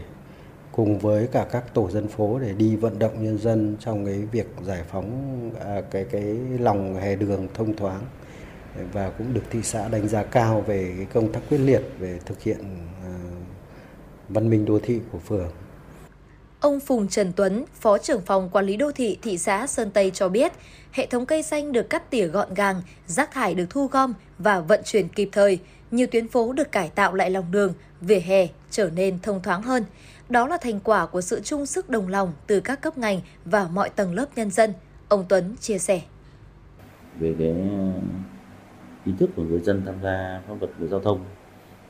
[0.71, 4.15] cùng với cả các tổ dân phố để đi vận động nhân dân trong cái
[4.15, 6.23] việc giải phóng à, cái cái
[6.59, 8.01] lòng hè đường thông thoáng
[8.91, 12.19] và cũng được thị xã đánh giá cao về cái công tác quyết liệt về
[12.25, 12.57] thực hiện
[13.03, 13.13] à,
[14.29, 15.49] văn minh đô thị của phường.
[16.59, 20.11] Ông Phùng Trần Tuấn, Phó trưởng phòng quản lý đô thị thị xã Sơn Tây
[20.13, 20.51] cho biết,
[20.91, 24.59] hệ thống cây xanh được cắt tỉa gọn gàng, rác thải được thu gom và
[24.59, 25.59] vận chuyển kịp thời,
[25.91, 29.61] nhiều tuyến phố được cải tạo lại lòng đường, vỉa hè trở nên thông thoáng
[29.61, 29.85] hơn.
[30.29, 33.67] Đó là thành quả của sự chung sức đồng lòng từ các cấp ngành và
[33.67, 34.73] mọi tầng lớp nhân dân,
[35.07, 36.01] ông Tuấn chia sẻ.
[37.19, 37.53] Về cái
[39.05, 41.19] ý thức của người dân tham gia pháp luật về giao thông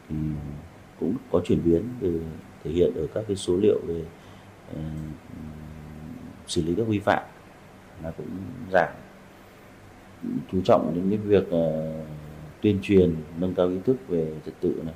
[0.09, 0.15] thì
[0.99, 2.19] cũng có chuyển biến về
[2.63, 4.01] thể hiện ở các cái số liệu về
[4.71, 4.79] uh,
[6.47, 7.23] xử lý các vi phạm
[8.03, 8.27] là cũng
[8.71, 8.89] giảm.
[10.51, 12.07] Chú trọng đến cái việc uh,
[12.61, 14.95] tuyên truyền nâng cao ý thức về trật tự này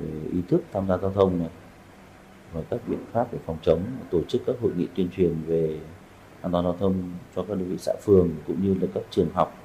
[0.00, 1.48] về ý thức tham gia giao thông này
[2.52, 3.80] và các biện pháp để phòng chống
[4.10, 5.78] tổ chức các hội nghị tuyên truyền về
[6.40, 9.28] an toàn giao thông cho các đơn vị xã phường cũng như là các trường
[9.34, 9.63] học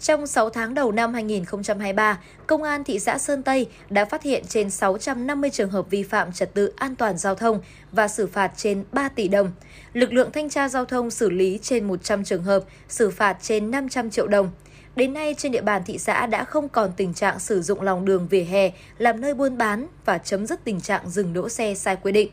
[0.00, 4.44] trong 6 tháng đầu năm 2023, Công an thị xã Sơn Tây đã phát hiện
[4.48, 7.60] trên 650 trường hợp vi phạm trật tự an toàn giao thông
[7.92, 9.52] và xử phạt trên 3 tỷ đồng.
[9.92, 13.70] Lực lượng thanh tra giao thông xử lý trên 100 trường hợp, xử phạt trên
[13.70, 14.50] 500 triệu đồng.
[14.96, 18.04] Đến nay, trên địa bàn thị xã đã không còn tình trạng sử dụng lòng
[18.04, 21.74] đường vỉa hè làm nơi buôn bán và chấm dứt tình trạng dừng đỗ xe
[21.74, 22.30] sai quy định.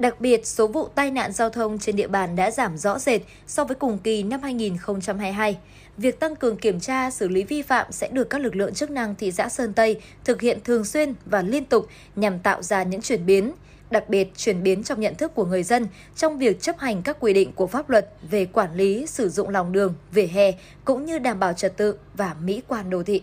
[0.00, 3.20] Đặc biệt, số vụ tai nạn giao thông trên địa bàn đã giảm rõ rệt
[3.46, 5.58] so với cùng kỳ năm 2022.
[5.96, 8.90] Việc tăng cường kiểm tra, xử lý vi phạm sẽ được các lực lượng chức
[8.90, 11.86] năng thị xã Sơn Tây thực hiện thường xuyên và liên tục
[12.16, 13.52] nhằm tạo ra những chuyển biến,
[13.90, 15.86] đặc biệt chuyển biến trong nhận thức của người dân
[16.16, 19.48] trong việc chấp hành các quy định của pháp luật về quản lý sử dụng
[19.48, 20.52] lòng đường, vỉa hè
[20.84, 23.22] cũng như đảm bảo trật tự và mỹ quan đô thị.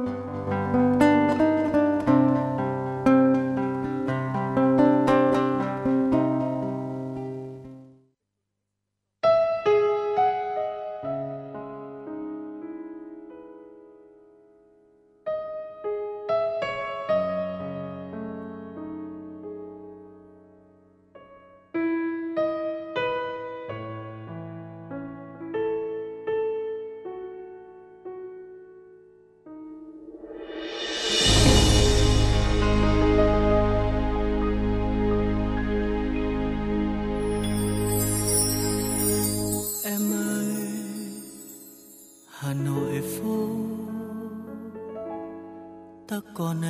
[46.33, 46.63] Con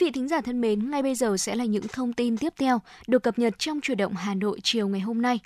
[0.00, 2.80] vị thính giả thân mến, ngay bây giờ sẽ là những thông tin tiếp theo
[3.06, 5.40] được cập nhật trong chuyển động Hà Nội chiều ngày hôm nay.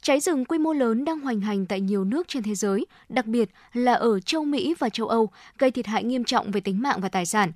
[0.00, 3.26] Cháy rừng quy mô lớn đang hoành hành tại nhiều nước trên thế giới, đặc
[3.26, 6.82] biệt là ở châu Mỹ và châu Âu, gây thiệt hại nghiêm trọng về tính
[6.82, 7.52] mạng và tài sản.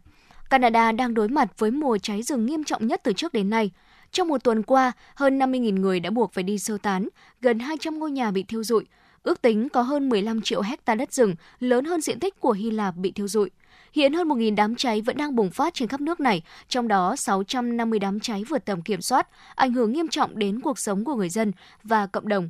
[0.51, 3.70] Canada đang đối mặt với mùa cháy rừng nghiêm trọng nhất từ trước đến nay.
[4.12, 7.09] Trong một tuần qua, hơn 50.000 người đã buộc phải đi sơ tán,
[7.40, 8.85] gần 200 ngôi nhà bị thiêu rụi.
[9.23, 12.70] Ước tính có hơn 15 triệu hecta đất rừng, lớn hơn diện tích của Hy
[12.70, 13.51] Lạp bị thiêu rụi.
[13.97, 17.16] Hiện hơn 1.000 đám cháy vẫn đang bùng phát trên khắp nước này, trong đó
[17.16, 21.14] 650 đám cháy vượt tầm kiểm soát, ảnh hưởng nghiêm trọng đến cuộc sống của
[21.14, 21.52] người dân
[21.82, 22.48] và cộng đồng.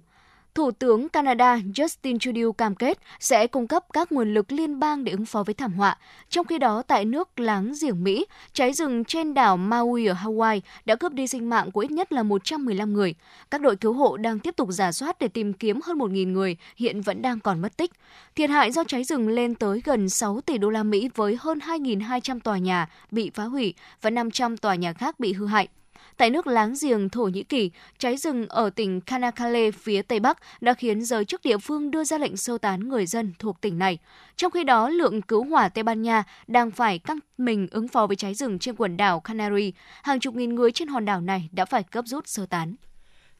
[0.57, 5.05] Thủ tướng Canada Justin Trudeau cam kết sẽ cung cấp các nguồn lực liên bang
[5.05, 5.99] để ứng phó với thảm họa.
[6.28, 10.61] Trong khi đó, tại nước láng giềng Mỹ, cháy rừng trên đảo Maui ở Hawaii
[10.85, 13.15] đã cướp đi sinh mạng của ít nhất là 115 người.
[13.51, 16.57] Các đội cứu hộ đang tiếp tục giả soát để tìm kiếm hơn 1.000 người
[16.77, 17.91] hiện vẫn đang còn mất tích.
[18.35, 21.59] Thiệt hại do cháy rừng lên tới gần 6 tỷ đô la Mỹ với hơn
[21.59, 25.69] 2.200 tòa nhà bị phá hủy và 500 tòa nhà khác bị hư hại.
[26.17, 30.39] Tại nước láng giềng Thổ Nhĩ Kỳ, cháy rừng ở tỉnh Kanakale phía Tây Bắc
[30.61, 33.79] đã khiến giới chức địa phương đưa ra lệnh sơ tán người dân thuộc tỉnh
[33.79, 33.99] này.
[34.37, 38.07] Trong khi đó, lượng cứu hỏa Tây Ban Nha đang phải căng mình ứng phó
[38.07, 39.73] với cháy rừng trên quần đảo Canary.
[40.03, 42.75] Hàng chục nghìn người trên hòn đảo này đã phải cấp rút sơ tán.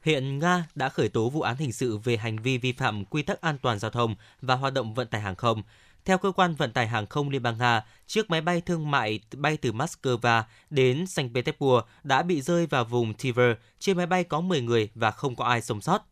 [0.01, 3.21] Hiện Nga đã khởi tố vụ án hình sự về hành vi vi phạm quy
[3.21, 5.63] tắc an toàn giao thông và hoạt động vận tải hàng không.
[6.07, 9.19] Theo cơ quan vận tải hàng không Liên bang Nga, chiếc máy bay thương mại
[9.37, 13.55] bay từ Moscow đến Saint Petersburg đã bị rơi vào vùng Tiver.
[13.79, 16.05] Trên máy bay có 10 người và không có ai sống sót.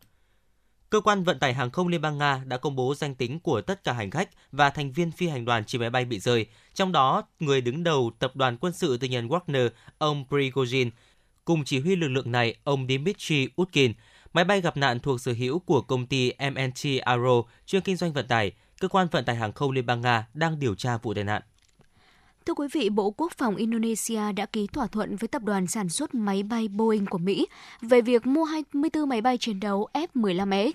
[0.89, 3.61] Cơ quan vận tải hàng không Liên bang Nga đã công bố danh tính của
[3.61, 6.45] tất cả hành khách và thành viên phi hành đoàn trên máy bay bị rơi,
[6.73, 10.89] trong đó người đứng đầu tập đoàn quân sự tư nhân Wagner, ông Prigozhin,
[11.45, 13.93] cùng chỉ huy lực lượng này, ông Dmitry Utkin.
[14.33, 18.13] Máy bay gặp nạn thuộc sở hữu của công ty MNT Aero, chuyên kinh doanh
[18.13, 18.51] vận tải.
[18.79, 21.41] Cơ quan vận tải hàng không Liên bang Nga đang điều tra vụ tai nạn.
[22.45, 25.89] Thưa quý vị, Bộ Quốc phòng Indonesia đã ký thỏa thuận với tập đoàn sản
[25.89, 27.47] xuất máy bay Boeing của Mỹ
[27.81, 30.71] về việc mua 24 máy bay chiến đấu F-15EX.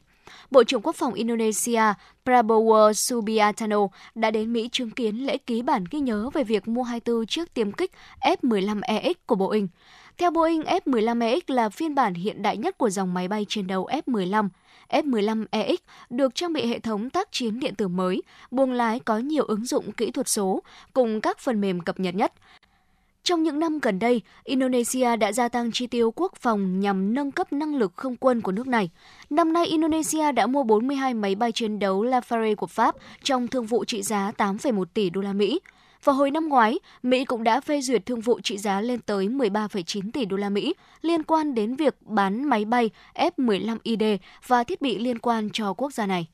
[0.50, 1.82] Bộ trưởng Quốc phòng Indonesia
[2.24, 6.82] Prabowo Subianto đã đến Mỹ chứng kiến lễ ký bản ghi nhớ về việc mua
[6.82, 7.90] 24 chiếc tiêm kích
[8.20, 9.68] F-15EX của Boeing.
[10.18, 13.88] Theo Boeing, F-15EX là phiên bản hiện đại nhất của dòng máy bay chiến đấu
[14.06, 14.48] F-15.
[14.90, 15.76] F-15EX
[16.10, 19.64] được trang bị hệ thống tác chiến điện tử mới, buồng lái có nhiều ứng
[19.64, 20.62] dụng kỹ thuật số,
[20.92, 22.32] cùng các phần mềm cập nhật nhất.
[23.22, 27.30] Trong những năm gần đây, Indonesia đã gia tăng chi tiêu quốc phòng nhằm nâng
[27.30, 28.90] cấp năng lực không quân của nước này.
[29.30, 33.66] Năm nay, Indonesia đã mua 42 máy bay chiến đấu Lafare của Pháp trong thương
[33.66, 35.60] vụ trị giá 8,1 tỷ đô la Mỹ.
[36.04, 39.28] Vào hồi năm ngoái, Mỹ cũng đã phê duyệt thương vụ trị giá lên tới
[39.28, 44.82] 13,9 tỷ đô la Mỹ liên quan đến việc bán máy bay F-15ID và thiết
[44.82, 46.26] bị liên quan cho quốc gia này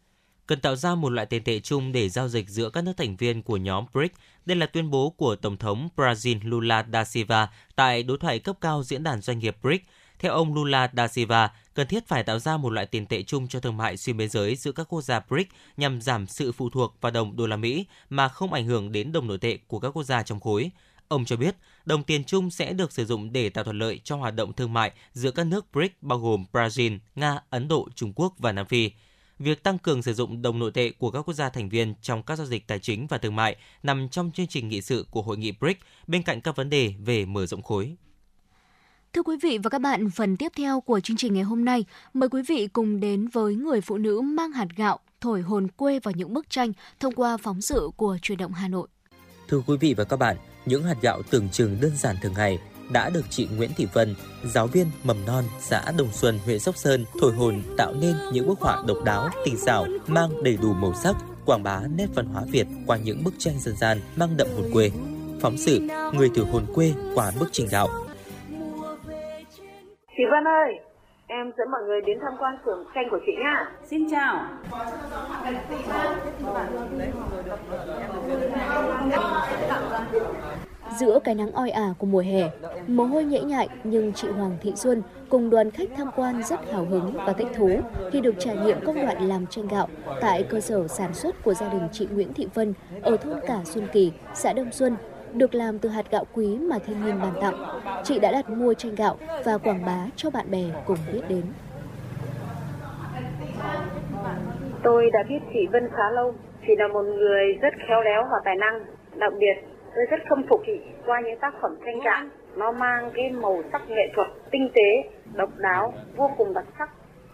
[0.46, 3.16] cần tạo ra một loại tiền tệ chung để giao dịch giữa các nước thành
[3.16, 4.14] viên của nhóm BRICS.
[4.46, 8.56] Đây là tuyên bố của Tổng thống Brazil Lula da Silva tại đối thoại cấp
[8.60, 9.84] cao diễn đàn doanh nghiệp BRICS.
[10.18, 13.48] Theo ông Lula da Silva, cần thiết phải tạo ra một loại tiền tệ chung
[13.48, 16.70] cho thương mại xuyên biên giới giữa các quốc gia BRICS nhằm giảm sự phụ
[16.70, 19.80] thuộc vào đồng đô la Mỹ mà không ảnh hưởng đến đồng nội tệ của
[19.80, 20.70] các quốc gia trong khối.
[21.08, 24.16] Ông cho biết, đồng tiền chung sẽ được sử dụng để tạo thuận lợi cho
[24.16, 28.12] hoạt động thương mại giữa các nước BRICS bao gồm Brazil, Nga, Ấn Độ, Trung
[28.16, 28.90] Quốc và Nam Phi
[29.38, 32.22] việc tăng cường sử dụng đồng nội tệ của các quốc gia thành viên trong
[32.22, 35.22] các giao dịch tài chính và thương mại nằm trong chương trình nghị sự của
[35.22, 37.96] hội nghị BRICS bên cạnh các vấn đề về mở rộng khối.
[39.16, 41.84] Thưa quý vị và các bạn, phần tiếp theo của chương trình ngày hôm nay,
[42.14, 46.00] mời quý vị cùng đến với người phụ nữ mang hạt gạo thổi hồn quê
[46.00, 48.88] vào những bức tranh thông qua phóng sự của truyền động Hà Nội.
[49.48, 50.36] Thưa quý vị và các bạn,
[50.66, 52.58] những hạt gạo tưởng chừng đơn giản thường ngày
[52.90, 54.14] đã được chị Nguyễn Thị Vân,
[54.44, 58.46] giáo viên mầm non xã Đồng Xuân, huyện Sóc Sơn thổi hồn tạo nên những
[58.46, 61.16] bức họa độc đáo, tinh xảo, mang đầy đủ màu sắc,
[61.46, 64.70] quảng bá nét văn hóa Việt qua những bức tranh dân gian mang đậm hồn
[64.72, 64.90] quê.
[65.40, 65.80] Phóng sự
[66.12, 68.05] Người thổi hồn quê qua bức tranh gạo.
[70.16, 70.78] Chị Vân ơi,
[71.26, 73.70] em dẫn mọi người đến tham quan xưởng tranh của chị nhá.
[73.84, 74.46] Xin chào.
[80.98, 82.50] Giữa cái nắng oi ả của mùa hè,
[82.86, 86.72] mồ hôi nhễ nhại nhưng chị Hoàng Thị Xuân cùng đoàn khách tham quan rất
[86.72, 87.80] hào hứng và thích thú
[88.12, 89.88] khi được trải nghiệm công đoạn làm tranh gạo
[90.20, 93.58] tại cơ sở sản xuất của gia đình chị Nguyễn Thị Vân ở thôn Cả
[93.64, 94.96] Xuân Kỳ, xã Đông Xuân,
[95.38, 97.54] được làm từ hạt gạo quý mà thiên nhiên ban tặng.
[98.04, 101.42] Chị đã đặt mua tranh gạo và quảng bá cho bạn bè cùng biết đến.
[104.82, 106.34] Tôi đã biết chị Vân khá lâu.
[106.66, 108.84] Chị là một người rất khéo léo và tài năng.
[109.14, 109.54] Đặc biệt,
[109.94, 112.24] tôi rất khâm phục chị qua những tác phẩm tranh gạo.
[112.56, 116.90] Nó mang cái màu sắc nghệ thuật tinh tế, độc đáo, vô cùng đặc sắc.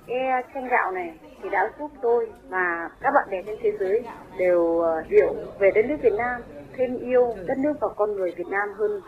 [0.06, 3.72] Cái à, tranh gạo này thì đã giúp tôi và các bạn bè trên thế
[3.80, 4.02] giới
[4.38, 6.40] đều à, hiểu về đất nước Việt Nam,
[6.76, 9.00] thêm yêu đất nước và con người Việt Nam hơn.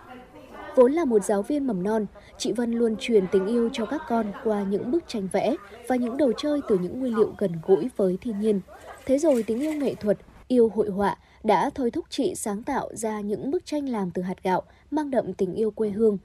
[0.76, 2.06] Vốn là một giáo viên mầm non,
[2.38, 5.54] chị Vân luôn truyền tình yêu cho các con qua những bức tranh vẽ
[5.88, 8.60] và những đồ chơi từ những nguyên liệu gần gũi với thiên nhiên.
[9.06, 10.18] Thế rồi tình yêu nghệ thuật,
[10.48, 14.22] yêu hội họa đã thôi thúc chị sáng tạo ra những bức tranh làm từ
[14.22, 16.18] hạt gạo mang đậm tình yêu quê hương.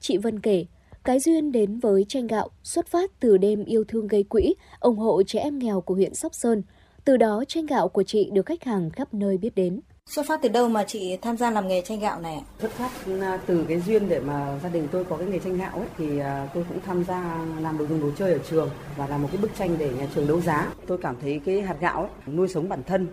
[0.00, 0.66] Chị Vân kể,
[1.04, 4.96] cái duyên đến với tranh gạo xuất phát từ đêm yêu thương gây quỹ, ủng
[4.96, 6.62] hộ trẻ em nghèo của huyện Sóc Sơn.
[7.04, 9.80] Từ đó tranh gạo của chị được khách hàng khắp nơi biết đến.
[10.10, 12.42] Xuất phát từ đâu mà chị tham gia làm nghề tranh gạo này?
[12.60, 15.58] Xuất phát ừ, từ cái duyên để mà gia đình tôi có cái nghề tranh
[15.58, 18.70] gạo ấy thì à, tôi cũng tham gia làm đồ dùng đồ chơi ở trường
[18.96, 20.72] và làm một cái bức tranh để nhà trường đấu giá.
[20.86, 23.08] Tôi cảm thấy cái hạt gạo ấy, nuôi sống bản thân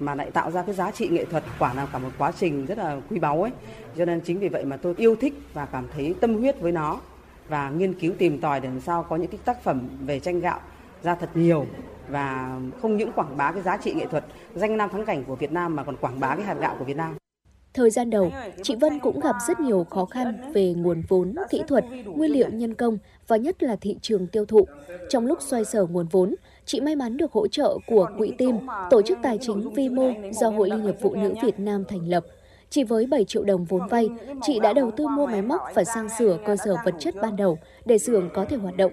[0.00, 2.66] mà lại tạo ra cái giá trị nghệ thuật quả là cả một quá trình
[2.66, 3.52] rất là quý báu ấy
[3.96, 6.72] cho nên chính vì vậy mà tôi yêu thích và cảm thấy tâm huyết với
[6.72, 7.00] nó
[7.48, 10.40] và nghiên cứu tìm tòi để làm sao có những cái tác phẩm về tranh
[10.40, 10.60] gạo
[11.02, 11.66] ra thật nhiều
[12.12, 14.24] và không những quảng bá cái giá trị nghệ thuật
[14.54, 16.84] danh lam thắng cảnh của Việt Nam mà còn quảng bá cái hạt gạo của
[16.84, 17.16] Việt Nam.
[17.74, 18.32] Thời gian đầu,
[18.62, 22.48] chị Vân cũng gặp rất nhiều khó khăn về nguồn vốn, kỹ thuật, nguyên liệu
[22.48, 22.98] nhân công
[23.28, 24.66] và nhất là thị trường tiêu thụ.
[25.08, 26.34] Trong lúc xoay sở nguồn vốn,
[26.64, 28.56] chị may mắn được hỗ trợ của Quỹ Tim,
[28.90, 32.08] tổ chức tài chính vi mô do Hội Liên hiệp Phụ nữ Việt Nam thành
[32.08, 32.24] lập.
[32.70, 34.08] Chỉ với 7 triệu đồng vốn vay,
[34.42, 37.36] chị đã đầu tư mua máy móc và sang sửa cơ sở vật chất ban
[37.36, 38.92] đầu để xưởng có thể hoạt động.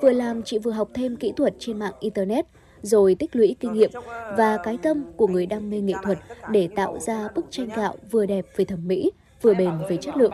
[0.00, 2.46] Vừa làm, chị vừa học thêm kỹ thuật trên mạng Internet,
[2.82, 3.90] rồi tích lũy kinh nghiệm
[4.36, 6.18] và cái tâm của người đam mê nghệ thuật
[6.50, 9.10] để tạo ra bức tranh gạo vừa đẹp về thẩm mỹ,
[9.42, 10.32] vừa bền về chất lượng.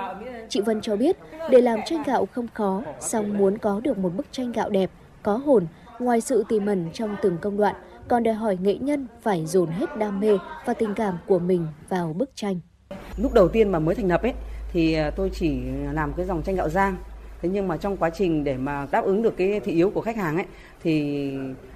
[0.49, 1.16] Chị Vân cho biết,
[1.51, 4.91] để làm tranh gạo không khó, song muốn có được một bức tranh gạo đẹp,
[5.23, 5.66] có hồn,
[5.99, 7.75] ngoài sự tỉ mẩn trong từng công đoạn,
[8.09, 11.66] còn đòi hỏi nghệ nhân phải dồn hết đam mê và tình cảm của mình
[11.89, 12.61] vào bức tranh.
[13.16, 14.33] Lúc đầu tiên mà mới thành lập ấy
[14.73, 15.61] thì à, tôi chỉ
[15.93, 16.97] làm cái dòng tranh gạo rang.
[17.43, 20.01] Thế nhưng mà trong quá trình để mà đáp ứng được cái thị yếu của
[20.01, 20.45] khách hàng ấy
[20.85, 21.31] thì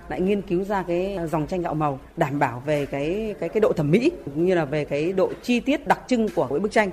[0.09, 3.61] lại nghiên cứu ra cái dòng tranh gạo màu đảm bảo về cái cái cái
[3.61, 6.61] độ thẩm mỹ cũng như là về cái độ chi tiết đặc trưng của mỗi
[6.61, 6.91] bức tranh.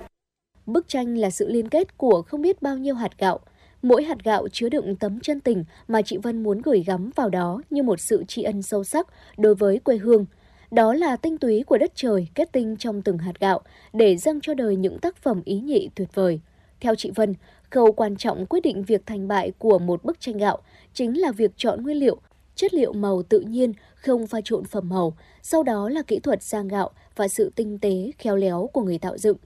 [0.65, 3.39] Bức tranh là sự liên kết của không biết bao nhiêu hạt gạo.
[3.81, 7.29] Mỗi hạt gạo chứa đựng tấm chân tình mà chị Vân muốn gửi gắm vào
[7.29, 10.25] đó như một sự tri ân sâu sắc đối với quê hương.
[10.71, 13.61] Đó là tinh túy của đất trời kết tinh trong từng hạt gạo
[13.93, 16.39] để dâng cho đời những tác phẩm ý nhị tuyệt vời.
[16.79, 17.33] Theo chị Vân,
[17.71, 20.61] khâu quan trọng quyết định việc thành bại của một bức tranh gạo
[20.93, 22.17] chính là việc chọn nguyên liệu,
[22.55, 26.43] chất liệu màu tự nhiên, không pha trộn phẩm màu, sau đó là kỹ thuật
[26.43, 29.37] sang gạo và sự tinh tế, khéo léo của người tạo dựng.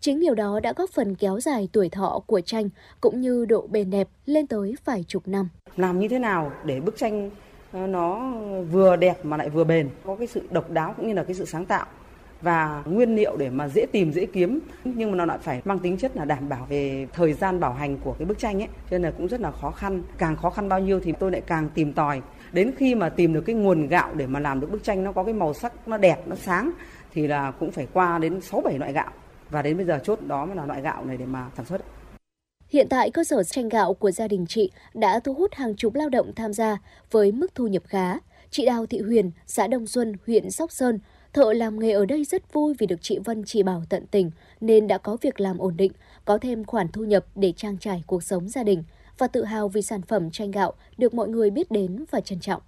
[0.00, 2.68] Chính điều đó đã góp phần kéo dài tuổi thọ của tranh
[3.00, 5.48] cũng như độ bền đẹp lên tới vài chục năm.
[5.76, 7.30] Làm như thế nào để bức tranh
[7.72, 8.32] ờ, nó
[8.70, 11.34] vừa đẹp mà lại vừa bền, có cái sự độc đáo cũng như là cái
[11.34, 11.86] sự sáng tạo
[12.42, 14.60] và nguyên liệu để mà dễ tìm dễ kiếm.
[14.84, 17.72] Nhưng mà nó lại phải mang tính chất là đảm bảo về thời gian bảo
[17.72, 18.68] hành của cái bức tranh ấy.
[18.90, 20.02] Cho nên là cũng rất là khó khăn.
[20.18, 22.22] Càng khó khăn bao nhiêu thì tôi lại càng tìm tòi.
[22.52, 25.12] Đến khi mà tìm được cái nguồn gạo để mà làm được bức tranh nó
[25.12, 26.70] có cái màu sắc nó đẹp nó sáng
[27.12, 29.10] thì là cũng phải qua đến 6 7 loại gạo.
[29.50, 31.82] Và đến bây giờ chốt đó mới là loại gạo này để mà sản xuất.
[32.68, 35.94] Hiện tại cơ sở tranh gạo của gia đình chị đã thu hút hàng chục
[35.94, 36.78] lao động tham gia
[37.10, 38.18] với mức thu nhập khá.
[38.50, 40.98] Chị Đào Thị Huyền, xã Đông Xuân, huyện Sóc Sơn,
[41.38, 44.30] thợ làm nghề ở đây rất vui vì được chị Vân chỉ bảo tận tình
[44.60, 45.92] nên đã có việc làm ổn định,
[46.24, 48.84] có thêm khoản thu nhập để trang trải cuộc sống gia đình
[49.18, 52.40] và tự hào vì sản phẩm tranh gạo được mọi người biết đến và trân
[52.40, 52.62] trọng.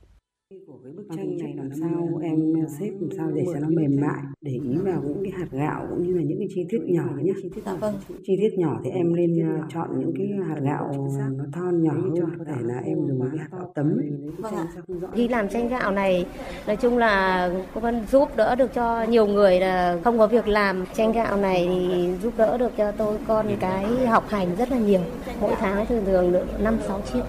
[0.51, 2.39] Cái bức tranh này làm sao em
[2.81, 5.86] xếp làm sao để cho nó mềm mại để ý vào những cái hạt gạo
[5.90, 7.94] cũng như là những cái chi tiết nhỏ nhé chi tiết vâng.
[8.09, 11.93] chi tiết nhỏ thì em lên uh, chọn những cái hạt gạo nó thon nhỏ
[11.93, 13.97] hơn có thể là em dùng cái hạt gạo tấm.
[14.39, 14.66] Vâng ạ.
[15.14, 16.27] Khi làm tranh gạo này
[16.66, 20.48] nói chung là cô Vân giúp đỡ được cho nhiều người là không có việc
[20.48, 20.85] làm.
[20.94, 24.78] Tranh gạo này thì giúp đỡ được cho tôi con cái học hành rất là
[24.78, 25.01] nhiều.
[25.40, 27.24] Mỗi tháng thường thường được năm sáu triệu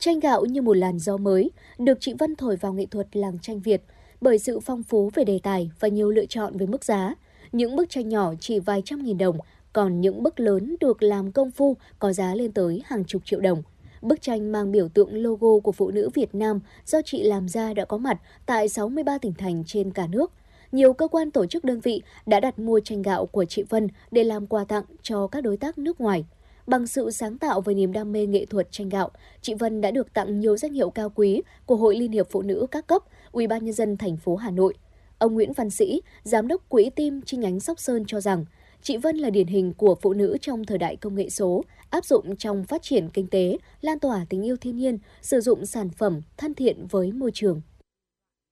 [0.00, 3.38] Tranh gạo như một làn gió mới, được chị Vân thổi vào nghệ thuật làng
[3.42, 3.82] tranh Việt
[4.20, 7.14] bởi sự phong phú về đề tài và nhiều lựa chọn về mức giá.
[7.52, 9.38] Những bức tranh nhỏ chỉ vài trăm nghìn đồng,
[9.72, 13.40] còn những bức lớn được làm công phu có giá lên tới hàng chục triệu
[13.40, 13.62] đồng.
[14.02, 17.74] Bức tranh mang biểu tượng logo của phụ nữ Việt Nam do chị làm ra
[17.74, 20.32] đã có mặt tại 63 tỉnh thành trên cả nước.
[20.72, 23.88] Nhiều cơ quan tổ chức đơn vị đã đặt mua tranh gạo của chị Vân
[24.10, 26.24] để làm quà tặng cho các đối tác nước ngoài.
[26.70, 29.10] Bằng sự sáng tạo và niềm đam mê nghệ thuật tranh gạo,
[29.42, 32.42] chị Vân đã được tặng nhiều danh hiệu cao quý của Hội Liên hiệp Phụ
[32.42, 33.02] nữ các cấp,
[33.32, 34.74] Ủy ban nhân dân thành phố Hà Nội.
[35.18, 38.44] Ông Nguyễn Văn Sĩ, giám đốc Quỹ tim chi nhánh Sóc Sơn cho rằng,
[38.82, 42.04] chị Vân là điển hình của phụ nữ trong thời đại công nghệ số, áp
[42.04, 45.90] dụng trong phát triển kinh tế, lan tỏa tình yêu thiên nhiên, sử dụng sản
[45.90, 47.60] phẩm thân thiện với môi trường.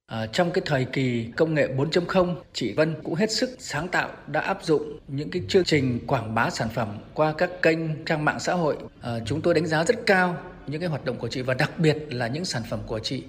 [0.08, 4.10] À, trong cái thời kỳ công nghệ 4.0, chị Vân cũng hết sức sáng tạo
[4.26, 8.24] đã áp dụng những cái chương trình quảng bá sản phẩm qua các kênh trang
[8.24, 8.76] mạng xã hội.
[9.00, 10.36] À, chúng tôi đánh giá rất cao
[10.66, 13.24] những cái hoạt động của chị và đặc biệt là những sản phẩm của chị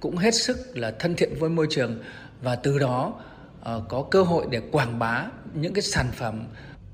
[0.00, 2.02] cũng hết sức là thân thiện với môi trường
[2.42, 3.20] và từ đó
[3.64, 6.44] à, có cơ hội để quảng bá những cái sản phẩm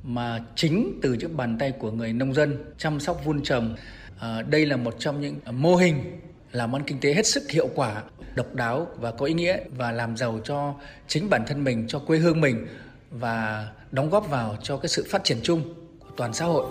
[0.03, 3.77] mà chính từ những bàn tay của người nông dân chăm sóc vun trồng.
[4.19, 6.21] À, đây là một trong những mô hình
[6.53, 8.03] làm ăn kinh tế hết sức hiệu quả
[8.41, 10.75] độc đáo và có ý nghĩa và làm giàu cho
[11.09, 12.67] chính bản thân mình, cho quê hương mình
[13.11, 15.63] và đóng góp vào cho cái sự phát triển chung
[15.99, 16.65] của toàn xã hội.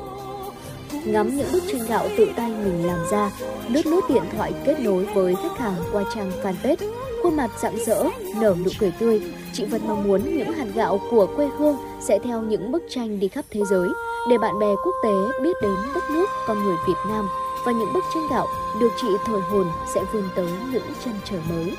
[1.05, 3.31] Ngắm những bức tranh gạo tự tay mình làm ra,
[3.69, 6.91] lướt lướt điện thoại kết nối với khách hàng qua trang fanpage,
[7.23, 8.03] khuôn mặt rạng rỡ,
[8.41, 9.21] nở nụ cười tươi.
[9.53, 13.19] Chị Vân mong muốn những hạt gạo của quê hương sẽ theo những bức tranh
[13.19, 13.89] đi khắp thế giới
[14.29, 17.29] để bạn bè quốc tế biết đến đất nước con người Việt Nam
[17.65, 18.47] và những bức tranh gạo
[18.79, 21.75] được chị thổi hồn sẽ vươn tới những chân trời mới.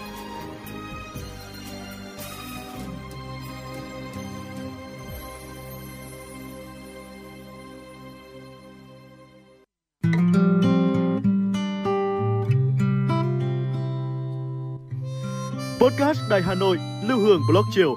[15.81, 16.79] Podcast Đài Hà Nội,
[17.09, 17.97] Lưu Hương Blog Chiều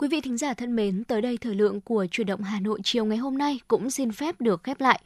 [0.00, 2.80] Quý vị thính giả thân mến, tới đây thời lượng của truyền động Hà Nội
[2.84, 5.00] chiều ngày hôm nay cũng xin phép được khép lại.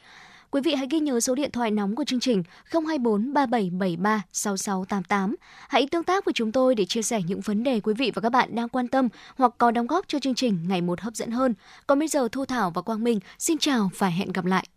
[0.51, 5.35] Quý vị hãy ghi nhớ số điện thoại nóng của chương trình 024 3773 6688.
[5.69, 8.21] Hãy tương tác với chúng tôi để chia sẻ những vấn đề quý vị và
[8.21, 11.15] các bạn đang quan tâm hoặc có đóng góp cho chương trình ngày một hấp
[11.15, 11.53] dẫn hơn.
[11.87, 14.67] Còn bây giờ Thu Thảo và Quang Minh xin chào và hẹn gặp lại.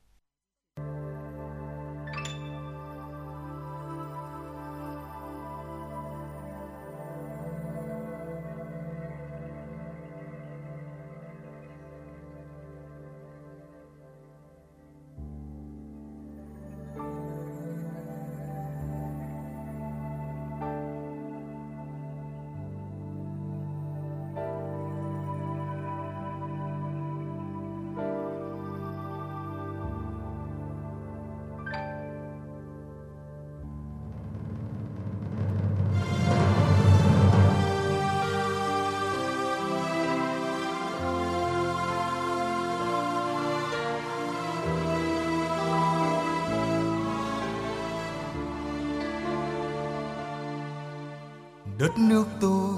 [51.89, 52.77] Đất nước tôi,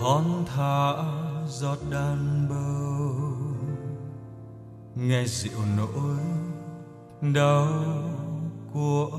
[0.00, 0.92] thon thả
[1.48, 3.36] giọt đàn bầu
[4.94, 6.18] nghe dịu nỗi
[7.34, 7.68] đau
[8.72, 9.10] của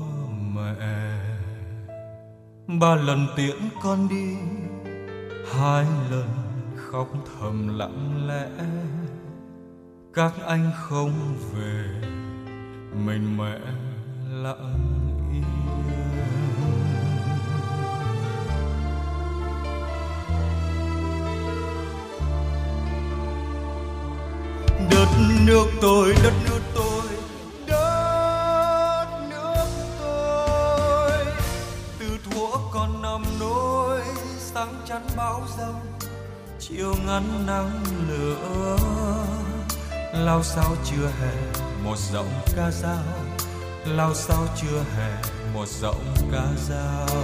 [0.54, 1.20] mẹ.
[2.80, 4.36] Ba lần tiễn con đi,
[5.52, 6.28] hai lần
[6.76, 7.08] khóc
[7.40, 8.48] thầm lặng lẽ.
[10.14, 12.00] Các anh không về,
[13.04, 13.58] mình mẹ
[14.30, 14.74] lặng
[15.32, 15.97] im.
[25.46, 27.02] Nước tôi, đất nước tôi,
[27.66, 29.66] đất nước
[30.00, 31.24] tôi.
[31.98, 34.00] Từ thuở còn nằm nỗi
[34.38, 35.80] sáng chắn bão giông
[36.60, 38.78] chiều ngắn nắng lửa.
[40.14, 41.32] Lao sao chưa hè
[41.84, 43.04] một giọng ca dao,
[43.84, 45.10] lao sao chưa hè
[45.54, 47.18] một giọng ca dao.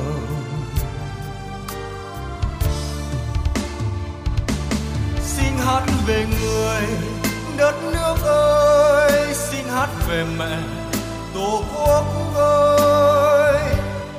[5.22, 6.82] Xin hát về người
[7.58, 10.58] đất nước ơi, xin hát về mẹ
[11.34, 12.04] tổ quốc
[12.36, 13.60] ơi.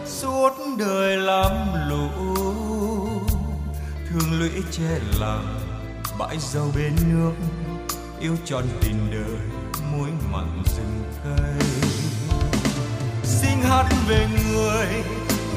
[0.05, 1.51] Suốt đời làm
[1.89, 2.09] lũ,
[4.09, 5.59] thương lũy che làng
[6.17, 7.31] bãi dâu bên nước,
[8.19, 11.67] yêu tròn tình đời muối mặn rừng cây.
[13.23, 14.87] Xin hát về người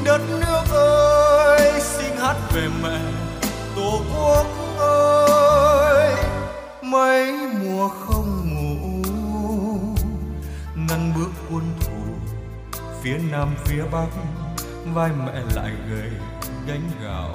[0.03, 2.99] đất nước ơi, xin hát về mẹ
[6.91, 9.03] mấy mùa không ngủ.
[10.75, 11.99] Ngăn bước quân thù
[13.01, 14.07] phía nam phía bắc,
[14.93, 16.11] vai mẹ lại gầy
[16.67, 17.33] gánh gạo.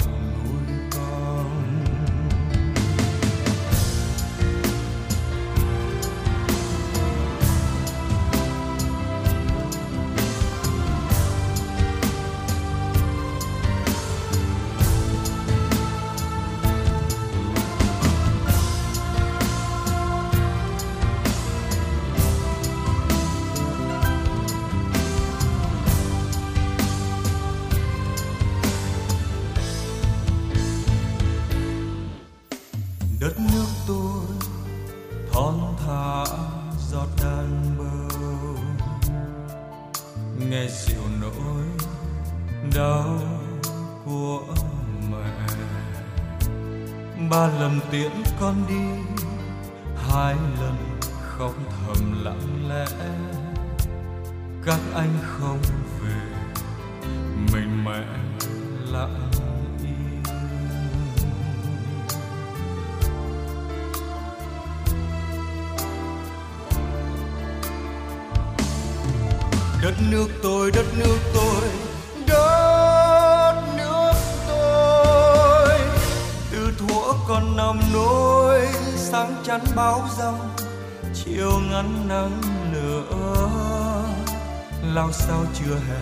[85.65, 86.01] Chưa hè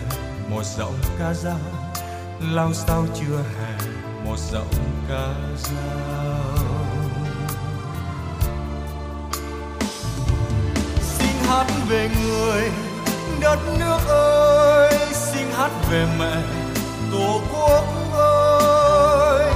[0.49, 1.59] một giọng ca dao.
[2.39, 3.77] Lao sao chưa hè
[4.25, 4.73] một giọng
[5.09, 5.27] ca
[5.57, 6.57] dao.
[11.01, 12.71] Xin hát về người,
[13.41, 14.97] đất nước ơi.
[15.13, 16.43] Xin hát về mẹ,
[17.11, 17.85] tổ quốc
[18.17, 19.53] ơi.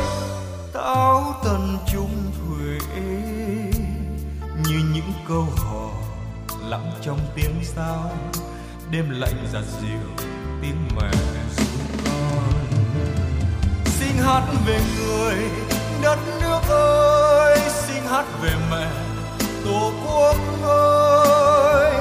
[0.73, 2.79] Táo tần trung thủy,
[4.65, 5.89] như những câu hò
[6.69, 8.11] lặng trong tiếng sao
[8.91, 10.26] đêm lạnh giặt dịu
[10.61, 11.11] tiếng mẹ
[11.57, 11.64] ru
[12.05, 12.53] con.
[13.85, 15.35] Xin hát về người,
[16.01, 18.89] đất nước ơi, xin hát về mẹ,
[19.65, 21.93] tổ quốc ơi.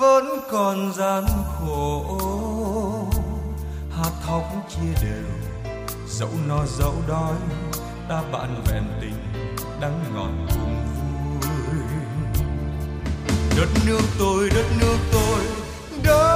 [0.00, 1.24] Vẫn còn gian
[1.58, 2.04] khổ
[3.96, 5.30] hạt thóc chia đều,
[6.08, 7.36] dẫu no dẫu đói,
[8.08, 9.46] ta bạn vẹn tình
[9.80, 10.86] đắng ngọt cùng
[11.40, 11.80] vui.
[13.56, 15.35] Đất nước tôi, đất nước tôi
[16.06, 16.35] đất